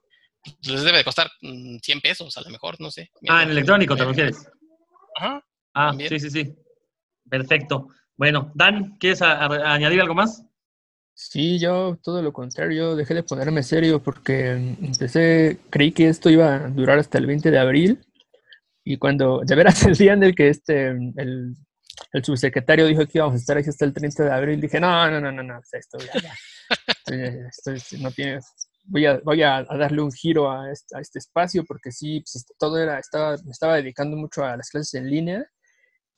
les 0.63 0.83
debe 0.83 0.99
de 0.99 1.05
costar 1.05 1.31
100 1.41 1.81
mm, 1.81 2.01
pesos 2.01 2.37
a 2.37 2.43
lo 2.43 2.51
mejor, 2.51 2.81
no 2.81 2.91
sé. 2.91 3.11
Ah, 3.29 3.43
en 3.43 3.51
electrónico 3.51 3.97
te 3.97 4.05
refieres. 4.05 4.49
Ajá. 5.17 5.45
Ah, 5.75 5.95
sí, 5.97 6.21
sí, 6.21 6.31
sí. 6.31 6.55
Perfecto. 7.29 7.89
Bueno, 8.17 8.53
Dan, 8.55 8.97
¿quieres 8.99 9.23
añadir 9.23 10.01
algo 10.01 10.15
más? 10.15 10.45
Sí, 11.15 11.61
yo 11.61 11.97
todo 12.03 12.23
lo 12.23 12.33
contrario, 12.33 12.97
dejé 12.97 13.15
de 13.15 13.23
ponerme 13.23 13.63
serio 13.63 14.03
porque 14.03 14.51
empecé, 14.51 15.59
creí 15.71 15.93
que 15.93 16.09
esto 16.09 16.29
iba 16.29 16.57
a 16.57 16.69
durar 16.69 16.99
hasta 16.99 17.19
el 17.19 17.27
20 17.27 17.53
de 17.53 17.59
abril 17.59 18.05
y 18.85 18.99
cuando, 18.99 19.43
de 19.45 19.55
veras 19.55 19.83
el 19.87 19.97
día 19.97 20.13
en 20.13 20.25
el 20.25 20.35
que 20.35 20.49
este, 20.49 20.89
el, 20.89 21.55
el 22.13 22.25
subsecretario 22.25 22.87
dijo 22.87 23.07
que 23.07 23.19
íbamos 23.19 23.35
a 23.35 23.39
estar 23.39 23.57
aquí 23.57 23.69
hasta 23.69 23.85
el 23.85 23.95
30 23.95 24.25
de 24.25 24.33
abril, 24.33 24.61
dije, 24.61 24.81
no, 24.81 25.09
no, 25.11 25.21
no, 25.21 25.31
no, 25.31 25.43
no, 25.43 25.61
esto 25.73 25.99
ya, 25.99 26.21
ya. 26.21 26.35
esto, 27.49 27.73
no 28.01 28.11
tiene, 28.11 28.41
voy 28.85 29.07
a, 29.07 29.21
voy 29.25 29.43
a, 29.43 29.65
darle 29.65 30.03
un 30.03 30.13
giro 30.13 30.51
a 30.51 30.71
este, 30.71 30.97
a 30.97 31.01
este 31.01 31.19
espacio 31.19 31.65
porque 31.65 31.91
sí, 31.93 32.21
pues, 32.21 32.47
todo 32.59 32.79
era, 32.79 32.99
estaba, 32.99 33.37
me 33.45 33.51
estaba 33.51 33.77
dedicando 33.77 34.17
mucho 34.17 34.45
a 34.45 34.57
las 34.57 34.71
clases 34.71 34.95
en 34.95 35.11
línea 35.11 35.47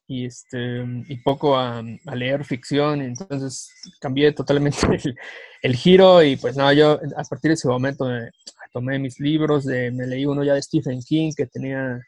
y, 0.06 0.26
este, 0.26 0.84
y 1.08 1.16
poco 1.22 1.56
a, 1.56 1.78
a 1.78 2.14
leer 2.14 2.44
ficción, 2.44 3.02
entonces 3.02 3.70
cambié 4.00 4.32
totalmente 4.32 4.78
el, 5.04 5.16
el, 5.62 5.76
giro 5.76 6.22
y 6.22 6.36
pues 6.36 6.56
no, 6.56 6.72
yo 6.72 7.00
a 7.16 7.24
partir 7.24 7.50
de 7.50 7.54
ese 7.54 7.68
momento 7.68 8.04
me, 8.04 8.30
tomé 8.76 8.98
mis 8.98 9.18
libros, 9.20 9.64
de, 9.64 9.90
me 9.90 10.06
leí 10.06 10.26
uno 10.26 10.44
ya 10.44 10.52
de 10.52 10.60
Stephen 10.60 11.00
King 11.00 11.32
que 11.34 11.46
tenía, 11.46 11.98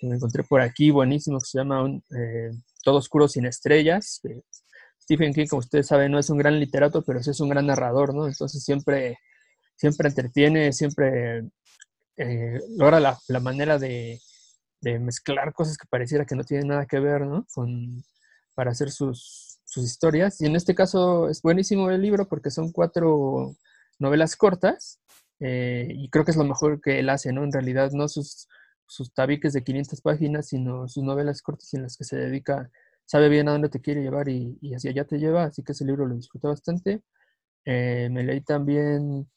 que 0.00 0.06
me 0.08 0.16
encontré 0.16 0.42
por 0.42 0.60
aquí, 0.60 0.90
buenísimo, 0.90 1.38
que 1.38 1.46
se 1.46 1.58
llama 1.58 1.88
eh, 2.10 2.50
Todo 2.82 2.96
Oscuro 2.96 3.28
sin 3.28 3.46
Estrellas. 3.46 4.20
Stephen 5.00 5.32
King, 5.32 5.46
como 5.46 5.60
ustedes 5.60 5.86
saben, 5.86 6.10
no 6.10 6.18
es 6.18 6.28
un 6.28 6.38
gran 6.38 6.58
literato, 6.58 7.02
pero 7.02 7.22
sí 7.22 7.30
es 7.30 7.38
un 7.38 7.50
gran 7.50 7.66
narrador, 7.66 8.16
¿no? 8.16 8.26
Entonces 8.26 8.64
siempre, 8.64 9.16
siempre 9.78 10.08
entretiene, 10.08 10.72
siempre 10.72 11.44
eh, 12.16 12.60
logra 12.76 13.00
la, 13.00 13.18
la 13.28 13.40
manera 13.40 13.78
de, 13.78 14.20
de 14.80 14.98
mezclar 14.98 15.52
cosas 15.52 15.78
que 15.78 15.86
pareciera 15.88 16.26
que 16.26 16.34
no 16.34 16.44
tienen 16.44 16.68
nada 16.68 16.86
que 16.86 17.00
ver, 17.00 17.22
¿no? 17.22 17.46
Con, 17.54 18.02
para 18.54 18.72
hacer 18.72 18.90
sus, 18.90 19.60
sus, 19.64 19.84
historias. 19.84 20.40
Y 20.40 20.46
en 20.46 20.56
este 20.56 20.74
caso 20.74 21.28
es 21.28 21.40
buenísimo 21.42 21.90
el 21.90 22.02
libro 22.02 22.28
porque 22.28 22.50
son 22.50 22.72
cuatro 22.72 23.54
novelas 24.00 24.36
cortas 24.36 25.00
eh, 25.40 25.86
y 25.90 26.08
creo 26.10 26.24
que 26.24 26.32
es 26.32 26.36
lo 26.36 26.44
mejor 26.44 26.80
que 26.80 26.98
él 26.98 27.08
hace, 27.08 27.32
¿no? 27.32 27.44
En 27.44 27.52
realidad 27.52 27.92
no 27.92 28.08
sus, 28.08 28.48
sus 28.86 29.12
tabiques 29.14 29.52
de 29.52 29.62
500 29.62 30.00
páginas, 30.00 30.48
sino 30.48 30.88
sus 30.88 31.04
novelas 31.04 31.42
cortas 31.42 31.72
en 31.74 31.82
las 31.82 31.96
que 31.96 32.04
se 32.04 32.16
dedica, 32.16 32.70
sabe 33.04 33.28
bien 33.28 33.48
a 33.48 33.52
dónde 33.52 33.68
te 33.68 33.80
quiere 33.80 34.02
llevar 34.02 34.28
y, 34.28 34.58
y 34.60 34.74
hacia 34.74 34.90
allá 34.90 35.04
te 35.04 35.18
lleva, 35.18 35.44
así 35.44 35.62
que 35.62 35.72
ese 35.72 35.84
libro 35.84 36.06
lo 36.06 36.16
disfruté 36.16 36.48
bastante. 36.48 37.02
Eh, 37.64 38.08
me 38.10 38.24
leí 38.24 38.40
también 38.40 39.28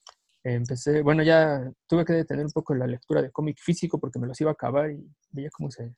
empecé, 0.44 1.02
bueno, 1.02 1.24
ya 1.24 1.72
tuve 1.88 2.06
que 2.06 2.14
detener 2.14 2.46
un 2.46 2.52
poco 2.52 2.74
la 2.74 2.88
lectura 2.88 3.22
de 3.22 3.32
cómic 3.32 3.58
físico 3.60 4.00
porque 4.00 4.20
me 4.20 4.28
los 4.28 4.40
iba 4.42 4.52
a 4.52 4.54
acabar 4.54 4.92
y 4.92 5.06
veía 5.32 5.50
cómo 5.52 5.70
se, 5.70 5.94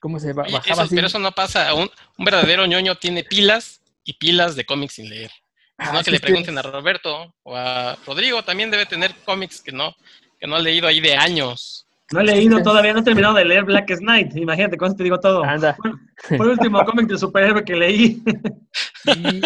cómo 0.00 0.18
se 0.18 0.32
bajaba. 0.32 0.62
Eso, 0.64 0.82
así. 0.82 0.94
Pero 0.94 1.08
eso 1.08 1.18
no 1.18 1.32
pasa. 1.32 1.74
Un, 1.74 1.90
un, 2.18 2.24
verdadero 2.24 2.66
ñoño 2.66 2.96
tiene 2.96 3.24
pilas 3.24 3.80
y 4.04 4.14
pilas 4.14 4.56
de 4.56 4.64
cómics 4.64 4.94
sin 4.94 5.08
leer. 5.08 5.30
Ah, 5.78 5.92
no 5.92 6.02
que 6.02 6.12
le 6.12 6.20
pregunten 6.20 6.56
a 6.56 6.62
Roberto 6.62 7.34
o 7.42 7.56
a 7.56 7.96
Rodrigo, 8.06 8.44
también 8.44 8.70
debe 8.70 8.86
tener 8.86 9.12
cómics 9.24 9.60
que 9.60 9.72
no, 9.72 9.94
que 10.38 10.46
no 10.46 10.54
ha 10.54 10.60
leído 10.60 10.86
ahí 10.86 11.00
de 11.00 11.16
años. 11.16 11.84
No 12.12 12.20
he 12.20 12.24
leído 12.24 12.62
todavía, 12.62 12.92
no 12.92 13.00
he 13.00 13.02
terminado 13.02 13.34
de 13.34 13.44
leer 13.44 13.64
Black 13.64 13.96
Knight. 13.98 14.36
Imagínate, 14.36 14.76
con 14.76 14.88
eso 14.88 14.96
te 14.96 15.02
digo 15.02 15.18
todo. 15.18 15.42
Anda. 15.42 15.76
Fue 16.16 16.36
el 16.36 16.52
último 16.52 16.84
cómic 16.86 17.08
de 17.08 17.18
superhéroe 17.18 17.64
que 17.64 17.74
leí. 17.74 18.22
Y 19.06 19.40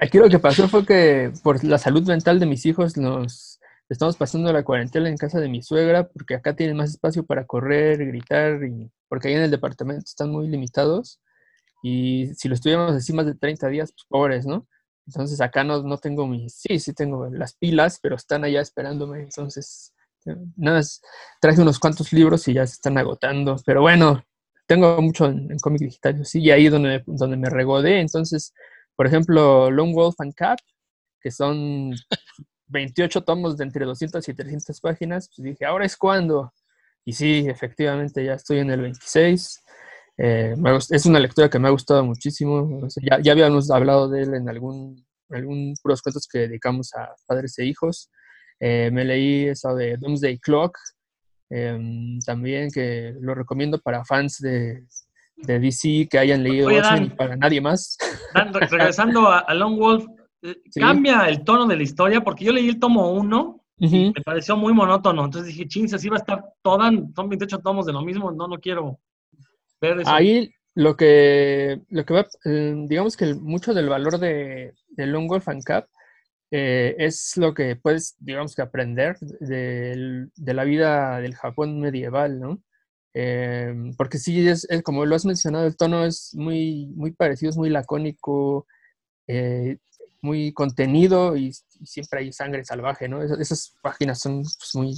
aquí 0.00 0.18
lo 0.18 0.28
que 0.28 0.38
pasó 0.38 0.68
fue 0.68 0.84
que 0.84 1.32
por 1.42 1.62
la 1.64 1.78
salud 1.78 2.06
mental 2.06 2.38
de 2.38 2.46
mis 2.46 2.66
hijos 2.66 2.96
nos 2.96 3.49
estamos 3.90 4.16
pasando 4.16 4.52
la 4.52 4.62
cuarentena 4.62 5.08
en 5.08 5.16
casa 5.16 5.40
de 5.40 5.48
mi 5.48 5.62
suegra 5.62 6.08
porque 6.08 6.34
acá 6.34 6.54
tienen 6.54 6.76
más 6.76 6.90
espacio 6.90 7.26
para 7.26 7.46
correr, 7.46 7.98
gritar, 8.06 8.62
y, 8.64 8.90
porque 9.08 9.28
ahí 9.28 9.34
en 9.34 9.42
el 9.42 9.50
departamento 9.50 10.04
están 10.06 10.30
muy 10.30 10.48
limitados. 10.48 11.20
Y 11.82 12.28
si 12.34 12.48
lo 12.48 12.54
estuviéramos 12.54 12.94
así 12.94 13.12
más 13.12 13.26
de 13.26 13.34
30 13.34 13.68
días, 13.68 13.92
pues 13.92 14.04
pobres, 14.08 14.46
¿no? 14.46 14.66
Entonces 15.06 15.40
acá 15.40 15.64
no, 15.64 15.82
no 15.82 15.98
tengo 15.98 16.26
mis, 16.26 16.54
sí, 16.54 16.78
sí 16.78 16.94
tengo 16.94 17.28
las 17.30 17.54
pilas, 17.56 17.98
pero 18.00 18.16
están 18.16 18.44
allá 18.44 18.60
esperándome. 18.60 19.22
Entonces, 19.22 19.92
nada 20.56 20.78
más 20.78 21.00
traje 21.40 21.60
unos 21.60 21.78
cuantos 21.78 22.12
libros 22.12 22.46
y 22.48 22.54
ya 22.54 22.66
se 22.66 22.74
están 22.74 22.96
agotando. 22.98 23.56
Pero 23.66 23.80
bueno, 23.80 24.22
tengo 24.66 25.00
mucho 25.02 25.26
en, 25.26 25.50
en 25.50 25.58
cómic 25.58 25.80
digital, 25.80 26.24
sí, 26.24 26.40
y 26.40 26.50
ahí 26.52 26.68
donde, 26.68 27.02
donde 27.06 27.36
me 27.36 27.50
regodé. 27.50 28.00
Entonces, 28.00 28.54
por 28.94 29.06
ejemplo, 29.06 29.70
Lone 29.70 29.94
Wolf 29.94 30.20
and 30.20 30.34
Cap, 30.34 30.58
que 31.20 31.30
son 31.30 31.92
28 32.70 33.22
tomos 33.22 33.56
de 33.56 33.64
entre 33.64 33.84
200 33.84 34.28
y 34.28 34.34
300 34.34 34.80
páginas, 34.80 35.28
pues 35.28 35.44
dije, 35.44 35.64
ahora 35.66 35.84
es 35.84 35.96
cuando. 35.96 36.52
Y 37.04 37.12
sí, 37.12 37.46
efectivamente, 37.48 38.24
ya 38.24 38.34
estoy 38.34 38.58
en 38.58 38.70
el 38.70 38.80
26. 38.80 39.62
Eh, 40.18 40.54
es 40.90 41.06
una 41.06 41.18
lectura 41.18 41.48
que 41.48 41.58
me 41.58 41.68
ha 41.68 41.72
gustado 41.72 42.04
muchísimo. 42.04 42.86
Ya, 43.02 43.18
ya 43.20 43.32
habíamos 43.32 43.70
hablado 43.70 44.08
de 44.08 44.22
él 44.22 44.34
en 44.34 44.48
algún 44.48 45.04
algunos 45.30 45.80
puros 45.80 46.02
cuentos 46.02 46.26
que 46.30 46.40
dedicamos 46.40 46.92
a 46.94 47.14
padres 47.26 47.58
e 47.58 47.64
hijos. 47.64 48.10
Eh, 48.58 48.90
me 48.92 49.04
leí 49.04 49.48
eso 49.48 49.74
de 49.74 49.96
Doomsday 49.96 50.38
Clock, 50.38 50.76
em, 51.48 52.18
también 52.20 52.70
que 52.70 53.14
lo 53.20 53.34
recomiendo 53.34 53.78
para 53.80 54.04
fans 54.04 54.38
de, 54.38 54.84
de 55.36 55.58
DC 55.58 56.08
que 56.10 56.18
hayan 56.18 56.42
leído 56.42 56.70
y 56.70 57.10
para 57.10 57.36
nadie 57.36 57.60
más. 57.60 57.96
regresando 58.70 59.28
a, 59.28 59.54
Long 59.54 59.78
Wolf, 59.78 60.04
eh, 60.42 60.56
cambia 60.74 61.28
el 61.28 61.44
tono 61.44 61.66
de 61.66 61.76
la 61.76 61.82
historia 61.82 62.22
porque 62.22 62.44
yo 62.44 62.52
leí 62.52 62.68
el 62.68 62.78
tomo 62.78 63.12
1 63.12 63.64
y 63.78 64.12
me 64.14 64.22
pareció 64.22 64.56
muy 64.56 64.72
monótono. 64.72 65.24
Entonces 65.24 65.48
dije, 65.48 65.66
chins, 65.66 65.94
así 65.94 66.08
va 66.08 66.16
a 66.16 66.20
estar 66.20 66.44
toda, 66.62 66.90
son 67.14 67.28
28 67.28 67.58
tomos 67.60 67.86
de 67.86 67.92
lo 67.92 68.02
mismo, 68.02 68.30
no, 68.30 68.46
no 68.46 68.58
quiero 68.58 68.98
ver 69.80 70.00
eso. 70.00 70.10
Ahí 70.10 70.52
lo 70.74 70.96
que, 70.96 71.80
lo 71.88 72.04
que 72.04 72.14
va, 72.14 72.26
eh, 72.44 72.74
digamos 72.86 73.16
que 73.16 73.34
mucho 73.34 73.72
del 73.72 73.88
valor 73.88 74.18
de, 74.18 74.74
de 74.88 75.06
Long 75.06 75.28
Wolf 75.28 75.48
and 75.48 75.64
Cap 75.64 75.86
eh, 76.50 76.94
es 76.98 77.36
lo 77.36 77.54
que 77.54 77.76
puedes, 77.76 78.16
digamos 78.18 78.54
que 78.54 78.62
aprender 78.62 79.16
de, 79.20 80.28
de 80.34 80.54
la 80.54 80.64
vida 80.64 81.20
del 81.20 81.34
Japón 81.34 81.80
medieval, 81.80 82.38
¿no? 82.38 82.62
Porque 83.96 84.18
sí, 84.18 84.46
es, 84.46 84.66
como 84.84 85.04
lo 85.04 85.16
has 85.16 85.24
mencionado, 85.24 85.66
el 85.66 85.76
tono 85.76 86.04
es 86.04 86.34
muy, 86.34 86.86
muy 86.94 87.12
parecido, 87.12 87.50
es 87.50 87.56
muy 87.56 87.70
lacónico, 87.70 88.66
eh, 89.26 89.78
muy 90.22 90.52
contenido 90.52 91.36
y, 91.36 91.52
siempre 91.84 92.20
hay 92.20 92.32
sangre 92.32 92.64
salvaje, 92.64 93.08
¿no? 93.08 93.22
esas 93.22 93.74
páginas 93.82 94.20
son 94.20 94.42
pues, 94.42 94.70
muy, 94.74 94.94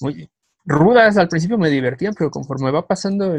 muy 0.00 0.30
rudas, 0.64 1.16
al 1.18 1.28
principio 1.28 1.58
me 1.58 1.70
divertían, 1.70 2.14
pero 2.14 2.30
conforme 2.30 2.70
va 2.70 2.86
pasando 2.86 3.36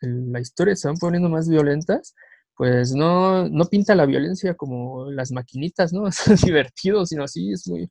la 0.00 0.40
historia 0.40 0.76
se 0.76 0.88
van 0.88 0.98
poniendo 0.98 1.28
más 1.28 1.48
violentas, 1.48 2.14
pues 2.58 2.92
no, 2.92 3.48
no 3.48 3.64
pinta 3.66 3.94
la 3.94 4.04
violencia 4.04 4.54
como 4.54 5.10
las 5.10 5.30
maquinitas, 5.30 5.92
¿no? 5.92 6.06
Es 6.08 6.42
divertido, 6.42 7.06
sino 7.06 7.24
así, 7.24 7.52
es 7.52 7.66
muy... 7.68 7.90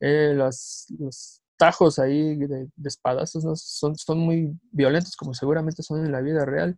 Eh, 0.00 0.34
los, 0.34 0.86
tajos 1.56 1.98
ahí 1.98 2.36
de, 2.36 2.68
espadazos 2.84 3.44
¿no? 3.44 3.54
son, 3.54 3.96
son 3.96 4.18
muy 4.18 4.52
violentos, 4.72 5.16
como 5.16 5.32
seguramente 5.32 5.82
son 5.82 6.04
en 6.04 6.12
la 6.12 6.20
vida 6.20 6.44
real. 6.44 6.76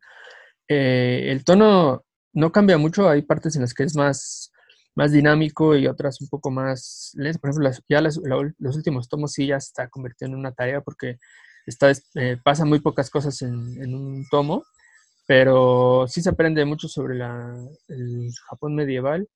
Eh, 0.68 1.28
el 1.30 1.44
tono 1.44 2.04
no 2.34 2.52
cambia 2.52 2.78
mucho, 2.78 3.08
hay 3.08 3.22
partes 3.22 3.56
en 3.56 3.62
las 3.62 3.74
que 3.74 3.84
es 3.84 3.96
más, 3.96 4.52
más 4.94 5.12
dinámico 5.12 5.76
y 5.76 5.86
otras 5.86 6.20
un 6.20 6.28
poco 6.28 6.50
más 6.50 7.12
lento. 7.14 7.40
Por 7.40 7.50
ejemplo, 7.50 7.70
ya 7.88 8.00
los 8.00 8.76
últimos 8.76 9.08
tomos 9.08 9.32
sí 9.32 9.46
ya 9.48 9.56
está 9.56 9.88
convirtiendo 9.88 10.36
en 10.36 10.40
una 10.40 10.52
tarea 10.52 10.80
porque 10.80 11.18
está, 11.66 11.92
eh, 12.14 12.38
pasan 12.42 12.68
muy 12.68 12.80
pocas 12.80 13.10
cosas 13.10 13.42
en, 13.42 13.94
un 13.94 14.24
tomo, 14.30 14.64
pero 15.26 16.06
sí 16.08 16.22
se 16.22 16.30
aprende 16.30 16.64
mucho 16.64 16.88
sobre 16.88 17.16
el 17.16 18.30
Japón 18.48 18.74
medieval 18.74 19.28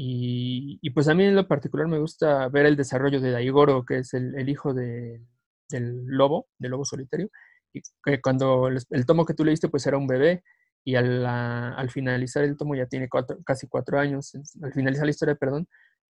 y, 0.00 0.90
pues 0.90 1.08
a 1.08 1.14
mí 1.14 1.24
en 1.24 1.34
lo 1.34 1.48
particular 1.48 1.88
me 1.88 1.98
gusta 1.98 2.48
ver 2.48 2.66
el 2.66 2.76
desarrollo 2.76 3.20
de 3.20 3.32
Daigoro, 3.32 3.84
que 3.84 3.98
es 3.98 4.14
el, 4.14 4.48
hijo 4.48 4.72
de, 4.72 5.20
del 5.68 6.06
lobo, 6.06 6.46
del 6.56 6.70
lobo 6.70 6.84
solitario, 6.84 7.30
y 7.72 7.82
que 8.04 8.20
cuando 8.20 8.68
el, 8.68 9.06
tomo 9.06 9.26
que 9.26 9.34
tú 9.34 9.44
leíste 9.44 9.68
pues 9.68 9.84
era 9.88 9.98
un 9.98 10.06
bebé 10.06 10.44
y 10.84 10.94
al, 10.94 11.24
al 11.26 11.90
finalizar 11.90 12.44
el 12.44 12.56
tomo 12.56 12.74
ya 12.74 12.86
tiene 12.86 13.08
casi 13.44 13.66
cuatro 13.68 13.98
años, 13.98 14.34
al 14.62 14.72
finalizar 14.72 15.04
la 15.04 15.10
historia, 15.10 15.34
perdón, 15.34 15.68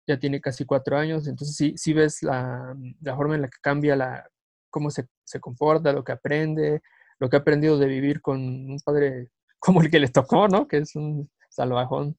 ya 0.07 0.17
tiene 0.17 0.41
casi 0.41 0.65
cuatro 0.65 0.97
años, 0.97 1.27
entonces 1.27 1.55
sí, 1.55 1.73
sí 1.77 1.93
ves 1.93 2.23
la, 2.23 2.75
la 3.01 3.15
forma 3.15 3.35
en 3.35 3.41
la 3.41 3.47
que 3.47 3.57
cambia, 3.61 3.95
la, 3.95 4.27
cómo 4.69 4.89
se, 4.89 5.05
se 5.23 5.39
comporta, 5.39 5.93
lo 5.93 6.03
que 6.03 6.11
aprende, 6.11 6.81
lo 7.19 7.29
que 7.29 7.37
ha 7.37 7.39
aprendido 7.39 7.77
de 7.77 7.87
vivir 7.87 8.21
con 8.21 8.39
un 8.41 8.79
padre 8.83 9.29
como 9.59 9.81
el 9.81 9.89
que 9.89 9.99
le 9.99 10.09
tocó, 10.09 10.47
¿no? 10.47 10.67
Que 10.67 10.77
es 10.77 10.95
un 10.95 11.29
salvajón 11.49 12.17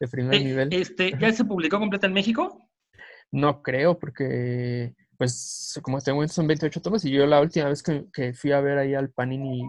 de 0.00 0.08
primer 0.08 0.34
eh, 0.34 0.44
nivel. 0.44 0.68
Este, 0.72 1.12
¿Ya 1.18 1.32
se 1.32 1.44
publicó 1.44 1.78
completa 1.78 2.06
en 2.06 2.12
México? 2.14 2.70
No 3.32 3.60
creo, 3.60 3.98
porque, 3.98 4.94
pues, 5.18 5.78
como 5.82 6.00
te 6.00 6.12
momento 6.12 6.32
son 6.32 6.46
28 6.46 6.80
tomos 6.80 7.04
y 7.04 7.10
yo 7.10 7.26
la 7.26 7.40
última 7.40 7.68
vez 7.68 7.82
que, 7.82 8.32
fui 8.34 8.52
a 8.52 8.60
ver 8.60 8.78
ahí 8.78 8.94
al 8.94 9.10
Panini, 9.10 9.68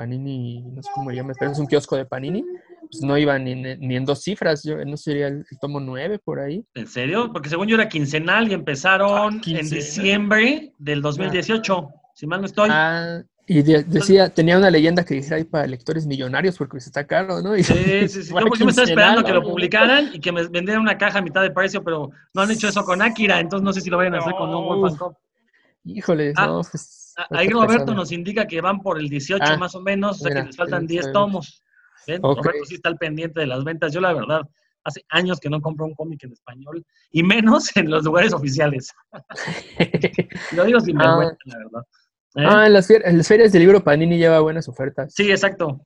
Panini, 0.00 0.62
no 0.62 0.82
sé 0.82 0.88
cómo 0.94 1.10
llama, 1.10 1.34
pero 1.38 1.52
es 1.52 1.58
un 1.58 1.66
kiosco 1.66 1.94
de 1.94 2.06
Panini, 2.06 2.42
pues 2.90 3.02
no 3.02 3.18
iba 3.18 3.38
ni, 3.38 3.54
ni 3.54 3.96
en 3.96 4.06
dos 4.06 4.22
cifras, 4.22 4.62
yo 4.64 4.82
no 4.82 4.96
sería 4.96 5.26
el, 5.26 5.44
tomo 5.60 5.78
9 5.78 6.18
por 6.24 6.40
ahí. 6.40 6.64
¿En 6.74 6.86
serio? 6.86 7.30
Porque 7.30 7.50
según 7.50 7.68
yo 7.68 7.74
era 7.74 7.86
quincenal 7.86 8.50
y 8.50 8.54
empezaron 8.54 9.42
ah, 9.44 9.50
en 9.50 9.68
diciembre 9.68 10.72
del 10.78 11.02
2018, 11.02 11.88
si 12.14 12.26
mal 12.26 12.40
no 12.40 12.46
estoy. 12.46 12.70
Ah, 12.72 13.20
y 13.46 13.62
decía, 13.62 14.30
tenía 14.30 14.56
una 14.56 14.70
leyenda 14.70 15.04
que 15.04 15.16
decía 15.16 15.36
ahí 15.36 15.44
para 15.44 15.66
lectores 15.66 16.06
millonarios 16.06 16.56
porque 16.56 16.80
se 16.80 16.88
está 16.88 17.06
caro, 17.06 17.42
¿no? 17.42 17.54
sí, 17.56 17.62
sí, 17.64 18.08
sí. 18.08 18.30
Yo, 18.30 18.46
pues, 18.46 18.64
me 18.64 18.70
estaba 18.70 18.88
esperando 18.88 19.22
que 19.22 19.34
lo 19.34 19.42
publicaran 19.42 20.10
y 20.14 20.20
que 20.20 20.32
me 20.32 20.46
vendieran 20.46 20.80
una 20.80 20.96
caja 20.96 21.18
a 21.18 21.22
mitad 21.22 21.42
de 21.42 21.50
precio, 21.50 21.84
pero 21.84 22.10
no 22.32 22.40
han 22.40 22.50
hecho 22.50 22.68
eso 22.68 22.84
con 22.84 23.02
Akira, 23.02 23.38
entonces 23.38 23.64
no 23.64 23.72
sé 23.74 23.82
si 23.82 23.90
lo 23.90 23.98
vayan 23.98 24.14
a 24.14 24.18
hacer 24.18 24.32
con 24.32 24.48
un 24.48 24.64
Wolf 24.64 24.98
Híjole, 25.84 26.32
ah, 26.36 26.46
no, 26.46 26.62
pues. 26.62 26.99
Ahí 27.30 27.48
Roberto 27.48 27.94
nos 27.94 28.12
indica 28.12 28.46
que 28.46 28.60
van 28.60 28.80
por 28.80 28.98
el 28.98 29.08
18 29.08 29.44
ah, 29.44 29.56
más 29.56 29.74
o 29.74 29.80
menos, 29.80 30.20
o 30.20 30.24
sea 30.24 30.34
que 30.34 30.46
les 30.46 30.56
faltan 30.56 30.86
10 30.86 31.12
tomos. 31.12 31.62
Roberto 32.06 32.64
sí 32.64 32.76
está 32.76 32.88
al 32.88 32.96
pendiente 32.96 33.40
de 33.40 33.46
las 33.46 33.62
ventas. 33.64 33.92
Yo, 33.92 34.00
la 34.00 34.12
verdad, 34.12 34.42
hace 34.84 35.04
años 35.10 35.38
que 35.40 35.50
no 35.50 35.60
compro 35.60 35.86
un 35.86 35.94
cómic 35.94 36.24
en 36.24 36.32
español 36.32 36.84
y 37.10 37.22
menos 37.22 37.76
en 37.76 37.90
los 37.90 38.04
lugares 38.04 38.32
oficiales. 38.32 38.92
lo 40.52 40.64
digo 40.64 40.80
sin 40.80 41.00
ah. 41.00 41.16
vergüenza, 41.16 41.38
la 41.46 41.58
verdad. 41.58 41.82
¿Eh? 42.36 42.44
Ah, 42.46 42.66
en 42.66 42.72
las, 43.18 43.26
ferias 43.28 43.52
del 43.52 43.62
libro 43.62 43.82
Panini 43.82 44.16
lleva 44.16 44.40
buenas 44.40 44.68
ofertas. 44.68 45.12
Sí, 45.14 45.30
exacto. 45.30 45.80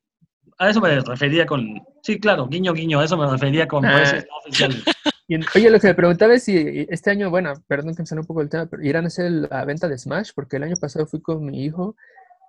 A 0.59 0.70
eso 0.70 0.81
me 0.81 1.01
refería 1.01 1.47
con. 1.47 1.83
Sí, 2.03 2.20
claro, 2.20 2.47
guiño, 2.47 2.73
guiño, 2.73 3.01
a 3.01 3.05
eso 3.05 3.16
me 3.16 3.29
refería 3.29 3.66
con 3.66 3.85
ah. 3.85 4.05
oye, 5.55 5.71
lo 5.71 5.81
que 5.81 5.89
me 5.89 5.95
preguntaba 5.95 6.35
es 6.35 6.45
si 6.45 6.87
este 6.89 7.11
año, 7.11 7.31
bueno, 7.31 7.55
perdón 7.67 7.95
que 7.95 8.03
me 8.03 8.07
salió 8.07 8.23
un 8.23 8.27
poco 8.27 8.43
el 8.43 8.49
tema, 8.49 8.67
pero 8.67 8.83
irán 8.83 9.05
a 9.05 9.09
hacer 9.09 9.31
la 9.31 9.65
venta 9.65 9.89
de 9.89 9.99
Smash, 9.99 10.31
porque 10.35 10.57
el 10.57 10.65
año 10.65 10.77
pasado 10.77 11.07
fui 11.07 11.21
con 11.21 11.45
mi 11.45 11.65
hijo 11.65 11.97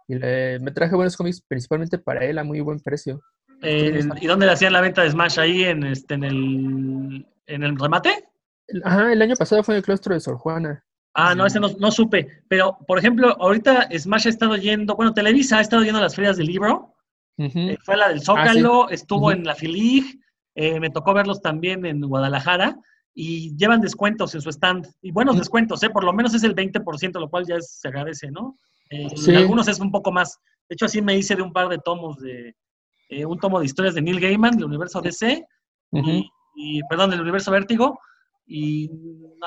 y 0.08 0.16
me 0.16 0.72
traje 0.72 0.96
buenos 0.96 1.18
cómics 1.18 1.42
principalmente 1.42 1.98
para 1.98 2.26
él 2.26 2.38
a 2.38 2.44
muy 2.44 2.60
buen 2.62 2.80
precio. 2.80 3.22
Eh, 3.62 4.02
¿Y 4.22 4.28
dónde 4.28 4.46
le 4.46 4.52
hacían 4.52 4.74
la 4.74 4.82
venta 4.82 5.04
de 5.04 5.12
Smash? 5.12 5.40
¿Ahí 5.40 5.64
en, 5.64 5.84
este, 5.84 6.14
en, 6.16 6.24
el, 6.24 7.28
en 7.48 7.64
el 7.64 7.80
remate? 7.80 8.26
Ajá, 8.84 9.12
el 9.12 9.22
año 9.22 9.36
pasado 9.36 9.64
fue 9.64 9.76
en 9.76 9.78
el 9.78 9.84
claustro 9.84 10.14
de 10.14 10.20
Sor 10.20 10.38
Juana. 10.38 10.84
Ah, 11.14 11.34
no, 11.34 11.46
ese 11.46 11.60
no, 11.62 11.92
supe. 11.92 12.44
Pero, 12.50 12.78
por 12.88 13.00
ejemplo, 13.00 13.38
ahorita 13.40 13.88
Smash 13.98 14.28
ha 14.28 14.30
estado 14.30 14.58
yendo, 14.58 14.96
bueno, 14.96 15.14
Televisa 15.14 15.60
ha 15.60 15.62
estado 15.62 15.84
yendo 15.84 16.00
a 16.00 16.04
las 16.04 16.16
ferias 16.16 16.36
del 16.36 16.48
libro. 16.48 16.94
Eh, 17.38 17.78
fue 17.84 17.96
la 17.96 18.10
del 18.10 18.22
Zócalo, 18.22 18.86
ah, 18.86 18.88
estuvo 18.92 19.32
en 19.32 19.46
la 19.46 19.56
Filig, 19.56 20.20
eh, 20.56 20.80
me 20.80 20.89
tocó 20.89 21.13
verlos 21.13 21.41
también 21.41 21.86
en 21.86 22.02
Guadalajara 22.02 22.78
y 23.13 23.56
llevan 23.56 23.82
descuentos 23.82 24.34
en 24.36 24.41
su 24.41 24.50
stand. 24.50 24.88
Y 25.02 25.12
buenos 25.12 25.38
descuentos, 25.38 25.82
¿eh? 25.84 25.89
Por 25.89 26.04
lo 26.04 26.13
menos 26.13 26.34
es 26.34 26.44
el 26.44 26.56
20%, 26.56 27.20
lo 27.20 27.30
cual 27.30 27.46
ya 27.46 27.60
se 27.60 27.88
agradece, 27.88 28.32
¿no? 28.32 28.58
Eh, 28.89 29.08
algunos 29.36 29.68
es 29.68 29.80
un 29.80 29.91
poco 29.91 30.12
más. 30.12 30.39
De 30.68 30.74
hecho, 30.74 30.86
así 30.86 31.02
me 31.02 31.18
hice 31.18 31.36
de 31.36 31.41
un 31.41 31.54
par 31.54 31.70
de 31.70 31.78
tomos 31.78 32.18
de, 32.18 32.56
un 33.26 33.39
tomo 33.39 33.60
de 33.60 33.65
historias 33.65 33.96
de 33.96 34.02
Neil 34.02 34.20
Gaiman, 34.20 34.58
del 34.58 34.65
universo 34.65 35.02
DC, 35.02 35.46
y, 35.91 36.30
y, 36.56 36.82
perdón, 36.89 37.12
del 37.12 37.22
universo 37.22 37.52
Vértigo, 37.52 38.00
y 38.48 38.89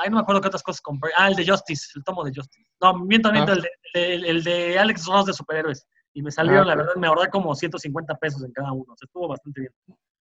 ahí 0.02 0.10
no 0.10 0.16
me 0.16 0.22
acuerdo 0.22 0.40
qué 0.40 0.48
otras 0.48 0.62
cosas 0.62 0.80
compré. 0.80 1.10
Ah, 1.16 1.28
el 1.28 1.36
de 1.36 1.46
Justice, 1.46 1.92
el 1.94 2.04
tomo 2.04 2.24
de 2.24 2.32
Justice. 2.34 2.68
No, 2.80 2.94
miento, 2.98 3.30
miento, 3.32 3.52
ah. 3.52 3.64
el, 3.94 4.42
de, 4.42 4.78
Alex 4.78 5.06
Ross 5.06 5.26
de 5.26 5.32
superhéroes. 5.32 5.86
Y 6.14 6.22
me 6.22 6.30
salieron, 6.30 6.64
ah, 6.64 6.70
la 6.70 6.76
verdad, 6.76 6.94
me 6.96 7.06
ahorré 7.06 7.28
como 7.30 7.54
150 7.54 8.14
pesos 8.16 8.42
en 8.42 8.52
cada 8.52 8.72
uno. 8.72 8.92
O 8.92 8.96
sea, 8.96 9.06
estuvo 9.06 9.28
bastante 9.28 9.60
bien. 9.60 9.72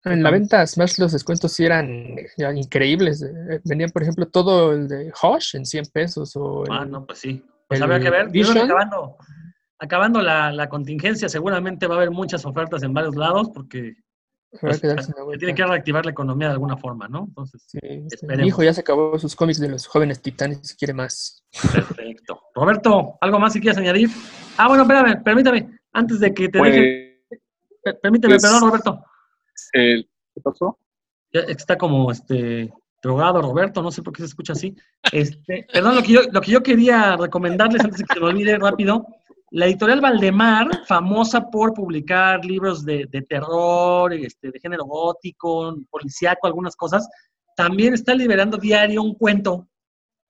En 0.05 0.21
la 0.21 0.31
venta 0.31 0.65
Smash 0.67 0.99
los 0.99 1.13
descuentos 1.13 1.53
sí 1.53 1.65
eran, 1.65 2.17
increíbles. 2.55 3.21
Eh, 3.21 3.61
venían, 3.63 3.89
por 3.89 4.01
ejemplo, 4.01 4.27
todo 4.27 4.73
el 4.73 4.87
de 4.87 5.13
Hush 5.21 5.55
en 5.55 5.65
100 5.65 5.85
pesos. 5.93 6.35
O 6.35 6.63
ah, 6.69 6.85
no, 6.85 7.05
pues 7.05 7.19
sí. 7.19 7.43
Pues 7.67 7.81
habría 7.81 7.99
que 7.99 8.09
ver. 8.09 8.27
acabando, 8.27 9.17
acabando 9.79 10.21
la, 10.21 10.51
la 10.51 10.67
contingencia, 10.67 11.29
seguramente 11.29 11.87
va 11.87 11.95
a 11.95 11.97
haber 11.97 12.11
muchas 12.11 12.45
ofertas 12.45 12.83
en 12.83 12.93
varios 12.93 13.15
lados 13.15 13.49
porque 13.53 13.95
pues, 14.59 14.81
tiene 14.81 15.55
que 15.55 15.65
reactivar 15.65 16.05
la 16.05 16.11
economía 16.11 16.47
de 16.47 16.53
alguna 16.53 16.77
forma, 16.77 17.07
¿no? 17.07 17.25
Entonces, 17.27 17.65
mi 18.21 18.47
hijo 18.47 18.61
ya 18.63 18.73
se 18.73 18.81
acabó 18.81 19.17
sus 19.17 19.35
cómics 19.35 19.59
de 19.59 19.69
los 19.69 19.87
jóvenes 19.87 20.21
titanes 20.21 20.59
si 20.61 20.75
quiere 20.75 20.93
más. 20.93 21.43
Perfecto. 21.71 22.41
Roberto, 22.53 23.17
¿algo 23.21 23.39
más 23.39 23.53
si 23.53 23.59
quieres 23.59 23.77
añadir? 23.77 24.09
Ah, 24.57 24.67
bueno, 24.67 24.83
espérame, 24.83 25.23
permítame, 25.23 25.79
antes 25.91 26.19
de 26.19 26.33
que 26.33 26.49
te 26.49 26.59
pues, 26.59 26.73
deje. 26.73 27.23
Permíteme, 28.01 28.37
perdón, 28.37 28.61
Roberto. 28.61 29.03
¿Qué 29.71 30.41
pasó? 30.43 30.77
está 31.31 31.77
como 31.79 32.11
este 32.11 32.71
drogado 33.01 33.41
Roberto, 33.41 33.81
no 33.81 33.91
sé 33.91 34.03
por 34.03 34.13
qué 34.13 34.21
se 34.21 34.27
escucha 34.27 34.53
así. 34.53 34.75
Este, 35.11 35.65
perdón, 35.73 35.95
lo 35.95 36.03
que, 36.03 36.11
yo, 36.11 36.21
lo 36.31 36.41
que 36.41 36.51
yo 36.51 36.61
quería 36.61 37.17
recomendarles 37.17 37.83
antes 37.83 37.99
de 37.99 38.05
que 38.05 38.13
se 38.13 38.19
me 38.19 38.27
olvide 38.27 38.57
rápido 38.57 39.07
la 39.53 39.67
editorial 39.67 40.01
Valdemar, 40.01 40.83
famosa 40.87 41.51
por 41.51 41.75
publicar 41.75 42.43
libros 42.43 42.83
de, 42.83 43.05
terror, 43.29 44.11
este, 44.11 44.49
de 44.49 44.59
género 44.59 44.83
gótico, 44.85 45.77
policíaco, 45.91 46.47
algunas 46.47 46.75
cosas, 46.75 47.07
también 47.55 47.93
está 47.93 48.15
liberando 48.15 48.57
diario 48.57 49.03
un 49.03 49.13
cuento 49.13 49.67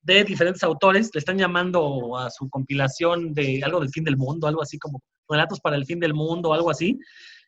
de 0.01 0.25
diferentes 0.25 0.61
autores. 0.63 1.09
Le 1.13 1.19
están 1.19 1.37
llamando 1.37 2.17
a 2.17 2.29
su 2.29 2.49
compilación 2.49 3.33
de 3.33 3.61
algo 3.63 3.79
del 3.79 3.91
fin 3.91 4.03
del 4.03 4.17
mundo, 4.17 4.45
algo 4.45 4.61
así 4.61 4.77
como 4.77 5.01
relatos 5.29 5.61
para 5.61 5.77
el 5.77 5.85
fin 5.85 6.01
del 6.01 6.13
mundo, 6.13 6.53
algo 6.53 6.69
así. 6.69 6.99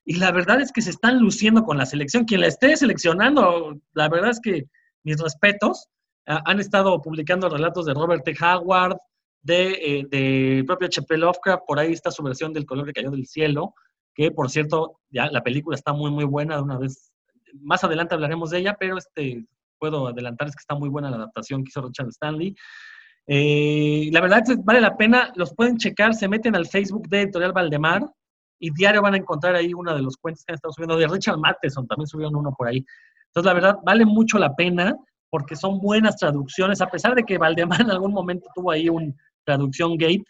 Y 0.05 0.17
la 0.17 0.31
verdad 0.31 0.61
es 0.61 0.71
que 0.71 0.81
se 0.81 0.91
están 0.91 1.19
luciendo 1.19 1.63
con 1.63 1.77
la 1.77 1.85
selección. 1.85 2.25
Quien 2.25 2.41
la 2.41 2.47
esté 2.47 2.77
seleccionando, 2.77 3.75
la 3.93 4.07
verdad 4.07 4.29
es 4.29 4.39
que 4.39 4.65
mis 5.03 5.19
respetos. 5.19 5.87
Ah, 6.27 6.41
han 6.45 6.59
estado 6.59 7.01
publicando 7.01 7.49
relatos 7.49 7.85
de 7.85 7.93
Robert 7.93 8.23
T. 8.23 8.35
Howard, 8.41 8.97
de, 9.43 9.73
eh, 9.73 10.05
de 10.09 10.63
propio 10.65 10.87
H.P. 10.87 11.17
Lovecraft, 11.17 11.63
por 11.67 11.79
ahí 11.79 11.93
está 11.93 12.09
su 12.09 12.23
versión 12.23 12.51
del 12.51 12.65
color 12.65 12.87
que 12.87 12.93
cayó 12.93 13.11
del 13.11 13.27
cielo, 13.27 13.75
que 14.15 14.31
por 14.31 14.49
cierto, 14.49 14.99
ya 15.11 15.29
la 15.29 15.43
película 15.43 15.75
está 15.75 15.93
muy, 15.93 16.09
muy 16.09 16.25
buena, 16.25 16.55
de 16.55 16.63
una 16.63 16.79
vez, 16.79 17.11
más 17.61 17.83
adelante 17.83 18.15
hablaremos 18.15 18.49
de 18.49 18.57
ella, 18.57 18.75
pero 18.79 18.97
este, 18.97 19.45
puedo 19.77 20.07
adelantar 20.07 20.47
es 20.47 20.55
que 20.55 20.61
está 20.61 20.73
muy 20.73 20.89
buena 20.89 21.11
la 21.11 21.17
adaptación 21.17 21.63
que 21.63 21.69
hizo 21.69 21.83
Richard 21.83 22.09
Stanley. 22.09 22.55
Eh, 23.27 24.09
la 24.11 24.21
verdad 24.21 24.41
es 24.43 24.55
que 24.55 24.61
vale 24.63 24.81
la 24.81 24.97
pena, 24.97 25.31
los 25.35 25.53
pueden 25.53 25.77
checar, 25.77 26.15
se 26.15 26.27
meten 26.27 26.55
al 26.55 26.65
Facebook 26.65 27.07
de 27.07 27.21
Editorial 27.21 27.53
Valdemar 27.53 28.03
y 28.59 28.71
diario 28.71 29.01
van 29.01 29.13
a 29.13 29.17
encontrar 29.17 29.55
ahí 29.55 29.73
uno 29.73 29.93
de 29.95 30.01
los 30.01 30.17
cuentos 30.17 30.43
que 30.43 30.53
han 30.53 30.55
estado 30.55 30.73
subiendo, 30.73 30.97
de 30.97 31.07
Richard 31.07 31.37
Matheson, 31.37 31.87
también 31.87 32.07
subieron 32.07 32.35
uno 32.35 32.53
por 32.57 32.67
ahí. 32.67 32.85
Entonces, 33.27 33.45
la 33.45 33.53
verdad, 33.53 33.77
vale 33.85 34.05
mucho 34.05 34.37
la 34.37 34.55
pena 34.55 34.95
porque 35.29 35.55
son 35.55 35.79
buenas 35.79 36.15
traducciones, 36.15 36.81
a 36.81 36.87
pesar 36.87 37.15
de 37.15 37.23
que 37.23 37.37
Valdemar 37.37 37.81
en 37.81 37.91
algún 37.91 38.13
momento 38.13 38.47
tuvo 38.55 38.71
ahí 38.71 38.87
un 38.87 39.15
traducción 39.43 39.97
gate, 39.97 40.23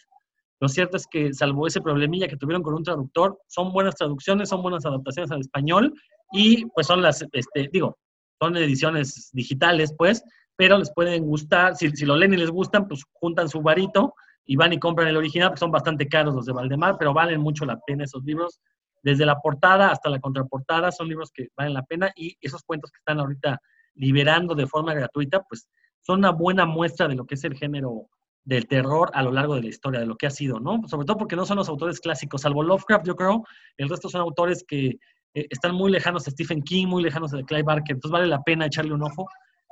lo 0.59 0.69
cierto 0.69 0.97
es 0.97 1.05
que 1.07 1.33
salvo 1.33 1.67
ese 1.67 1.81
problemilla 1.81 2.27
que 2.27 2.37
tuvieron 2.37 2.63
con 2.63 2.73
un 2.73 2.83
traductor, 2.83 3.37
son 3.47 3.71
buenas 3.73 3.95
traducciones, 3.95 4.49
son 4.49 4.61
buenas 4.61 4.85
adaptaciones 4.85 5.31
al 5.31 5.41
español 5.41 5.93
y 6.31 6.65
pues 6.67 6.87
son 6.87 7.01
las, 7.01 7.23
este, 7.31 7.69
digo, 7.71 7.97
son 8.41 8.57
ediciones 8.57 9.29
digitales 9.33 9.93
pues, 9.97 10.23
pero 10.55 10.77
les 10.77 10.91
pueden 10.93 11.25
gustar, 11.25 11.75
si, 11.75 11.89
si 11.91 12.05
lo 12.05 12.15
leen 12.15 12.33
y 12.33 12.37
les 12.37 12.49
gustan, 12.49 12.87
pues 12.87 13.03
juntan 13.13 13.49
su 13.49 13.61
varito 13.61 14.13
y 14.45 14.55
van 14.55 14.73
y 14.73 14.79
compran 14.79 15.07
el 15.07 15.17
original, 15.17 15.49
porque 15.49 15.59
son 15.59 15.71
bastante 15.71 16.07
caros 16.07 16.35
los 16.35 16.45
de 16.45 16.53
Valdemar, 16.53 16.97
pero 16.97 17.13
valen 17.13 17.41
mucho 17.41 17.65
la 17.65 17.79
pena 17.79 18.03
esos 18.03 18.23
libros. 18.23 18.59
Desde 19.01 19.25
la 19.25 19.39
portada 19.39 19.91
hasta 19.91 20.09
la 20.09 20.19
contraportada 20.19 20.91
son 20.91 21.07
libros 21.07 21.31
que 21.31 21.49
valen 21.55 21.73
la 21.73 21.83
pena 21.83 22.11
y 22.15 22.37
esos 22.41 22.63
cuentos 22.63 22.91
que 22.91 22.97
están 22.97 23.19
ahorita 23.19 23.59
liberando 23.95 24.55
de 24.55 24.67
forma 24.67 24.93
gratuita, 24.93 25.43
pues 25.43 25.67
son 26.01 26.19
una 26.19 26.31
buena 26.31 26.65
muestra 26.65 27.07
de 27.07 27.15
lo 27.15 27.25
que 27.25 27.35
es 27.35 27.43
el 27.43 27.55
género 27.55 28.09
del 28.43 28.67
terror 28.67 29.09
a 29.13 29.23
lo 29.23 29.31
largo 29.31 29.55
de 29.55 29.63
la 29.63 29.69
historia, 29.69 29.99
de 29.99 30.05
lo 30.05 30.15
que 30.15 30.27
ha 30.27 30.31
sido, 30.31 30.59
¿no? 30.59 30.87
Sobre 30.87 31.05
todo 31.05 31.17
porque 31.17 31.35
no 31.35 31.45
son 31.45 31.57
los 31.57 31.67
autores 31.67 31.99
clásicos, 31.99 32.41
salvo 32.41 32.61
Lovecraft, 32.61 33.07
yo 33.07 33.15
creo, 33.15 33.43
el 33.77 33.89
resto 33.89 34.07
son 34.07 34.21
autores 34.21 34.63
que 34.67 34.99
eh, 35.33 35.47
están 35.49 35.73
muy 35.73 35.91
lejanos 35.91 36.23
de 36.23 36.31
Stephen 36.31 36.61
King, 36.61 36.87
muy 36.87 37.01
lejanos 37.01 37.31
de 37.31 37.43
Clive 37.43 37.63
Barker, 37.63 37.95
entonces 37.95 38.11
vale 38.11 38.27
la 38.27 38.43
pena 38.43 38.67
echarle 38.67 38.93
un 38.93 39.03
ojo. 39.03 39.27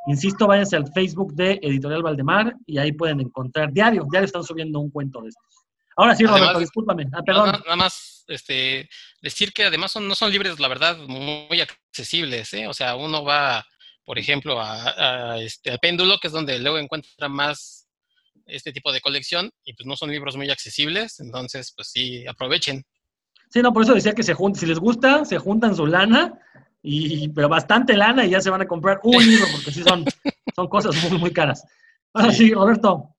Insisto, 0.07 0.47
váyanse 0.47 0.75
al 0.75 0.91
Facebook 0.91 1.33
de 1.33 1.59
Editorial 1.61 2.03
Valdemar 2.03 2.55
y 2.65 2.77
ahí 2.77 2.91
pueden 2.91 3.21
encontrar 3.21 3.71
diario, 3.71 4.05
diario 4.09 4.25
están 4.25 4.43
subiendo 4.43 4.79
un 4.79 4.89
cuento 4.89 5.21
de 5.21 5.29
estos. 5.29 5.65
Ahora 5.95 6.15
sí, 6.15 6.25
Roberto, 6.25 6.59
discúlpame. 6.59 7.05
Ah, 7.13 7.21
perdón. 7.23 7.51
Nada, 7.51 7.75
más 7.75 8.25
este, 8.27 8.89
decir 9.21 9.53
que 9.53 9.65
además 9.65 9.91
son, 9.91 10.07
no 10.07 10.15
son 10.15 10.31
libres, 10.31 10.59
la 10.59 10.67
verdad, 10.67 10.97
muy 11.07 11.61
accesibles. 11.61 12.53
¿eh? 12.53 12.67
O 12.67 12.73
sea, 12.73 12.95
uno 12.95 13.23
va 13.23 13.63
por 14.05 14.19
ejemplo, 14.19 14.59
a, 14.59 15.37
este, 15.39 15.71
al 15.71 15.79
péndulo, 15.79 16.17
que 16.19 16.27
es 16.27 16.33
donde 16.33 16.59
luego 16.59 16.77
encuentra 16.77 17.29
más 17.29 17.87
este 18.45 18.73
tipo 18.73 18.91
de 18.91 19.01
colección, 19.01 19.51
y 19.63 19.73
pues 19.73 19.87
no 19.87 19.95
son 19.95 20.11
libros 20.11 20.35
muy 20.35 20.49
accesibles, 20.49 21.19
entonces 21.19 21.73
pues 21.75 21.89
sí, 21.89 22.27
aprovechen. 22.27 22.83
Sí, 23.49 23.61
no, 23.61 23.71
por 23.71 23.83
eso 23.83 23.93
decía 23.93 24.13
que 24.13 24.23
se 24.23 24.33
junten, 24.33 24.59
si 24.59 24.65
les 24.65 24.79
gusta, 24.79 25.23
se 25.23 25.37
juntan 25.37 25.75
su 25.75 25.87
lana, 25.87 26.33
y, 26.85 27.29
pero 27.29 27.47
bastante 27.47 27.95
lana 27.95 28.25
y 28.25 28.31
ya 28.31 28.41
se 28.41 28.49
van 28.49 28.61
a 28.61 28.67
comprar 28.67 28.99
un 29.03 29.25
libro, 29.25 29.45
porque 29.53 29.71
sí 29.71 29.81
son, 29.81 30.03
son 30.55 30.67
cosas 30.67 30.95
muy, 31.09 31.17
muy 31.17 31.31
caras. 31.31 31.65
Ahora 32.13 32.31
sí, 32.33 32.53
Roberto. 32.53 33.09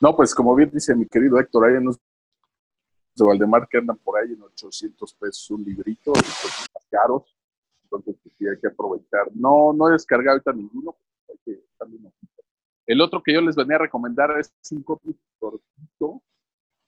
No, 0.00 0.16
pues 0.16 0.34
como 0.34 0.54
bien 0.54 0.70
dice 0.72 0.94
mi 0.94 1.06
querido 1.06 1.38
Héctor, 1.38 1.66
hay 1.66 1.76
unos 1.76 1.98
de 3.14 3.26
Valdemar 3.26 3.66
que 3.68 3.78
andan 3.78 3.96
por 3.98 4.18
ahí 4.18 4.32
en 4.32 4.42
800 4.42 5.14
pesos 5.14 5.50
un 5.50 5.64
librito, 5.64 6.10
y 6.10 6.20
pues, 6.20 6.66
más 6.74 6.86
caros, 6.90 7.36
entonces 7.84 8.16
pues, 8.22 8.34
sí 8.38 8.46
hay 8.46 8.58
que 8.60 8.68
aprovechar. 8.68 9.30
No, 9.34 9.72
no 9.72 9.88
he 9.88 9.92
descargado 9.92 10.32
ahorita 10.32 10.52
ninguno, 10.52 10.96
hay 11.28 11.38
que 11.44 11.62
El 12.86 13.00
otro 13.00 13.22
que 13.22 13.34
yo 13.34 13.40
les 13.40 13.56
venía 13.56 13.76
a 13.76 13.80
recomendar 13.80 14.38
es 14.38 14.52
un 14.70 14.82
cortito, 14.82 16.22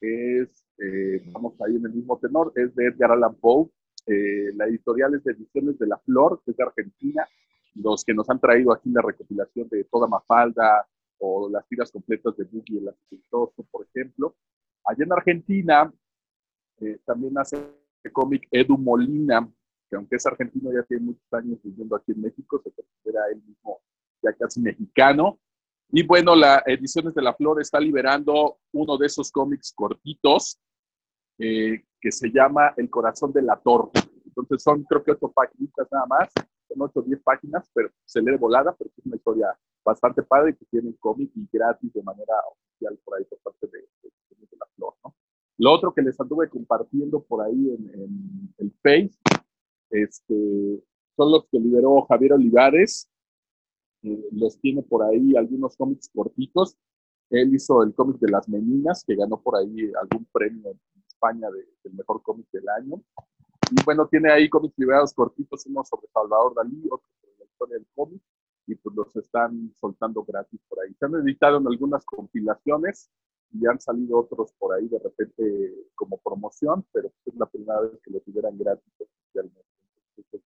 es, 0.01 0.65
eh, 0.79 1.23
vamos 1.33 1.55
ahí 1.61 1.77
en 1.77 1.87
el 1.87 1.93
mismo 1.93 2.19
tenor, 2.19 2.53
es 2.55 2.75
de 2.75 2.87
Edgar 2.87 3.13
Allan 3.13 3.35
Poe, 3.35 3.69
eh, 4.07 4.53
la 4.55 4.67
editorial 4.67 5.15
es 5.15 5.25
de 5.25 5.33
Ediciones 5.33 5.79
de 5.79 5.87
la 5.87 5.99
Flor, 5.99 6.41
que 6.45 6.53
es 6.53 6.57
de 6.57 6.63
Argentina, 6.63 7.29
los 7.75 8.05
que 8.05 8.15
nos 8.15 8.29
han 8.31 8.41
traído 8.41 8.73
aquí 8.73 8.91
la 8.91 9.03
recopilación 9.03 9.69
de 9.69 9.85
Toda 9.85 10.07
Mafalda 10.07 10.87
o 11.19 11.51
las 11.51 11.67
tiras 11.69 11.91
completas 11.91 12.37
de 12.37 12.45
Boogie 12.45 12.79
el 12.79 12.89
Asesinoso, 12.89 13.67
por 13.71 13.87
ejemplo. 13.87 14.35
Allá 14.85 15.05
en 15.05 15.13
Argentina 15.13 15.93
eh, 16.81 16.99
también 17.05 17.37
hace 17.39 17.59
cómic 18.13 18.49
Edu 18.51 18.79
Molina, 18.79 19.47
que 19.91 19.97
aunque 19.97 20.17
es 20.17 20.25
argentino, 20.25 20.73
ya 20.73 20.83
tiene 20.85 21.05
muchos 21.05 21.33
años 21.33 21.59
viviendo 21.63 21.97
aquí 21.97 22.13
en 22.13 22.23
México, 22.23 22.63
se 22.65 22.71
considera 22.71 23.29
él 23.31 23.43
mismo 23.47 23.81
ya 24.23 24.33
casi 24.33 24.61
mexicano. 24.61 25.39
Y 25.91 26.03
bueno, 26.03 26.35
la 26.35 26.63
Ediciones 26.65 27.15
de 27.15 27.23
la 27.23 27.35
Flor 27.35 27.61
está 27.61 27.79
liberando 27.79 28.59
uno 28.73 28.97
de 28.97 29.07
esos 29.07 29.31
cómics 29.31 29.73
cortitos 29.75 30.59
eh, 31.39 31.85
que 32.01 32.13
se 32.13 32.31
llama 32.31 32.75
El 32.77 32.91
corazón 32.91 33.33
de 33.33 33.43
la 33.43 33.57
torre. 33.57 33.91
Entonces 34.25 34.63
son 34.63 34.85
creo 34.85 35.03
que 35.03 35.13
ocho 35.13 35.33
páginas 35.33 35.73
nada 35.91 36.07
más, 36.07 36.29
son 36.69 36.83
ocho 36.83 37.01
o 37.01 37.03
diez 37.03 37.21
páginas, 37.23 37.69
pero 37.75 37.91
se 38.05 38.21
lee 38.21 38.37
volada, 38.37 38.75
pero 38.77 38.91
es 38.97 39.07
una 39.07 39.17
historia 39.17 39.59
bastante 39.85 40.23
padre 40.23 40.57
que 40.57 40.65
tiene 40.67 40.95
cómic 41.01 41.31
y 41.35 41.49
gratis 41.53 41.93
de 41.93 42.03
manera 42.03 42.35
oficial 42.51 42.99
por 43.05 43.19
ahí 43.19 43.25
por 43.25 43.39
parte 43.39 43.67
de, 43.67 43.79
de, 44.03 44.11
de 44.39 44.57
la 44.59 44.67
Flor, 44.77 44.95
¿no? 45.05 45.15
Lo 45.59 45.73
otro 45.73 45.93
que 45.93 46.03
les 46.03 46.19
anduve 46.21 46.49
compartiendo 46.49 47.21
por 47.21 47.45
ahí 47.45 47.71
en, 47.71 48.55
el 48.59 48.73
Face 48.81 49.19
este, 49.91 50.85
son 51.17 51.33
los 51.33 51.47
que 51.51 51.59
liberó 51.59 52.03
Javier 52.03 52.35
Olivares. 52.35 53.11
Eh, 54.03 54.29
los 54.31 54.61
tiene 54.61 54.83
por 54.83 55.03
ahí 55.03 55.35
algunos 55.37 55.77
cómics 55.77 56.11
cortitos. 56.15 56.77
Él 57.31 57.53
hizo 57.55 57.83
el 57.83 57.93
cómic 57.93 58.19
de 58.21 58.31
las 58.31 58.49
meninas, 58.49 59.05
que 59.05 59.17
ganó 59.17 59.41
por 59.43 59.57
ahí 59.57 59.91
algún 60.01 60.27
premio 60.33 60.71
en 60.71 60.81
España 61.19 61.51
de, 61.51 61.67
del 61.83 61.95
mejor 61.95 62.23
cómic 62.23 62.47
del 62.53 62.69
año. 62.69 63.03
Y 63.71 63.85
bueno, 63.85 64.07
tiene 64.07 64.33
ahí 64.33 64.49
cómics 64.49 64.79
liberados 64.79 65.13
cortitos, 65.13 65.67
uno 65.67 65.85
sobre 65.85 66.07
Salvador 66.09 66.55
Dalí, 66.55 66.87
otro 66.91 67.09
sobre 67.21 67.39
la 67.39 67.45
historia 67.45 67.77
del 67.77 67.87
cómic, 67.95 68.23
y 68.67 68.75
pues 68.77 68.95
los 68.95 69.17
están 69.17 69.73
soltando 69.75 70.25
gratis 70.25 70.61
por 70.69 70.81
ahí. 70.81 70.95
Se 70.95 71.05
han 71.05 71.15
editado 71.17 71.59
en 71.59 71.67
algunas 71.67 72.05
compilaciones, 72.05 73.11
y 73.53 73.67
han 73.67 73.81
salido 73.81 74.19
otros 74.19 74.53
por 74.59 74.75
ahí 74.75 74.89
de 74.89 74.99
repente 74.99 75.75
como 75.95 76.19
promoción, 76.19 76.85
pero 76.93 77.11
es 77.25 77.35
la 77.35 77.47
primera 77.47 77.81
vez 77.81 77.99
que 78.03 78.11
lo 78.11 78.21
tuvieran 78.21 78.59
gratis 78.59 78.93
oficialmente. 78.99 79.69
Entonces, 80.17 80.43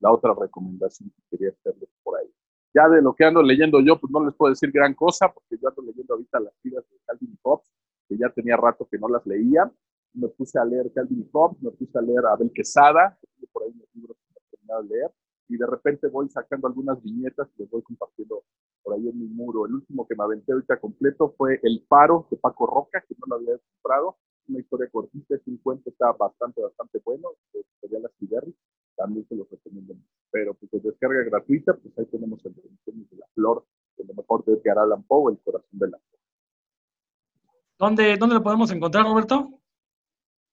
la 0.00 0.12
otra 0.12 0.34
recomendación 0.34 1.10
que 1.10 1.36
quería 1.36 1.50
hacerles 1.50 1.88
por 2.02 2.18
ahí. 2.18 2.28
Ya 2.74 2.88
de 2.88 3.02
lo 3.02 3.14
que 3.14 3.24
ando 3.24 3.42
leyendo 3.42 3.80
yo, 3.80 4.00
pues 4.00 4.10
no 4.10 4.24
les 4.24 4.34
puedo 4.34 4.50
decir 4.50 4.72
gran 4.72 4.94
cosa, 4.94 5.32
porque 5.32 5.56
yo 5.60 5.68
ando 5.68 5.82
leyendo 5.82 6.14
ahorita 6.14 6.40
las 6.40 6.54
tiras 6.62 6.84
de 6.90 6.96
Calvin 7.06 7.38
Hobbes, 7.42 7.70
que 8.08 8.16
ya 8.16 8.28
tenía 8.30 8.56
rato 8.56 8.88
que 8.90 8.98
no 8.98 9.08
las 9.08 9.24
leía. 9.26 9.70
Me 10.14 10.28
puse 10.28 10.58
a 10.58 10.64
leer 10.64 10.92
Calvin 10.92 11.28
Hobbes, 11.32 11.62
me 11.62 11.70
puse 11.70 11.98
a 11.98 12.02
leer 12.02 12.24
Abel 12.26 12.52
Quesada, 12.52 13.18
que 13.38 13.46
por 13.46 13.62
ahí 13.62 13.72
libros 13.94 14.16
que 14.16 14.34
he 14.34 14.50
terminado 14.50 14.82
de 14.82 14.88
leer, 14.88 15.10
y 15.48 15.56
de 15.56 15.66
repente 15.66 16.08
voy 16.08 16.28
sacando 16.28 16.66
algunas 16.66 17.02
viñetas 17.02 17.48
y 17.56 17.62
les 17.62 17.70
voy 17.70 17.82
compartiendo 17.82 18.44
por 18.82 18.94
ahí 18.94 19.08
en 19.08 19.18
mi 19.18 19.26
muro. 19.26 19.66
El 19.66 19.74
último 19.74 20.06
que 20.06 20.14
me 20.14 20.24
aventé 20.24 20.52
ahorita 20.52 20.80
completo 20.80 21.34
fue 21.36 21.60
El 21.62 21.84
Paro 21.88 22.26
de 22.30 22.36
Paco 22.36 22.66
Roca, 22.66 23.02
que 23.06 23.14
no 23.18 23.26
lo 23.26 23.36
había 23.36 23.58
comprado. 23.58 24.16
Una 24.48 24.60
historia 24.60 24.88
cortita, 24.90 25.36
es 25.36 25.46
un 25.46 25.58
cuento, 25.58 25.90
está 25.90 26.12
bastante, 26.12 26.60
bastante 26.60 27.00
bueno. 27.04 27.28
Sería 27.80 28.00
la 28.00 28.10
Ciberri, 28.18 28.54
también 28.96 29.26
se 29.28 29.36
lo 29.36 29.46
recomiendo. 29.50 29.94
Pero 30.30 30.54
pues 30.54 30.70
de 30.72 30.80
descarga 30.80 31.22
gratuita, 31.22 31.74
pues 31.74 31.96
ahí 31.98 32.06
tenemos 32.06 32.44
el 32.44 32.54
de 32.54 33.16
la 33.16 33.26
flor, 33.34 33.64
de 33.96 34.04
lo 34.04 34.14
mejor 34.14 34.44
de 34.44 34.54
Edgar 34.54 34.78
Allan 34.78 35.02
Poe, 35.04 35.32
El 35.32 35.38
corazón 35.40 35.78
de 35.78 35.88
la 35.88 35.98
flor. 35.98 36.20
¿Dónde, 37.78 38.16
¿Dónde 38.16 38.34
lo 38.36 38.42
podemos 38.42 38.70
encontrar, 38.72 39.04
Roberto? 39.04 39.61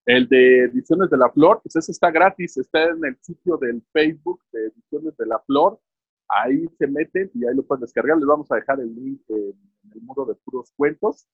El 0.06 0.28
de 0.28 0.66
Ediciones 0.66 1.10
de 1.10 1.18
la 1.18 1.30
Flor, 1.30 1.62
pues 1.62 1.76
ese 1.76 1.92
está 1.92 2.10
gratis, 2.10 2.58
está 2.58 2.84
en 2.84 3.06
el 3.06 3.18
sitio 3.22 3.58
del 3.58 3.84
Facebook 3.94 4.42
de 4.52 4.68
Ediciones 4.68 5.16
de 5.18 5.26
la 5.26 5.40
Flor 5.40 5.80
ahí 6.30 6.68
se 6.78 6.88
meten 6.88 7.30
y 7.34 7.46
ahí 7.46 7.56
lo 7.56 7.64
pueden 7.64 7.82
descargar. 7.82 8.18
Les 8.18 8.28
vamos 8.28 8.52
a 8.52 8.56
dejar 8.56 8.80
el 8.80 8.94
link 8.96 9.22
en 9.30 9.54
el 9.94 10.02
muro 10.02 10.26
de 10.26 10.36
puros 10.36 10.72
cuentos. 10.76 11.28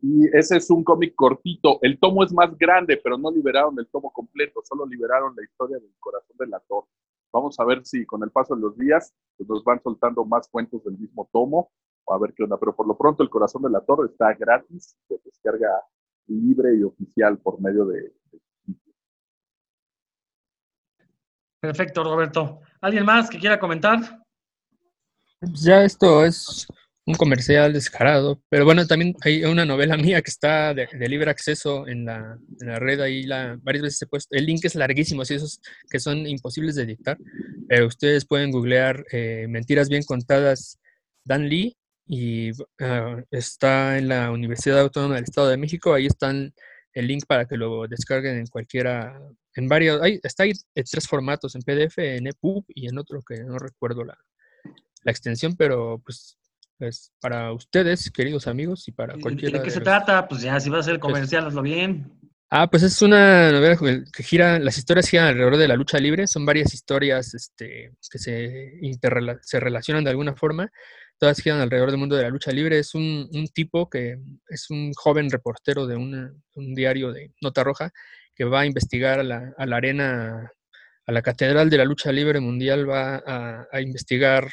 Y 0.00 0.26
ese 0.36 0.56
es 0.56 0.68
un 0.70 0.84
cómic 0.84 1.14
cortito. 1.14 1.78
El 1.80 1.98
tomo 1.98 2.24
es 2.24 2.32
más 2.32 2.56
grande, 2.58 3.00
pero 3.02 3.16
no 3.16 3.30
liberaron 3.30 3.78
el 3.78 3.86
tomo 3.88 4.12
completo, 4.12 4.60
solo 4.64 4.84
liberaron 4.84 5.34
la 5.36 5.44
historia 5.44 5.78
del 5.78 5.94
corazón 6.00 6.36
del 6.38 6.52
actor. 6.54 6.84
Vamos 7.32 7.58
a 7.58 7.64
ver 7.64 7.86
si 7.86 8.04
con 8.04 8.22
el 8.22 8.30
paso 8.30 8.54
de 8.54 8.60
los 8.60 8.76
días 8.76 9.14
pues, 9.36 9.48
nos 9.48 9.64
van 9.64 9.80
soltando 9.82 10.24
más 10.24 10.48
cuentos 10.48 10.84
del 10.84 10.98
mismo 10.98 11.28
tomo, 11.32 11.70
a 12.08 12.18
ver 12.18 12.34
qué 12.34 12.42
onda. 12.42 12.58
Pero 12.58 12.74
por 12.74 12.86
lo 12.86 12.98
pronto 12.98 13.22
el 13.22 13.30
corazón 13.30 13.62
del 13.62 13.76
actor 13.76 14.04
está 14.10 14.34
gratis, 14.34 14.96
se 15.06 15.20
descarga 15.24 15.68
libre 16.26 16.76
y 16.76 16.82
oficial 16.82 17.38
por 17.38 17.60
medio 17.60 17.84
de, 17.86 18.12
Perfecto, 21.62 22.02
Roberto. 22.02 22.60
¿Alguien 22.80 23.04
más 23.04 23.30
que 23.30 23.38
quiera 23.38 23.60
comentar? 23.60 24.20
Ya 25.42 25.84
esto 25.84 26.24
es 26.24 26.66
un 27.06 27.14
comercial 27.14 27.72
descarado, 27.72 28.42
pero 28.48 28.64
bueno, 28.64 28.84
también 28.84 29.14
hay 29.22 29.44
una 29.44 29.64
novela 29.64 29.96
mía 29.96 30.22
que 30.22 30.30
está 30.30 30.74
de, 30.74 30.88
libre 31.08 31.30
acceso 31.30 31.86
en 31.86 32.04
la, 32.04 32.36
en 32.60 32.66
la, 32.66 32.80
red, 32.80 33.00
ahí 33.00 33.22
la, 33.24 33.56
varias 33.62 33.82
veces 33.82 34.02
he 34.02 34.06
puesto, 34.06 34.36
el 34.36 34.46
link 34.46 34.64
es 34.64 34.74
larguísimo, 34.74 35.22
así 35.22 35.34
esos 35.34 35.60
que 35.88 36.00
son 36.00 36.26
imposibles 36.26 36.74
de 36.74 36.86
dictar, 36.86 37.16
pero 37.68 37.86
ustedes 37.86 38.24
pueden 38.24 38.50
googlear 38.50 39.04
eh, 39.12 39.46
Mentiras 39.48 39.88
Bien 39.88 40.02
Contadas 40.02 40.80
Dan 41.24 41.48
Lee 41.48 41.76
y 42.06 42.50
ah, 42.80 43.22
está 43.30 43.98
en 43.98 44.08
la 44.08 44.30
Universidad 44.30 44.80
Autónoma 44.80 45.16
del 45.16 45.24
Estado 45.24 45.48
de 45.48 45.56
México. 45.56 45.94
Ahí 45.94 46.06
están 46.06 46.52
el 46.94 47.06
link 47.06 47.24
para 47.26 47.46
que 47.46 47.56
lo 47.56 47.86
descarguen 47.86 48.38
en 48.38 48.46
cualquiera, 48.46 49.18
en 49.54 49.68
varios, 49.68 50.00
hay, 50.02 50.20
está 50.22 50.44
ahí 50.44 50.52
en 50.74 50.84
tres 50.84 51.08
formatos, 51.08 51.54
en 51.54 51.62
PDF, 51.62 51.98
en 51.98 52.26
EPUB 52.26 52.64
y 52.68 52.88
en 52.88 52.98
otro 52.98 53.22
que 53.22 53.42
no 53.44 53.58
recuerdo 53.58 54.04
la, 54.04 54.18
la 55.02 55.10
extensión, 55.10 55.56
pero 55.56 56.00
pues 56.04 56.38
es 56.78 57.12
para 57.20 57.52
ustedes, 57.52 58.10
queridos 58.10 58.46
amigos, 58.46 58.88
y 58.88 58.92
para 58.92 59.16
cualquiera. 59.18 59.58
¿De 59.58 59.64
qué 59.64 59.70
se 59.70 59.80
trata? 59.80 60.26
Pues 60.26 60.42
ya, 60.42 60.58
si 60.58 60.68
va 60.68 60.80
a 60.80 60.82
ser 60.82 60.98
pues 60.98 61.12
comercial, 61.12 61.46
hazlo 61.46 61.62
bien. 61.62 62.18
Ah, 62.50 62.68
pues 62.68 62.82
es 62.82 63.00
una 63.00 63.50
novela 63.50 63.78
que 64.12 64.22
gira, 64.22 64.58
las 64.58 64.76
historias 64.76 65.08
giran 65.08 65.28
alrededor 65.28 65.56
de 65.56 65.68
la 65.68 65.76
lucha 65.76 65.98
libre, 65.98 66.26
son 66.26 66.44
varias 66.44 66.74
historias 66.74 67.32
este, 67.32 67.92
que 68.10 68.18
se, 68.18 68.78
se 69.40 69.60
relacionan 69.60 70.04
de 70.04 70.10
alguna 70.10 70.34
forma, 70.34 70.70
todas 71.22 71.40
giran 71.40 71.60
alrededor 71.60 71.92
del 71.92 72.00
mundo 72.00 72.16
de 72.16 72.24
la 72.24 72.30
lucha 72.30 72.50
libre. 72.50 72.80
Es 72.80 72.96
un, 72.96 73.30
tipo 73.54 73.88
que 73.88 74.18
es 74.48 74.70
un 74.70 74.92
joven 74.92 75.30
reportero 75.30 75.86
de 75.86 75.96
un 75.96 76.74
diario 76.74 77.12
de 77.12 77.32
Nota 77.40 77.62
Roja 77.62 77.92
que 78.34 78.42
va 78.44 78.62
a 78.62 78.66
investigar 78.66 79.20
a 79.20 79.22
la, 79.22 79.54
arena, 79.56 80.50
a 81.06 81.12
la 81.12 81.22
Catedral 81.22 81.70
de 81.70 81.78
la 81.78 81.84
Lucha 81.84 82.10
Libre 82.10 82.40
Mundial, 82.40 82.90
va 82.90 83.22
a, 83.24 83.80
investigar 83.80 84.50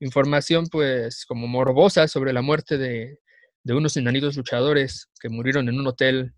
información 0.00 0.66
pues 0.66 1.24
como 1.24 1.46
morbosa 1.46 2.08
sobre 2.08 2.32
la 2.32 2.42
muerte 2.42 2.78
de, 2.78 3.20
unos 3.66 3.96
enanitos 3.96 4.36
luchadores 4.36 5.06
que 5.20 5.28
murieron 5.28 5.68
en 5.68 5.78
un 5.78 5.86
hotel 5.86 6.34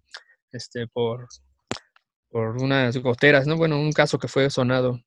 este, 0.53 0.89
por, 0.89 1.26
por 2.28 2.62
unas 2.62 2.99
goteras, 2.99 3.47
¿no? 3.47 3.57
Bueno, 3.57 3.81
un 3.81 3.93
caso 3.93 4.18
que 4.18 4.28
fue 4.28 4.51
sonado 4.51 5.01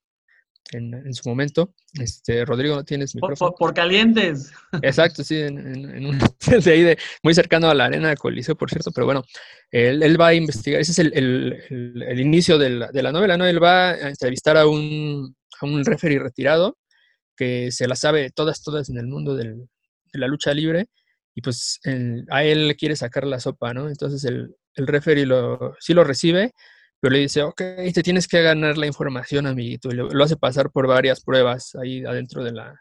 en, 0.72 1.14
su 1.14 1.28
momento. 1.28 1.74
Este, 1.94 2.44
Rodrigo, 2.44 2.74
¿no 2.74 2.84
tienes 2.84 3.14
micrófono? 3.14 3.54
Por, 3.56 3.74
calientes. 3.74 4.52
Exacto, 4.82 5.22
sí, 5.22 5.38
en, 5.38 6.06
un 6.06 6.18
de 6.64 6.72
ahí 6.72 6.82
de, 6.82 6.98
muy 7.22 7.34
cercano 7.34 7.68
a 7.68 7.74
la 7.74 7.86
arena 7.86 8.08
de 8.08 8.16
Coliseo, 8.16 8.56
por 8.56 8.70
cierto, 8.70 8.90
pero 8.92 9.06
bueno, 9.06 9.22
él, 9.70 10.20
va 10.20 10.28
a 10.28 10.34
investigar, 10.34 10.80
ese 10.80 10.92
es 10.92 10.98
el, 10.98 12.18
inicio 12.18 12.58
de 12.58 12.70
la, 12.70 13.12
novela, 13.12 13.36
¿no? 13.36 13.46
Él 13.46 13.62
va 13.62 13.90
a 13.90 14.08
entrevistar 14.08 14.56
a 14.56 14.66
un, 14.66 15.36
a 15.60 15.66
un 15.66 15.84
referee 15.84 16.18
retirado 16.18 16.76
que 17.36 17.70
se 17.72 17.88
la 17.88 17.96
sabe 17.96 18.30
todas, 18.30 18.62
todas 18.62 18.88
en 18.88 18.98
el 18.98 19.06
mundo 19.06 19.34
de 19.34 19.56
la 20.12 20.28
lucha 20.28 20.54
libre 20.54 20.86
y 21.34 21.42
pues 21.42 21.80
a 22.30 22.44
él 22.44 22.68
le 22.68 22.76
quiere 22.76 22.94
sacar 22.94 23.26
la 23.26 23.40
sopa, 23.40 23.74
¿no? 23.74 23.88
Entonces 23.88 24.24
el, 24.24 24.54
el 24.76 24.86
referee 24.86 25.26
lo, 25.26 25.74
sí 25.80 25.94
lo 25.94 26.04
recibe, 26.04 26.52
pero 27.04 27.12
le 27.12 27.20
dice, 27.20 27.42
ok, 27.42 27.60
te 27.92 28.02
tienes 28.02 28.26
que 28.26 28.40
ganar 28.40 28.78
la 28.78 28.86
información, 28.86 29.44
amiguito, 29.46 29.90
y 29.90 29.94
lo, 29.94 30.24
hace 30.24 30.38
pasar 30.38 30.70
por 30.70 30.86
varias 30.86 31.22
pruebas 31.22 31.74
ahí 31.74 32.02
adentro 32.02 32.42
de 32.42 32.52
la, 32.52 32.80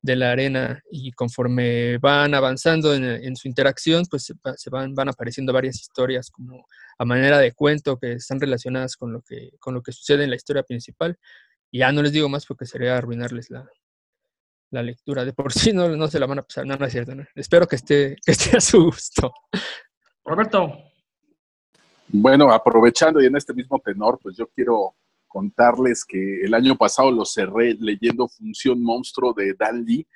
de 0.00 0.16
la 0.16 0.32
arena 0.32 0.82
y 0.90 1.12
conforme 1.12 1.98
van 1.98 2.32
avanzando 2.32 2.94
en, 2.94 3.36
su 3.36 3.46
interacción, 3.46 4.06
pues 4.06 4.32
se, 4.56 4.70
van, 4.70 4.94
van 4.94 5.10
apareciendo 5.10 5.52
varias 5.52 5.82
historias 5.82 6.30
como 6.30 6.64
a 6.96 7.04
manera 7.04 7.36
de 7.40 7.52
cuento 7.52 7.98
que 7.98 8.12
están 8.12 8.40
relacionadas 8.40 8.96
con 8.96 9.12
lo 9.12 9.20
que, 9.20 9.50
con 9.60 9.74
lo 9.74 9.82
que 9.82 9.92
sucede 9.92 10.24
en 10.24 10.30
la 10.30 10.36
historia 10.36 10.62
principal. 10.62 11.18
Y 11.70 11.80
ya 11.80 11.92
no 11.92 12.02
les 12.02 12.12
digo 12.12 12.30
más 12.30 12.46
porque 12.46 12.64
sería 12.64 12.96
arruinarles 12.96 13.50
la, 13.50 13.68
la 14.70 14.82
lectura. 14.82 15.26
De 15.26 15.34
por 15.34 15.52
sí 15.52 15.74
no, 15.74 15.90
no 15.90 16.08
se 16.08 16.18
la 16.18 16.24
van 16.24 16.38
a 16.38 16.42
pasar, 16.42 16.64
no, 16.64 16.74
no 16.74 16.86
es 16.86 16.92
cierto. 16.92 17.12
Espero 17.34 17.66
que 17.66 17.76
esté, 17.76 18.16
que 18.24 18.32
esté 18.32 18.56
a 18.56 18.62
su 18.62 18.84
gusto. 18.84 19.30
Roberto. 20.24 20.88
Bueno, 22.10 22.50
aprovechando 22.50 23.20
y 23.20 23.26
en 23.26 23.36
este 23.36 23.52
mismo 23.52 23.78
tenor, 23.84 24.18
pues 24.22 24.34
yo 24.34 24.46
quiero 24.48 24.94
contarles 25.26 26.06
que 26.06 26.40
el 26.40 26.54
año 26.54 26.74
pasado 26.74 27.10
lo 27.10 27.26
cerré 27.26 27.76
leyendo 27.78 28.28
Función 28.28 28.82
Monstruo 28.82 29.34
de 29.34 29.52
Dan 29.52 29.84
Lee, 29.84 30.06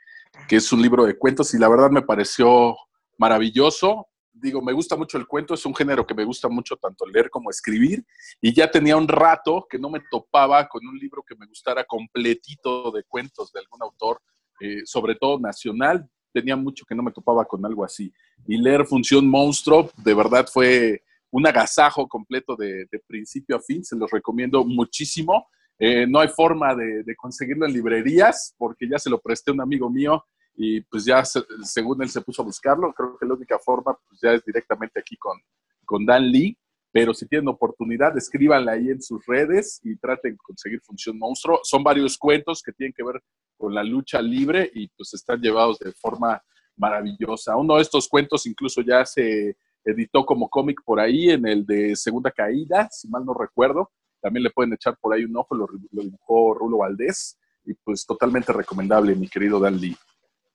que 0.49 0.57
es 0.57 0.72
un 0.72 0.80
libro 0.80 1.05
de 1.05 1.18
cuentos 1.18 1.53
y 1.53 1.59
la 1.59 1.68
verdad 1.68 1.90
me 1.90 2.01
pareció 2.01 2.74
maravilloso. 3.18 4.09
Digo, 4.32 4.62
me 4.62 4.72
gusta 4.72 4.97
mucho 4.97 5.18
el 5.18 5.26
cuento, 5.26 5.53
es 5.53 5.66
un 5.66 5.74
género 5.74 6.07
que 6.07 6.14
me 6.14 6.24
gusta 6.24 6.49
mucho 6.49 6.76
tanto 6.76 7.05
leer 7.05 7.28
como 7.28 7.51
escribir 7.51 8.03
y 8.40 8.55
ya 8.55 8.70
tenía 8.70 8.97
un 8.97 9.07
rato 9.07 9.66
que 9.68 9.78
no 9.78 9.90
me 9.90 10.01
topaba 10.11 10.66
con 10.68 10.86
un 10.86 10.99
libro 10.99 11.22
que 11.22 11.36
me 11.36 11.47
gustara 11.47 11.84
completito 11.84 12.90
de 12.90 13.05
cuentos 13.05 13.53
de 13.53 13.61
algún 13.61 13.82
autor, 13.82 14.18
eh, 14.61 14.80
sobre 14.86 15.14
todo 15.14 15.38
nacional. 15.38 16.09
Tenía 16.32 16.57
mucho 16.57 16.86
que 16.86 16.95
no 16.95 17.03
me 17.03 17.12
topaba 17.12 17.45
con 17.45 17.66
algo 17.66 17.84
así. 17.84 18.11
Y 18.49 18.57
leer 18.57 18.86
Función 18.86 19.28
Monstruo 19.28 19.90
de 19.99 20.14
verdad 20.14 20.49
fue 20.51 21.03
un 21.33 21.47
agasajo 21.47 22.07
completo 22.07 22.57
de, 22.57 22.87
principio 23.07 23.57
a 23.57 23.61
fin, 23.61 23.83
se 23.85 23.97
los 23.97 24.11
recomiendo 24.11 24.64
muchísimo. 24.64 25.49
Eh, 25.78 26.07
no 26.07 26.20
hay 26.20 26.28
forma 26.28 26.74
de, 26.74 27.16
conseguirlo 27.16 27.66
en 27.66 27.72
librerías 27.72 28.55
porque 28.59 28.87
ya 28.89 28.99
se 28.99 29.11
lo 29.11 29.20
presté 29.20 29.51
a 29.51 29.55
un 29.55 29.62
amigo 29.62 29.91
mío 29.91 30.24
y 30.55 30.83
pues 30.83 31.07
ya 31.07 31.24
según 31.24 32.03
él 32.03 32.11
se 32.11 32.20
puso 32.20 32.43
a 32.43 32.45
buscarlo, 32.45 32.93
creo 32.93 33.16
que 33.18 33.24
la 33.24 33.35
única 33.35 33.59
forma 33.59 33.99
pues 34.07 34.20
ya 34.22 34.35
es 34.35 34.45
directamente 34.45 35.01
aquí 35.01 35.16
con, 35.16 35.41
con 35.87 36.05
Dan 36.05 36.30
Lee, 36.30 36.59
pero 36.93 37.14
si 37.14 37.26
tienen 37.26 37.49
oportunidad, 37.49 38.16
escríbanla 38.18 38.72
ahí 38.72 38.91
en 38.91 39.01
sus 39.01 39.24
redes 39.26 39.80
y 39.83 39.97
traten 39.97 40.33
de 40.33 40.39
conseguir 40.39 40.83
Función 40.83 41.18
Monstruo. 41.18 41.61
Son 41.62 41.83
varios 41.83 42.18
cuentos 42.18 42.62
que 42.62 42.72
tienen 42.72 42.93
que 42.93 43.03
ver 43.03 43.22
con 43.57 43.74
la 43.74 43.83
lucha 43.83 44.20
libre 44.20 44.70
y 44.74 44.89
pues 44.89 45.14
están 45.14 45.41
llevados 45.41 45.78
de 45.78 45.93
forma 45.93 46.43
maravillosa. 46.76 47.57
Uno 47.57 47.76
de 47.76 47.83
estos 47.83 48.07
cuentos 48.07 48.45
incluso 48.45 48.83
ya 48.83 49.07
se 49.07 49.57
editó 49.85 50.24
como 50.24 50.49
cómic 50.49 50.80
por 50.85 51.01
ahí 51.01 51.30
en 51.30 51.47
el 51.47 51.66
de 51.66 51.97
Segunda 51.97 52.30
Caída, 52.30 52.89
si 52.91 53.09
mal 53.09 53.24
no 53.24 53.35
recuerdo. 53.35 53.91
También 54.20 54.45
le 54.45 54.51
pueden 54.51 54.72
echar 54.72 54.97
por 55.01 55.14
ahí 55.14 55.24
un 55.24 55.37
ojo, 55.37 55.55
lo, 55.55 55.66
dibujó 55.91 56.55
Rulo 56.55 56.78
Valdés 56.78 57.39
y 57.64 57.74
pues 57.74 58.07
totalmente 58.07 58.53
recomendable, 58.53 59.14
mi 59.14 59.28
querido 59.28 59.59
Dan 59.59 59.80
Lee. 59.80 59.97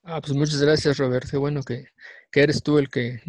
Ah, 0.04 0.22
pues 0.22 0.34
muchas 0.34 0.62
gracias, 0.62 0.98
Robert. 0.98 1.30
Qué 1.30 1.36
bueno 1.36 1.62
que, 1.64 1.88
eres 2.34 2.64
tú 2.64 2.78
el 2.80 2.90
que, 2.90 3.20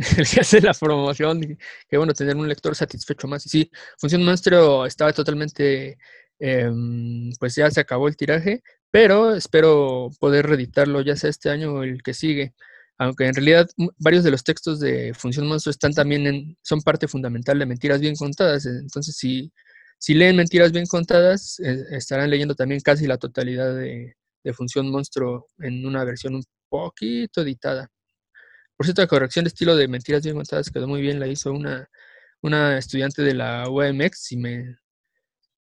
hace 0.41 0.61
la 0.61 0.75
promoción. 0.75 1.59
qué 1.89 1.97
bueno 1.97 2.15
tener 2.15 2.37
un 2.37 2.49
lector 2.49 2.77
satisfecho 2.77 3.27
más. 3.27 3.45
Y 3.47 3.49
sí, 3.49 3.71
Función 3.99 4.25
Monstruo 4.25 4.87
estaba 4.87 5.13
totalmente, 5.13 5.99
em, 6.39 7.33
pues 7.41 7.57
ya 7.57 7.69
se 7.71 7.81
acabó 7.81 8.07
el 8.07 8.17
tiraje, 8.17 8.63
pero 8.93 9.35
espero 9.35 10.11
poder 10.21 10.47
reeditarlo 10.47 11.01
ya 11.01 11.17
sea 11.17 11.31
este 11.31 11.51
año 11.51 11.75
o 11.75 11.83
el 11.83 12.03
que 12.03 12.15
sigue 12.15 12.55
aunque 12.99 13.27
en 13.27 13.35
realidad 13.35 13.69
varios 13.99 14.25
de 14.25 14.33
los 14.33 14.43
textos 14.43 14.81
de 14.81 15.15
Función 15.15 15.47
Monstruo 15.47 15.71
están 15.71 15.93
también 15.93 16.27
en, 16.27 16.59
son 16.63 16.83
parte 16.83 17.07
fundamental 17.07 17.59
de 17.59 17.67
Mentiras 17.67 18.01
Bien 18.01 18.17
Contadas. 18.17 18.67
Eh, 18.67 18.71
entonces, 18.81 19.17
si, 19.17 19.53
si 19.99 20.15
leen 20.15 20.37
Mentiras 20.37 20.73
Bien 20.73 20.87
Contadas, 20.87 21.61
eh, 21.61 21.85
estarán 21.93 22.29
leyendo 22.29 22.55
también 22.57 22.81
casi 22.81 23.07
la 23.07 23.19
totalidad 23.19 23.75
de, 23.75 24.15
Función 24.55 24.91
Monstruo 24.91 25.47
en 25.59 25.85
una 25.85 26.05
versión 26.05 26.35
un 26.35 26.43
poquito 26.71 27.43
editada. 27.43 27.91
Por 28.77 28.87
cierto, 28.87 29.03
la 29.03 29.09
corrección 29.09 29.45
de 29.45 29.49
estilo 29.49 29.77
de 29.77 29.89
Mentiras 29.89 30.23
Bien 30.23 30.37
Contadas 30.37 30.71
quedó 30.71 30.89
muy 30.89 31.03
bien, 31.03 31.21
la 31.21 31.27
hizo 31.27 31.53
una, 31.53 31.87
una 32.41 32.79
estudiante 32.79 33.23
de 33.23 33.35
la 33.35 33.69
UMX 33.69 34.33
y 34.33 34.37
me, 34.39 34.79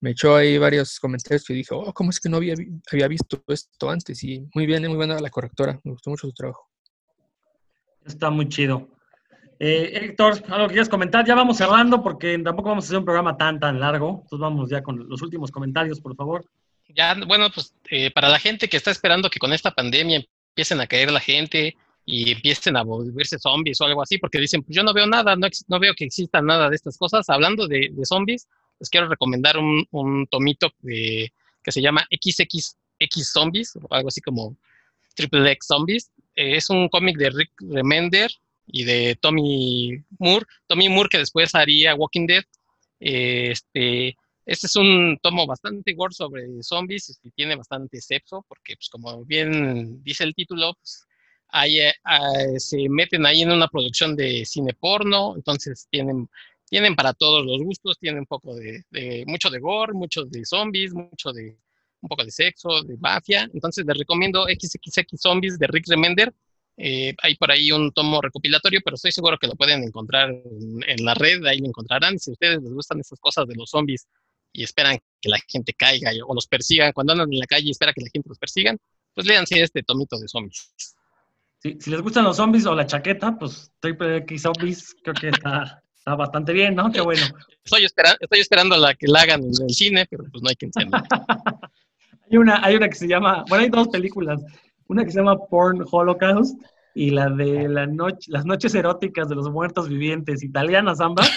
echó 0.02 0.36
ahí 0.36 0.56
varios 0.58 1.00
comentarios 1.00 1.44
que 1.44 1.54
dijo, 1.54 1.78
oh, 1.78 1.92
¿cómo 1.92 2.10
es 2.10 2.20
que 2.20 2.28
no 2.28 2.36
había, 2.36 2.54
había 2.92 3.08
visto 3.08 3.42
esto 3.48 3.90
antes? 3.90 4.22
Y 4.22 4.48
muy 4.54 4.66
bien, 4.66 4.86
muy 4.86 4.96
buena 4.96 5.18
la 5.18 5.30
correctora, 5.30 5.80
me 5.82 5.90
gustó 5.90 6.10
mucho 6.10 6.28
su 6.28 6.32
trabajo. 6.32 6.70
Está 8.06 8.30
muy 8.30 8.48
chido. 8.48 8.88
Eh, 9.58 9.90
Héctor, 9.94 10.42
algo 10.48 10.66
que 10.66 10.74
quieras 10.74 10.88
comentar, 10.88 11.26
ya 11.26 11.34
vamos 11.34 11.56
cerrando 11.56 12.02
porque 12.02 12.38
tampoco 12.38 12.68
vamos 12.68 12.84
a 12.84 12.86
hacer 12.86 12.98
un 12.98 13.04
programa 13.04 13.36
tan, 13.36 13.58
tan 13.58 13.80
largo. 13.80 14.20
Entonces 14.22 14.38
vamos 14.38 14.70
ya 14.70 14.82
con 14.82 15.08
los 15.08 15.22
últimos 15.22 15.50
comentarios, 15.50 16.00
por 16.00 16.14
favor. 16.14 16.44
Ya, 16.88 17.16
bueno, 17.26 17.50
pues 17.50 17.74
eh, 17.90 18.10
para 18.10 18.28
la 18.28 18.38
gente 18.38 18.68
que 18.68 18.76
está 18.76 18.90
esperando 18.90 19.30
que 19.30 19.38
con 19.38 19.52
esta 19.52 19.70
pandemia 19.70 20.24
empiecen 20.50 20.80
a 20.80 20.86
caer 20.86 21.10
la 21.10 21.20
gente 21.20 21.76
y 22.04 22.32
empiecen 22.32 22.76
a 22.76 22.82
volverse 22.82 23.38
zombies 23.38 23.80
o 23.80 23.84
algo 23.84 24.02
así, 24.02 24.18
porque 24.18 24.38
dicen, 24.38 24.62
pues 24.62 24.76
yo 24.76 24.82
no 24.84 24.94
veo 24.94 25.06
nada, 25.06 25.34
no, 25.34 25.80
veo 25.80 25.94
que 25.94 26.04
exista 26.04 26.40
nada 26.40 26.70
de 26.70 26.76
estas 26.76 26.96
cosas. 26.96 27.28
Hablando 27.28 27.66
de, 27.66 27.90
zombies, 28.04 28.46
les 28.78 28.88
quiero 28.88 29.08
recomendar 29.08 29.58
un, 29.58 29.84
un 29.90 30.26
tomito 30.28 30.70
que 30.82 31.32
se 31.72 31.82
llama 31.82 32.06
XXX 32.10 32.76
Zombies, 33.32 33.76
o 33.76 33.92
algo 33.92 34.08
así 34.08 34.20
como 34.20 34.56
Triple 35.16 35.50
X 35.52 35.66
Zombies 35.66 36.12
es 36.36 36.70
un 36.70 36.88
cómic 36.88 37.16
de 37.16 37.30
Rick 37.30 37.50
Remender 37.60 38.30
y 38.66 38.84
de 38.84 39.16
Tommy 39.20 40.04
Moore. 40.18 40.46
Tommy 40.66 40.88
Moore 40.88 41.08
que 41.08 41.18
después 41.18 41.54
haría 41.54 41.94
Walking 41.94 42.26
Dead. 42.26 42.44
Este, 43.00 44.16
este 44.44 44.66
es 44.66 44.76
un 44.76 45.18
tomo 45.22 45.46
bastante 45.46 45.94
gore 45.94 46.14
sobre 46.14 46.62
zombies 46.62 47.18
y 47.22 47.30
tiene 47.30 47.56
bastante 47.56 48.00
sexo 48.00 48.44
porque, 48.48 48.76
pues, 48.76 48.88
como 48.90 49.24
bien 49.24 50.02
dice 50.02 50.24
el 50.24 50.34
título, 50.34 50.74
pues, 50.74 51.06
eh, 51.64 51.92
se 52.58 52.88
meten 52.88 53.24
ahí 53.26 53.42
en 53.42 53.52
una 53.52 53.68
producción 53.68 54.14
de 54.14 54.44
cine 54.44 54.74
porno, 54.74 55.34
entonces 55.36 55.86
tienen, 55.90 56.28
tienen 56.68 56.94
para 56.94 57.14
todos 57.14 57.46
los 57.46 57.62
gustos, 57.62 57.98
tienen 57.98 58.20
un 58.20 58.26
poco 58.26 58.54
de, 58.54 58.84
de 58.90 59.24
mucho 59.26 59.48
de 59.48 59.58
gore, 59.58 59.94
mucho 59.94 60.24
de 60.24 60.44
zombies, 60.44 60.92
mucho 60.92 61.32
de 61.32 61.56
un 62.00 62.08
poco 62.08 62.24
de 62.24 62.30
sexo, 62.30 62.82
de 62.82 62.96
mafia. 62.98 63.48
Entonces 63.52 63.84
les 63.86 63.96
recomiendo 63.96 64.44
XXX 64.44 65.20
Zombies 65.20 65.58
de 65.58 65.66
Rick 65.66 65.86
Remender. 65.88 66.32
Eh, 66.78 67.14
hay 67.22 67.36
por 67.36 67.50
ahí 67.50 67.72
un 67.72 67.90
tomo 67.92 68.20
recopilatorio, 68.20 68.80
pero 68.84 68.96
estoy 68.96 69.10
seguro 69.12 69.38
que 69.38 69.46
lo 69.46 69.54
pueden 69.54 69.82
encontrar 69.82 70.30
en, 70.30 71.04
la 71.04 71.14
red, 71.14 71.44
ahí 71.46 71.58
lo 71.58 71.66
encontrarán. 71.66 72.18
Si 72.18 72.30
a 72.30 72.32
ustedes 72.32 72.62
les 72.62 72.72
gustan 72.72 73.00
esas 73.00 73.18
cosas 73.18 73.46
de 73.46 73.54
los 73.54 73.70
zombies 73.70 74.06
y 74.52 74.62
esperan 74.62 74.98
que 75.20 75.28
la 75.28 75.38
gente 75.48 75.72
caiga 75.72 76.10
o 76.26 76.34
los 76.34 76.46
persigan, 76.46 76.92
cuando 76.92 77.12
andan 77.12 77.32
en 77.32 77.38
la 77.38 77.46
calle 77.46 77.68
y 77.68 77.70
esperan 77.70 77.94
que 77.94 78.02
la 78.02 78.10
gente 78.12 78.28
los 78.28 78.38
persigan, 78.38 78.78
pues 79.14 79.26
léanse 79.26 79.60
este 79.62 79.82
tomito 79.82 80.18
de 80.18 80.28
zombies. 80.28 80.70
si 81.62 81.90
les 81.90 82.00
gustan 82.02 82.24
los 82.24 82.36
zombies 82.36 82.66
o 82.66 82.74
la 82.74 82.86
chaqueta, 82.86 83.38
pues 83.38 83.72
Triple 83.80 84.18
X 84.18 84.42
Zombies 84.42 84.94
creo 85.02 85.14
que 85.14 85.28
está, 85.28 85.82
está 85.96 86.14
bastante 86.14 86.52
bien, 86.52 86.74
¿no? 86.74 86.92
Qué 86.92 87.00
bueno. 87.00 87.24
Estoy, 87.64 87.84
esperando, 87.84 88.18
estoy 88.20 88.40
esperando 88.40 88.74
a 88.74 88.78
la 88.78 88.94
que 88.94 89.08
la 89.08 89.22
hagan 89.22 89.42
en 89.42 89.62
el 89.66 89.74
cine, 89.74 90.06
pero 90.08 90.24
pues 90.30 90.42
no 90.42 90.50
hay 90.50 90.56
que 90.56 90.66
entender. 90.66 91.00
hay, 92.30 92.38
una, 92.38 92.64
hay 92.64 92.76
una 92.76 92.88
que 92.88 92.94
se 92.94 93.08
llama, 93.08 93.44
bueno, 93.48 93.64
hay 93.64 93.70
dos 93.70 93.88
películas. 93.88 94.42
Una 94.88 95.04
que 95.04 95.10
se 95.10 95.18
llama 95.18 95.38
Porn 95.50 95.84
Holocaust 95.90 96.60
y 96.94 97.10
la 97.10 97.28
de 97.28 97.68
la 97.68 97.86
noche, 97.86 98.30
las 98.30 98.46
noches 98.46 98.74
eróticas 98.74 99.28
de 99.28 99.34
los 99.34 99.50
muertos 99.50 99.88
vivientes 99.88 100.42
italianas 100.42 101.00
ambas. 101.00 101.30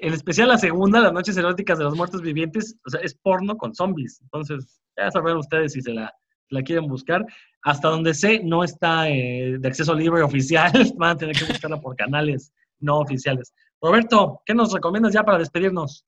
En 0.00 0.12
especial 0.12 0.48
la 0.48 0.58
segunda, 0.58 1.00
las 1.00 1.12
noches 1.12 1.36
eróticas 1.36 1.78
de 1.78 1.84
los 1.84 1.96
muertos 1.96 2.22
vivientes, 2.22 2.76
o 2.86 2.90
sea, 2.90 3.00
es 3.00 3.14
porno 3.14 3.56
con 3.56 3.74
zombies. 3.74 4.20
Entonces, 4.22 4.80
ya 4.96 5.10
sabrán 5.10 5.38
ustedes 5.38 5.72
si 5.72 5.82
se 5.82 5.92
la, 5.92 6.12
la 6.50 6.62
quieren 6.62 6.86
buscar. 6.86 7.24
Hasta 7.62 7.88
donde 7.88 8.14
sé, 8.14 8.40
no 8.44 8.62
está 8.62 9.08
eh, 9.08 9.56
de 9.58 9.68
acceso 9.68 9.94
libre 9.94 10.22
oficial. 10.22 10.72
Van 10.96 11.10
a 11.10 11.16
tener 11.16 11.36
que 11.36 11.46
buscarla 11.46 11.80
por 11.80 11.96
canales 11.96 12.52
no 12.80 12.98
oficiales. 12.98 13.52
Roberto, 13.80 14.42
¿qué 14.44 14.54
nos 14.54 14.72
recomiendas 14.72 15.12
ya 15.12 15.24
para 15.24 15.38
despedirnos? 15.38 16.04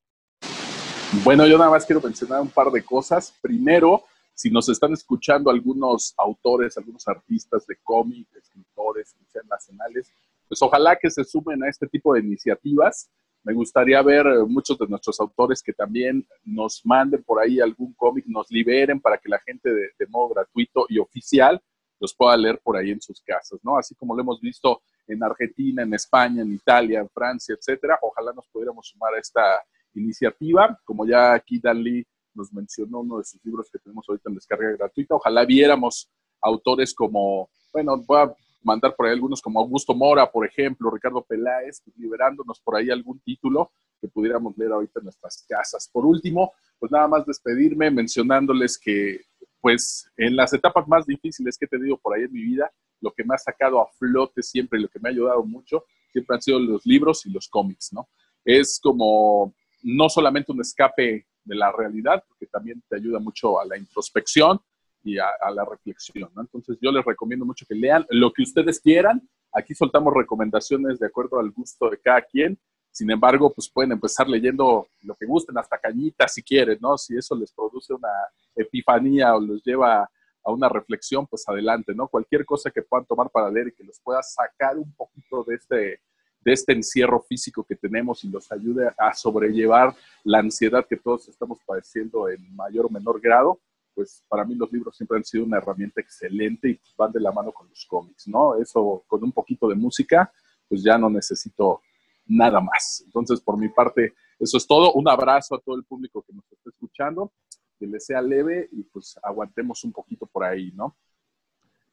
Bueno, 1.13 1.45
yo 1.45 1.59
nada 1.59 1.71
más 1.71 1.85
quiero 1.85 2.01
mencionar 2.01 2.41
un 2.41 2.51
par 2.51 2.71
de 2.71 2.85
cosas. 2.85 3.35
Primero, 3.43 4.05
si 4.33 4.49
nos 4.49 4.69
están 4.69 4.93
escuchando 4.93 5.51
algunos 5.51 6.15
autores, 6.17 6.79
algunos 6.79 7.07
artistas 7.09 7.67
de 7.67 7.77
cómic, 7.83 8.29
escritores, 8.37 9.17
sean 9.33 9.47
nacionales, 9.49 10.09
pues 10.49 10.63
ojalá 10.63 10.97
que 10.97 11.11
se 11.11 11.25
sumen 11.25 11.65
a 11.65 11.69
este 11.69 11.89
tipo 11.89 12.15
de 12.15 12.21
iniciativas. 12.21 13.11
Me 13.43 13.53
gustaría 13.53 14.01
ver 14.03 14.25
muchos 14.47 14.79
de 14.79 14.87
nuestros 14.87 15.19
autores 15.19 15.63
que 15.65 15.73
también 15.73 16.25
nos 16.45 16.87
manden 16.87 17.25
por 17.25 17.43
ahí 17.43 17.59
algún 17.59 17.93
cómic, 17.95 18.27
nos 18.29 18.49
liberen 18.49 19.01
para 19.01 19.19
que 19.19 19.29
la 19.29 19.41
gente 19.41 19.69
de, 19.69 19.91
de, 19.99 20.07
modo 20.07 20.29
gratuito 20.35 20.87
y 20.89 21.01
oficial 21.01 21.61
los 21.99 22.15
pueda 22.15 22.37
leer 22.37 22.61
por 22.63 22.77
ahí 22.77 22.93
en 22.93 23.01
sus 23.01 23.21
casas, 23.21 23.59
¿no? 23.65 23.77
Así 23.77 23.97
como 23.97 24.15
lo 24.15 24.23
hemos 24.23 24.41
visto 24.41 24.83
en 25.09 25.25
Argentina, 25.25 25.83
en 25.83 25.93
España, 25.93 26.43
en 26.43 26.55
Italia, 26.55 27.01
en 27.01 27.09
Francia, 27.09 27.57
etcétera. 27.59 27.99
Ojalá 28.01 28.33
nos 28.33 28.47
pudiéramos 28.47 28.87
sumar 28.87 29.15
a 29.15 29.19
esta 29.19 29.61
iniciativa. 29.95 30.79
Como 30.85 31.07
ya 31.07 31.33
aquí 31.33 31.59
Dan 31.59 31.83
Lee 31.83 32.07
nos 32.35 32.53
mencionó 32.53 33.01
uno 33.01 33.19
de 33.19 33.25
sus 33.25 33.45
libros 33.45 33.69
que 33.71 33.79
tenemos 33.79 34.05
ahorita 34.09 34.29
en 34.29 34.35
descarga 34.35 34.73
gratuita. 34.73 35.15
Ojalá 35.15 35.45
viéramos 35.45 36.11
autores 36.41 36.95
como, 36.95 37.51
bueno, 37.73 37.97
voy 38.07 38.19
a 38.19 38.35
mandar 38.63 38.95
por 38.95 39.07
ahí 39.07 39.13
algunos 39.13 39.41
como 39.41 39.61
Augusto 39.61 39.95
Mora, 39.95 40.31
por 40.31 40.47
ejemplo, 40.47 40.91
Ricardo 40.91 41.23
Peláez, 41.23 41.81
pues, 41.85 41.97
liberándonos 41.97 42.61
por 42.61 42.77
ahí 42.77 42.91
algún 42.91 43.19
título 43.21 43.71
que 44.01 44.09
pudiéramos 44.09 44.57
leer 44.57 44.73
ahorita 44.73 45.01
en 45.01 45.05
nuestras 45.05 45.45
casas. 45.49 45.89
Por 45.93 46.07
último, 46.07 46.53
pues 46.79 46.91
nada 46.91 47.09
más 47.09 47.27
despedirme 47.27 47.91
mencionándoles 47.91 48.79
que, 48.79 49.21
pues 49.61 50.11
en 50.17 50.37
las 50.37 50.53
etapas 50.53 50.89
más 50.89 51.07
difíciles 51.07 51.59
que 51.59 51.67
he 51.67 51.69
tenido 51.69 51.99
por 51.99 52.15
ahí 52.15 52.25
en 52.25 52.33
mi 52.33 52.43
vida, 52.43 52.71
lo 53.01 53.13
que 53.13 53.25
me 53.25 53.35
ha 53.35 53.39
sacado 53.39 53.81
a 53.81 53.87
flote 53.99 54.43
siempre 54.43 54.79
y 54.79 54.83
lo 54.83 54.89
que 54.89 54.99
me 54.99 55.09
ha 55.09 55.13
ayudado 55.13 55.43
mucho, 55.45 55.85
siempre 56.11 56.37
han 56.37 56.43
sido 56.43 56.59
los 56.59 56.85
libros 56.87 57.25
y 57.27 57.31
los 57.31 57.49
cómics, 57.49 57.93
¿no? 57.93 58.09
Es 58.45 58.81
como 58.83 59.55
no 59.83 60.09
solamente 60.09 60.53
un 60.53 60.61
escape 60.61 61.27
de 61.45 61.55
la 61.55 61.73
realidad, 61.73 62.23
porque 62.29 62.47
también 62.47 62.83
te 62.89 62.97
ayuda 62.97 63.19
mucho 63.19 63.61
a 63.61 63.65
la 63.65 63.77
introspección 63.77 64.61
y 65.03 65.19
a, 65.19 65.51
la 65.55 65.65
reflexión. 65.65 66.31
Entonces 66.37 66.79
yo 66.81 66.93
les 66.93 67.05
recomiendo 67.05 67.45
mucho 67.45 67.65
que 67.67 67.75
lean 67.75 68.07
lo 68.11 68.33
que 68.33 68.43
ustedes 68.43 68.81
quieran. 68.81 69.27
Aquí 69.53 69.75
soltamos 69.75 70.13
recomendaciones 70.15 70.99
de 70.99 71.07
acuerdo 71.07 71.41
al 71.41 71.51
gusto 71.51 71.89
de 71.89 71.99
cada 71.99 72.23
quien. 72.23 72.59
Sin 72.93 73.11
embargo, 73.11 73.53
pues 73.53 73.71
pueden 73.71 73.93
empezar 73.93 74.29
leyendo 74.29 74.89
lo 75.03 75.15
que 75.15 75.25
gusten, 75.25 75.57
hasta 75.57 75.79
cañitas 75.79 76.35
si 76.35 76.43
quieren, 76.43 76.79
¿no? 76.81 76.99
Si 76.99 77.17
eso 77.17 77.35
les 77.37 77.53
produce 77.53 77.95
una 77.95 78.11
epifanía 78.55 79.35
o 79.35 79.41
los 79.41 79.63
lleva 79.65 80.03
a 80.03 80.53
una 80.53 80.69
reflexión, 80.69 81.27
pues 81.27 81.49
adelante, 81.49 81.95
¿no? 81.95 82.09
Cualquier 82.09 82.45
cosa 82.45 82.71
que 82.71 82.83
puedan 82.83 83.07
tomar 83.07 83.31
para 83.31 83.51
leer 83.51 83.69
y 83.69 83.73
que 83.73 83.85
los 83.85 84.01
pueda 84.01 84.23
sacar 84.23 84.77
un 84.77 84.93
poquito 84.95 85.45
de 85.45 85.55
este, 85.55 86.01
de 86.43 86.53
este 86.53 86.73
encierro 86.73 87.21
físico 87.21 87.65
que 87.65 87.77
tenemos 87.77 88.25
y 88.25 88.29
los 88.29 88.51
ayude 88.51 88.91
a 88.97 89.13
sobrellevar 89.15 89.95
la 90.25 90.39
ansiedad 90.39 90.87
que 90.89 90.97
todos 90.97 91.29
estamos 91.29 91.59
padeciendo 91.67 92.29
en 92.29 92.55
mayor 92.55 92.87
o 92.87 92.91
menor 92.91 93.21
grado, 93.21 93.61
pues 93.95 94.25
para 94.29 94.45
mí 94.45 94.55
los 94.55 94.73
libros 94.73 94.97
siempre 94.97 95.19
han 95.19 95.25
sido 95.25 95.45
una 95.45 95.59
herramienta 95.59 96.01
excelente 96.01 96.71
y 96.71 96.81
van 96.97 97.13
de 97.13 97.21
la 97.21 97.33
mano 97.33 97.53
con 97.53 97.69
los 97.69 97.85
cómics, 97.87 98.29
¿no? 98.29 98.57
Eso 98.57 99.05
con 99.07 99.23
un 99.23 99.33
poquito 99.33 99.69
de 99.69 99.75
música, 99.75 100.33
pues 100.69 100.83
ya 100.83 100.97
no 100.97 101.11
necesito 101.11 101.83
nada 102.27 102.61
más. 102.61 103.03
Entonces, 103.05 103.41
por 103.41 103.59
mi 103.59 103.69
parte, 103.69 104.15
eso 104.39 104.57
es 104.57 104.67
todo. 104.67 104.93
Un 104.93 105.09
abrazo 105.09 105.55
a 105.55 105.61
todo 105.61 105.77
el 105.77 105.85
público 105.85 106.23
que 106.23 106.33
nos 106.33 106.45
está 106.51 106.71
escuchando, 106.71 107.33
que 107.79 107.87
les 107.87 108.07
sea 108.07 108.23
leve 108.23 108.69
y 108.73 108.85
pues 108.85 109.19
aguantemos 109.23 109.85
un 109.85 109.93
poquito 109.93 110.27
por 110.27 110.45
ahí, 110.45 110.73
¿no? 110.73 110.97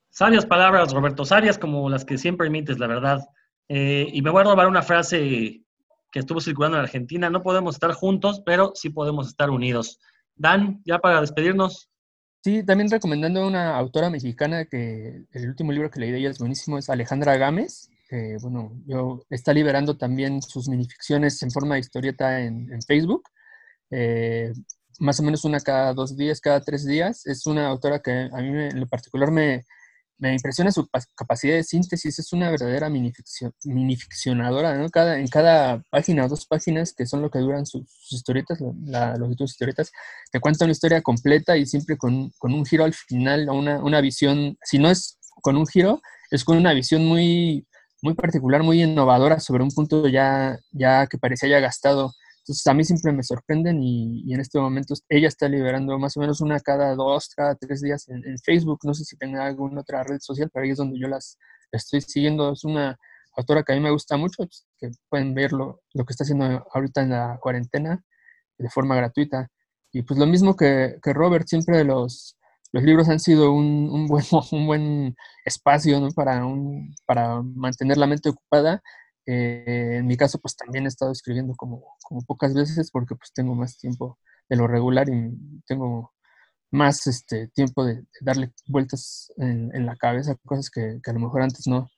Sabias 0.10 0.46
palabras, 0.46 0.94
Roberto, 0.94 1.26
sabias 1.26 1.58
como 1.58 1.90
las 1.90 2.06
que 2.06 2.18
siempre 2.18 2.48
emites, 2.48 2.80
la 2.80 2.88
verdad. 2.88 3.28
Eh, 3.70 4.08
y 4.12 4.22
me 4.22 4.30
voy 4.30 4.42
a 4.42 4.46
robar 4.46 4.68
una 4.68 4.82
frase 4.82 5.64
que 6.12 6.20
estuvo 6.20 6.40
circulando 6.40 6.78
en 6.78 6.84
Argentina, 6.84 7.30
no 7.30 7.44
podemos 7.44 7.76
estar 7.76 7.92
juntos, 7.94 8.42
pero 8.46 8.72
sí 8.76 8.90
podemos 8.90 9.28
estar 9.28 9.50
unidos. 9.50 10.00
Dan, 10.36 10.82
ya 10.86 11.00
para 11.00 11.22
despedirnos. 11.22 11.90
Sí, 12.44 12.64
también 12.64 12.90
recomendando 12.90 13.46
una 13.46 13.76
autora 13.76 14.10
mexicana 14.10 14.66
que 14.66 15.26
el 15.32 15.50
último 15.50 15.72
libro 15.72 15.90
que 15.90 16.00
leí 16.00 16.12
de 16.12 16.20
ella 16.20 16.30
es 16.30 16.40
buenísimo, 16.40 16.78
es 16.78 16.90
Alejandra 16.90 17.36
Gámez. 17.36 17.90
Que, 18.10 18.38
bueno, 18.42 18.72
yo, 18.86 19.22
está 19.30 19.54
liberando 19.54 19.98
también 19.98 20.42
sus 20.42 20.70
minificciones 20.70 21.42
en 21.44 21.52
forma 21.52 21.76
de 21.76 21.82
historieta 21.82 22.40
en, 22.40 22.82
Facebook. 22.84 23.24
Eh, 23.92 24.54
más 25.00 25.20
o 25.20 25.24
menos 25.24 25.44
una 25.44 25.60
cada 25.60 25.94
dos 25.94 26.16
días, 26.16 26.40
cada 26.40 26.62
tres 26.62 26.86
días. 26.86 27.26
Es 27.26 27.46
una 27.48 27.68
autora 27.68 28.00
que 28.00 28.30
a 28.32 28.38
mí 28.38 28.48
en 28.48 28.80
lo 28.80 28.88
particular 28.88 29.30
me, 29.30 29.66
me 30.20 30.34
impresiona 30.34 30.72
su 30.72 30.88
capacidad 31.16 31.56
de 31.56 31.64
síntesis, 31.64 32.18
es 32.18 32.34
una 32.34 32.50
verdadera 32.50 32.90
minificcionadora, 32.90 34.76
¿no? 34.78 34.90
Cada, 34.90 35.20
en 35.20 35.28
cada 35.28 35.84
página 35.90 36.26
o 36.26 36.28
dos 36.28 36.46
páginas, 36.46 36.94
que 36.94 37.06
son 37.06 37.22
lo 37.22 37.30
que 37.30 37.40
duran 37.40 37.66
sus, 37.66 37.86
historietas, 38.10 38.60
la, 38.86 39.16
los 39.18 39.40
historietas, 39.40 39.92
te 40.32 40.40
cuenta 40.40 40.66
una 40.66 40.72
historia 40.72 41.02
completa 41.02 41.58
y 41.58 41.66
siempre 41.66 41.98
con, 41.98 42.32
con 42.38 42.54
un 42.54 42.66
giro 42.66 42.84
al 42.84 42.94
final, 42.94 43.50
una, 43.50 43.84
una 43.84 44.02
visión, 44.02 44.58
si 44.64 44.80
no 44.80 44.90
es 44.90 45.20
con 45.42 45.56
un 45.56 45.68
giro, 45.68 46.02
es 46.32 46.44
con 46.44 46.58
una 46.58 46.74
visión 46.74 47.06
muy, 47.06 47.68
muy 48.02 48.14
particular, 48.14 48.64
muy 48.64 48.84
innovadora 48.84 49.40
sobre 49.40 49.64
un 49.64 49.72
punto 49.72 50.08
ya, 50.08 50.60
ya 50.72 51.08
que 51.08 51.18
parecía 51.18 51.50
ya 51.50 51.60
gastado. 51.60 52.14
Entonces 52.48 52.68
a 52.68 52.74
mí 52.74 52.86
siempre 52.86 53.12
me 53.12 53.24
sorprenden 53.24 53.84
y, 53.84 54.34
en 54.34 54.40
este 54.40 54.58
momento 54.58 54.94
ella 55.10 55.28
está 55.28 55.50
liberando 55.50 56.00
más 56.00 56.16
o 56.16 56.22
menos 56.22 56.40
una 56.40 56.62
cada 56.62 56.96
dos, 56.96 57.28
cada 57.36 57.56
tres 57.56 57.82
días 57.82 58.08
en, 58.08 58.24
Facebook. 58.40 58.80
No 58.84 58.94
sé 58.94 59.04
si 59.04 59.18
tenga 59.18 59.46
alguna 59.46 59.82
otra 59.82 60.02
red 60.04 60.20
social, 60.22 60.50
pero 60.54 60.64
ahí 60.64 60.72
es 60.72 60.78
donde 60.78 60.98
yo 60.98 61.10
las 61.10 61.38
estoy 61.74 62.00
siguiendo. 62.00 62.54
Es 62.54 62.64
una 62.64 62.98
autora 63.36 63.64
que 63.64 63.74
a 63.74 63.76
mí 63.76 63.82
me 63.82 63.92
gusta 63.92 64.16
mucho, 64.16 64.48
que 64.80 64.92
pueden 65.10 65.34
ver 65.34 65.52
lo, 65.52 65.82
que 65.94 66.06
está 66.08 66.24
haciendo 66.24 66.66
ahorita 66.74 67.02
en 67.02 67.10
la 67.10 67.38
cuarentena 67.42 68.02
de 68.58 68.70
forma 68.70 68.96
gratuita. 68.96 69.50
Y 69.92 70.04
pues 70.04 70.18
lo 70.18 70.26
mismo 70.26 70.56
que, 70.56 71.00
Robert, 71.04 71.48
siempre 71.50 71.84
los, 71.84 72.38
los 72.72 72.84
libros 72.84 73.10
han 73.10 73.20
sido 73.20 73.52
un, 73.52 73.90
un, 73.92 74.08
buen, 74.08 74.24
un 74.54 74.68
buen 74.68 75.16
espacio 75.44 76.00
para, 76.16 76.46
un, 76.46 76.96
para 77.06 77.42
mantener 77.42 77.98
la 77.98 78.08
mente 78.08 78.30
ocupada 78.30 78.82
eh, 79.28 79.98
en 79.98 80.08
mi 80.08 80.16
caso, 80.16 80.40
pues 80.40 80.56
también 80.56 80.86
he 80.86 80.88
estado 80.88 81.12
escribiendo 81.12 81.54
como, 81.56 81.84
como 82.04 82.22
pocas 82.22 82.54
veces 82.54 82.90
porque 82.92 83.16
pues 83.16 83.34
tengo 83.34 83.56
más 83.56 83.78
tiempo 83.78 84.18
de 84.48 84.56
lo 84.56 84.68
regular 84.68 85.10
y 85.10 85.62
tengo 85.68 86.14
más 86.72 87.08
este, 87.08 87.50
tiempo 87.50 87.84
de, 87.84 88.06
darle 88.22 88.54
vueltas 88.68 89.34
en, 89.38 89.86
la 89.86 89.98
cabeza, 89.98 90.36
cosas 90.46 90.70
que, 90.70 91.02
a 91.06 91.14
lo 91.14 91.20
mejor 91.20 91.42
antes 91.42 91.68
no. 91.68 91.90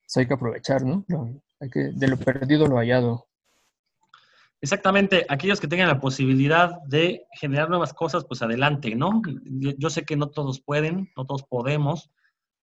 Pues 0.00 0.16
hay 0.16 0.26
que 0.26 0.34
aprovechar, 0.34 0.82
¿no? 0.82 1.04
hay 1.60 1.68
que, 1.68 1.90
de 1.92 2.08
lo 2.08 2.16
perdido 2.16 2.66
lo 2.66 2.78
hallado. 2.78 3.26
Exactamente, 4.62 5.26
aquellos 5.28 5.60
que 5.60 5.68
tengan 5.68 5.88
la 5.88 6.00
posibilidad 6.00 6.80
de 6.86 7.26
generar 7.38 7.68
nuevas 7.68 7.92
cosas, 7.92 8.24
pues 8.26 8.40
adelante, 8.40 8.94
¿no? 8.94 9.20
Yo, 9.44 9.90
sé 9.90 10.04
que 10.04 10.16
no 10.16 10.30
todos 10.30 10.60
pueden, 10.62 11.10
no 11.16 11.26
todos 11.26 11.44
podemos, 11.44 12.10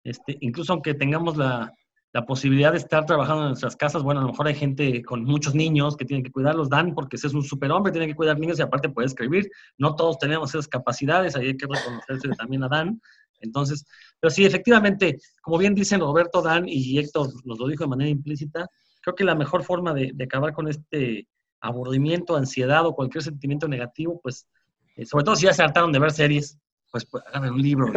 este, 0.05 0.37
incluso 0.41 0.73
aunque 0.73 0.95
tengamos 0.95 1.37
la, 1.37 1.75
la 2.13 2.27
posibilidad 2.27 2.73
de 2.73 2.79
estar 2.79 3.07
trabajando 3.07 3.43
en 3.43 3.49
nuestras 3.49 3.75
casas. 3.75 4.03
Bueno, 4.03 4.21
a 4.21 4.25
lo 4.25 4.31
mejor 4.31 4.47
hay 4.47 4.55
gente 4.55 5.03
con 5.03 5.25
muchos 5.25 5.55
niños 5.55 5.97
que 5.97 6.05
tienen 6.05 6.23
que 6.23 6.31
cuidarlos. 6.31 6.69
Dan, 6.69 6.95
porque 6.95 7.17
es 7.17 7.25
un 7.25 7.43
superhombre, 7.43 7.91
tiene 7.91 8.07
que 8.07 8.15
cuidar 8.15 8.39
niños 8.39 8.59
y 8.59 8.63
aparte 8.63 8.91
puede 8.91 9.07
escribir. 9.07 9.51
No 9.79 9.97
todos 9.97 10.19
tenemos 10.19 10.51
esas 10.51 10.69
capacidades, 10.69 11.37
ahí 11.37 11.49
hay 11.49 11.57
que 11.57 11.67
reconocerse 11.67 12.29
también 12.39 12.65
a 12.65 12.69
Dan. 12.69 13.01
Entonces, 13.41 13.87
pero 14.21 14.31
sí, 14.31 14.45
efectivamente, 14.45 15.19
como 15.41 15.59
bien 15.59 15.75
dicen 15.75 16.01
Roberto, 16.01 16.43
Dan 16.43 16.65
y 16.69 16.99
Héctor 16.99 17.29
nos 17.45 17.59
lo 17.59 17.67
dijo 17.67 17.85
de 17.85 17.89
manera 17.89 18.11
implícita, 18.11 18.69
creo 19.01 19.15
que 19.15 19.25
la 19.25 19.35
mejor 19.35 19.65
forma 19.65 19.93
de, 19.93 20.15
acabar 20.23 20.53
con 20.53 20.69
este 20.69 21.27
aburrimiento, 21.61 22.37
ansiedad 22.37 22.87
o 22.87 22.95
cualquier 22.95 23.25
sentimiento 23.25 23.67
negativo, 23.69 24.21
pues, 24.23 24.47
eh, 24.97 25.07
sobre 25.07 25.25
todo 25.25 25.35
si 25.35 25.47
ya 25.47 25.53
se 25.53 25.63
hartaron 25.63 25.93
de 25.93 25.99
ver 25.99 26.13
series, 26.13 26.59
pues, 26.91 27.07
pues 27.07 27.25
hagan 27.33 27.53
un 27.53 27.63
libro, 27.63 27.93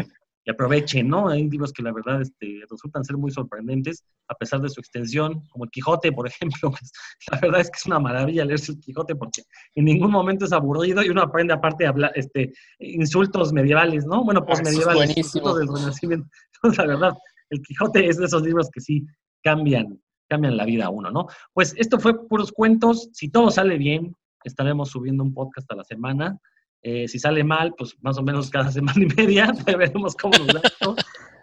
y 0.45 0.51
aprovechen, 0.51 1.07
¿no? 1.07 1.27
Hay 1.27 1.49
libros 1.49 1.73
que 1.73 1.81
la 1.81 1.91
verdad 1.91 2.21
este, 2.21 2.61
resultan 2.69 3.03
ser 3.03 3.17
muy 3.17 3.31
sorprendentes 3.31 4.05
a 4.27 4.35
pesar 4.35 4.61
de 4.61 4.69
su 4.69 4.79
extensión, 4.79 5.41
como 5.49 5.65
el 5.65 5.71
Quijote, 5.71 6.11
por 6.11 6.27
ejemplo. 6.27 6.69
Pues, 6.69 6.91
la 7.31 7.39
verdad 7.39 7.61
es 7.61 7.71
que 7.71 7.77
es 7.77 7.85
una 7.87 7.99
maravilla 7.99 8.45
leerse 8.45 8.73
el 8.73 8.79
Quijote 8.79 9.15
porque 9.15 9.41
en 9.73 9.85
ningún 9.85 10.11
momento 10.11 10.45
es 10.45 10.53
aburrido 10.53 11.03
y 11.03 11.09
uno 11.09 11.23
aprende 11.23 11.53
aparte 11.53 11.85
a 11.85 11.89
hablar 11.89 12.11
este, 12.15 12.53
insultos 12.79 13.51
medievales, 13.51 14.05
¿no? 14.05 14.23
Bueno, 14.23 14.45
posmedievales, 14.45 15.17
insultos 15.17 15.57
del 15.57 15.67
Renacimiento. 15.67 16.29
Entonces, 16.55 16.77
la 16.77 16.93
verdad, 16.93 17.17
el 17.49 17.61
Quijote 17.61 18.07
es 18.07 18.17
de 18.17 18.25
esos 18.25 18.43
libros 18.43 18.69
que 18.69 18.81
sí 18.81 19.05
cambian, 19.43 19.99
cambian 20.29 20.57
la 20.57 20.65
vida 20.65 20.85
a 20.85 20.89
uno, 20.89 21.09
¿no? 21.09 21.27
Pues 21.53 21.73
esto 21.77 21.99
fue 21.99 22.27
puros 22.27 22.51
cuentos. 22.51 23.09
Si 23.13 23.29
todo 23.29 23.49
sale 23.49 23.77
bien, 23.77 24.15
estaremos 24.43 24.89
subiendo 24.89 25.23
un 25.23 25.33
podcast 25.33 25.71
a 25.71 25.75
la 25.75 25.83
semana. 25.83 26.39
Eh, 26.87 27.07
si 27.07 27.17
sale 27.17 27.43
mal, 27.43 27.73
pues 27.75 27.97
más 28.01 28.15
o 28.19 28.21
menos 28.21 28.51
cada 28.51 28.71
semana 28.71 29.01
y 29.01 29.07
media, 29.07 29.51
veremos 29.65 30.15
cómo 30.15 30.37
nos 30.37 30.47
da 30.53 30.61
esto. 30.63 30.95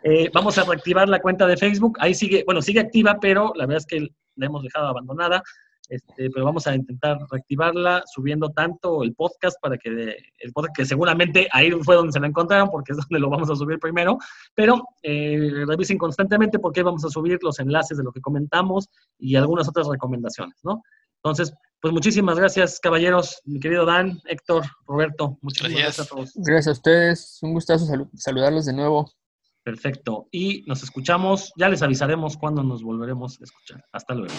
Eh, 0.05 0.31
vamos 0.33 0.57
a 0.57 0.63
reactivar 0.63 1.09
la 1.09 1.21
cuenta 1.21 1.49
de 1.49 1.57
Facebook. 1.57 1.99
Ahí 1.99 2.15
sigue, 2.15 2.45
bueno, 2.47 2.63
sigue 2.63 2.79
activa, 2.79 3.19
pero 3.21 3.53
la 3.57 3.67
verdad 3.67 3.79
es 3.79 3.87
que 3.87 4.09
la 4.37 4.47
hemos 4.47 4.63
dejado 4.63 4.87
abandonada. 4.87 5.43
Este, 5.89 6.31
pero 6.31 6.45
vamos 6.45 6.67
a 6.69 6.77
intentar 6.77 7.19
reactivarla 7.29 8.05
subiendo 8.07 8.51
tanto 8.51 9.03
el 9.03 9.15
podcast 9.15 9.57
para 9.61 9.77
que 9.77 9.91
el 9.91 10.53
podcast 10.53 10.77
que 10.77 10.87
seguramente 10.87 11.49
ahí 11.53 11.73
fue 11.83 11.97
donde 11.97 12.13
se 12.13 12.21
la 12.21 12.29
encontraron 12.29 12.71
porque 12.71 12.93
es 12.93 12.99
donde 12.99 13.19
lo 13.19 13.29
vamos 13.29 13.51
a 13.51 13.57
subir 13.57 13.79
primero, 13.81 14.17
pero 14.55 14.81
eh, 15.03 15.65
revisen 15.67 15.99
constantemente 15.99 16.61
porque 16.61 16.85
vamos 16.85 17.05
a 17.05 17.11
subir 17.11 17.39
los 17.43 17.59
enlaces 17.59 17.99
de 17.99 18.05
lo 18.05 18.13
que 18.13 18.21
comentamos 18.21 18.89
y 19.19 19.35
algunas 19.35 19.69
otras 19.69 19.89
recomendaciones, 19.89 20.57
¿no? 20.63 20.83
Entonces, 21.25 21.55
pues 21.81 21.93
muchísimas 21.93 22.39
gracias, 22.39 22.81
caballeros, 22.81 23.41
mi 23.45 23.61
querido 23.61 23.85
Dan, 23.85 24.21
Héctor, 24.27 24.65
Roberto, 24.87 25.39
muchas 25.41 25.71
gracias. 25.71 26.01
a 26.01 26.07
todos. 26.07 26.33
Gracias 26.35 26.69
a 26.69 26.73
ustedes, 26.73 27.39
un 27.43 27.53
gustazo 27.55 27.87
saludarlos 28.15 28.67
de 28.67 28.73
nuevo. 28.73 29.11
Perfecto, 29.63 30.29
y 30.33 30.65
nos 30.67 30.83
escuchamos, 30.83 31.53
ya 31.57 31.69
les 31.69 31.83
avisaremos 31.83 32.37
cuándo 32.37 32.63
nos 32.63 32.83
volveremos 32.83 33.41
a 33.41 33.45
escuchar. 33.45 33.85
Hasta 33.93 34.15
luego. 34.15 34.35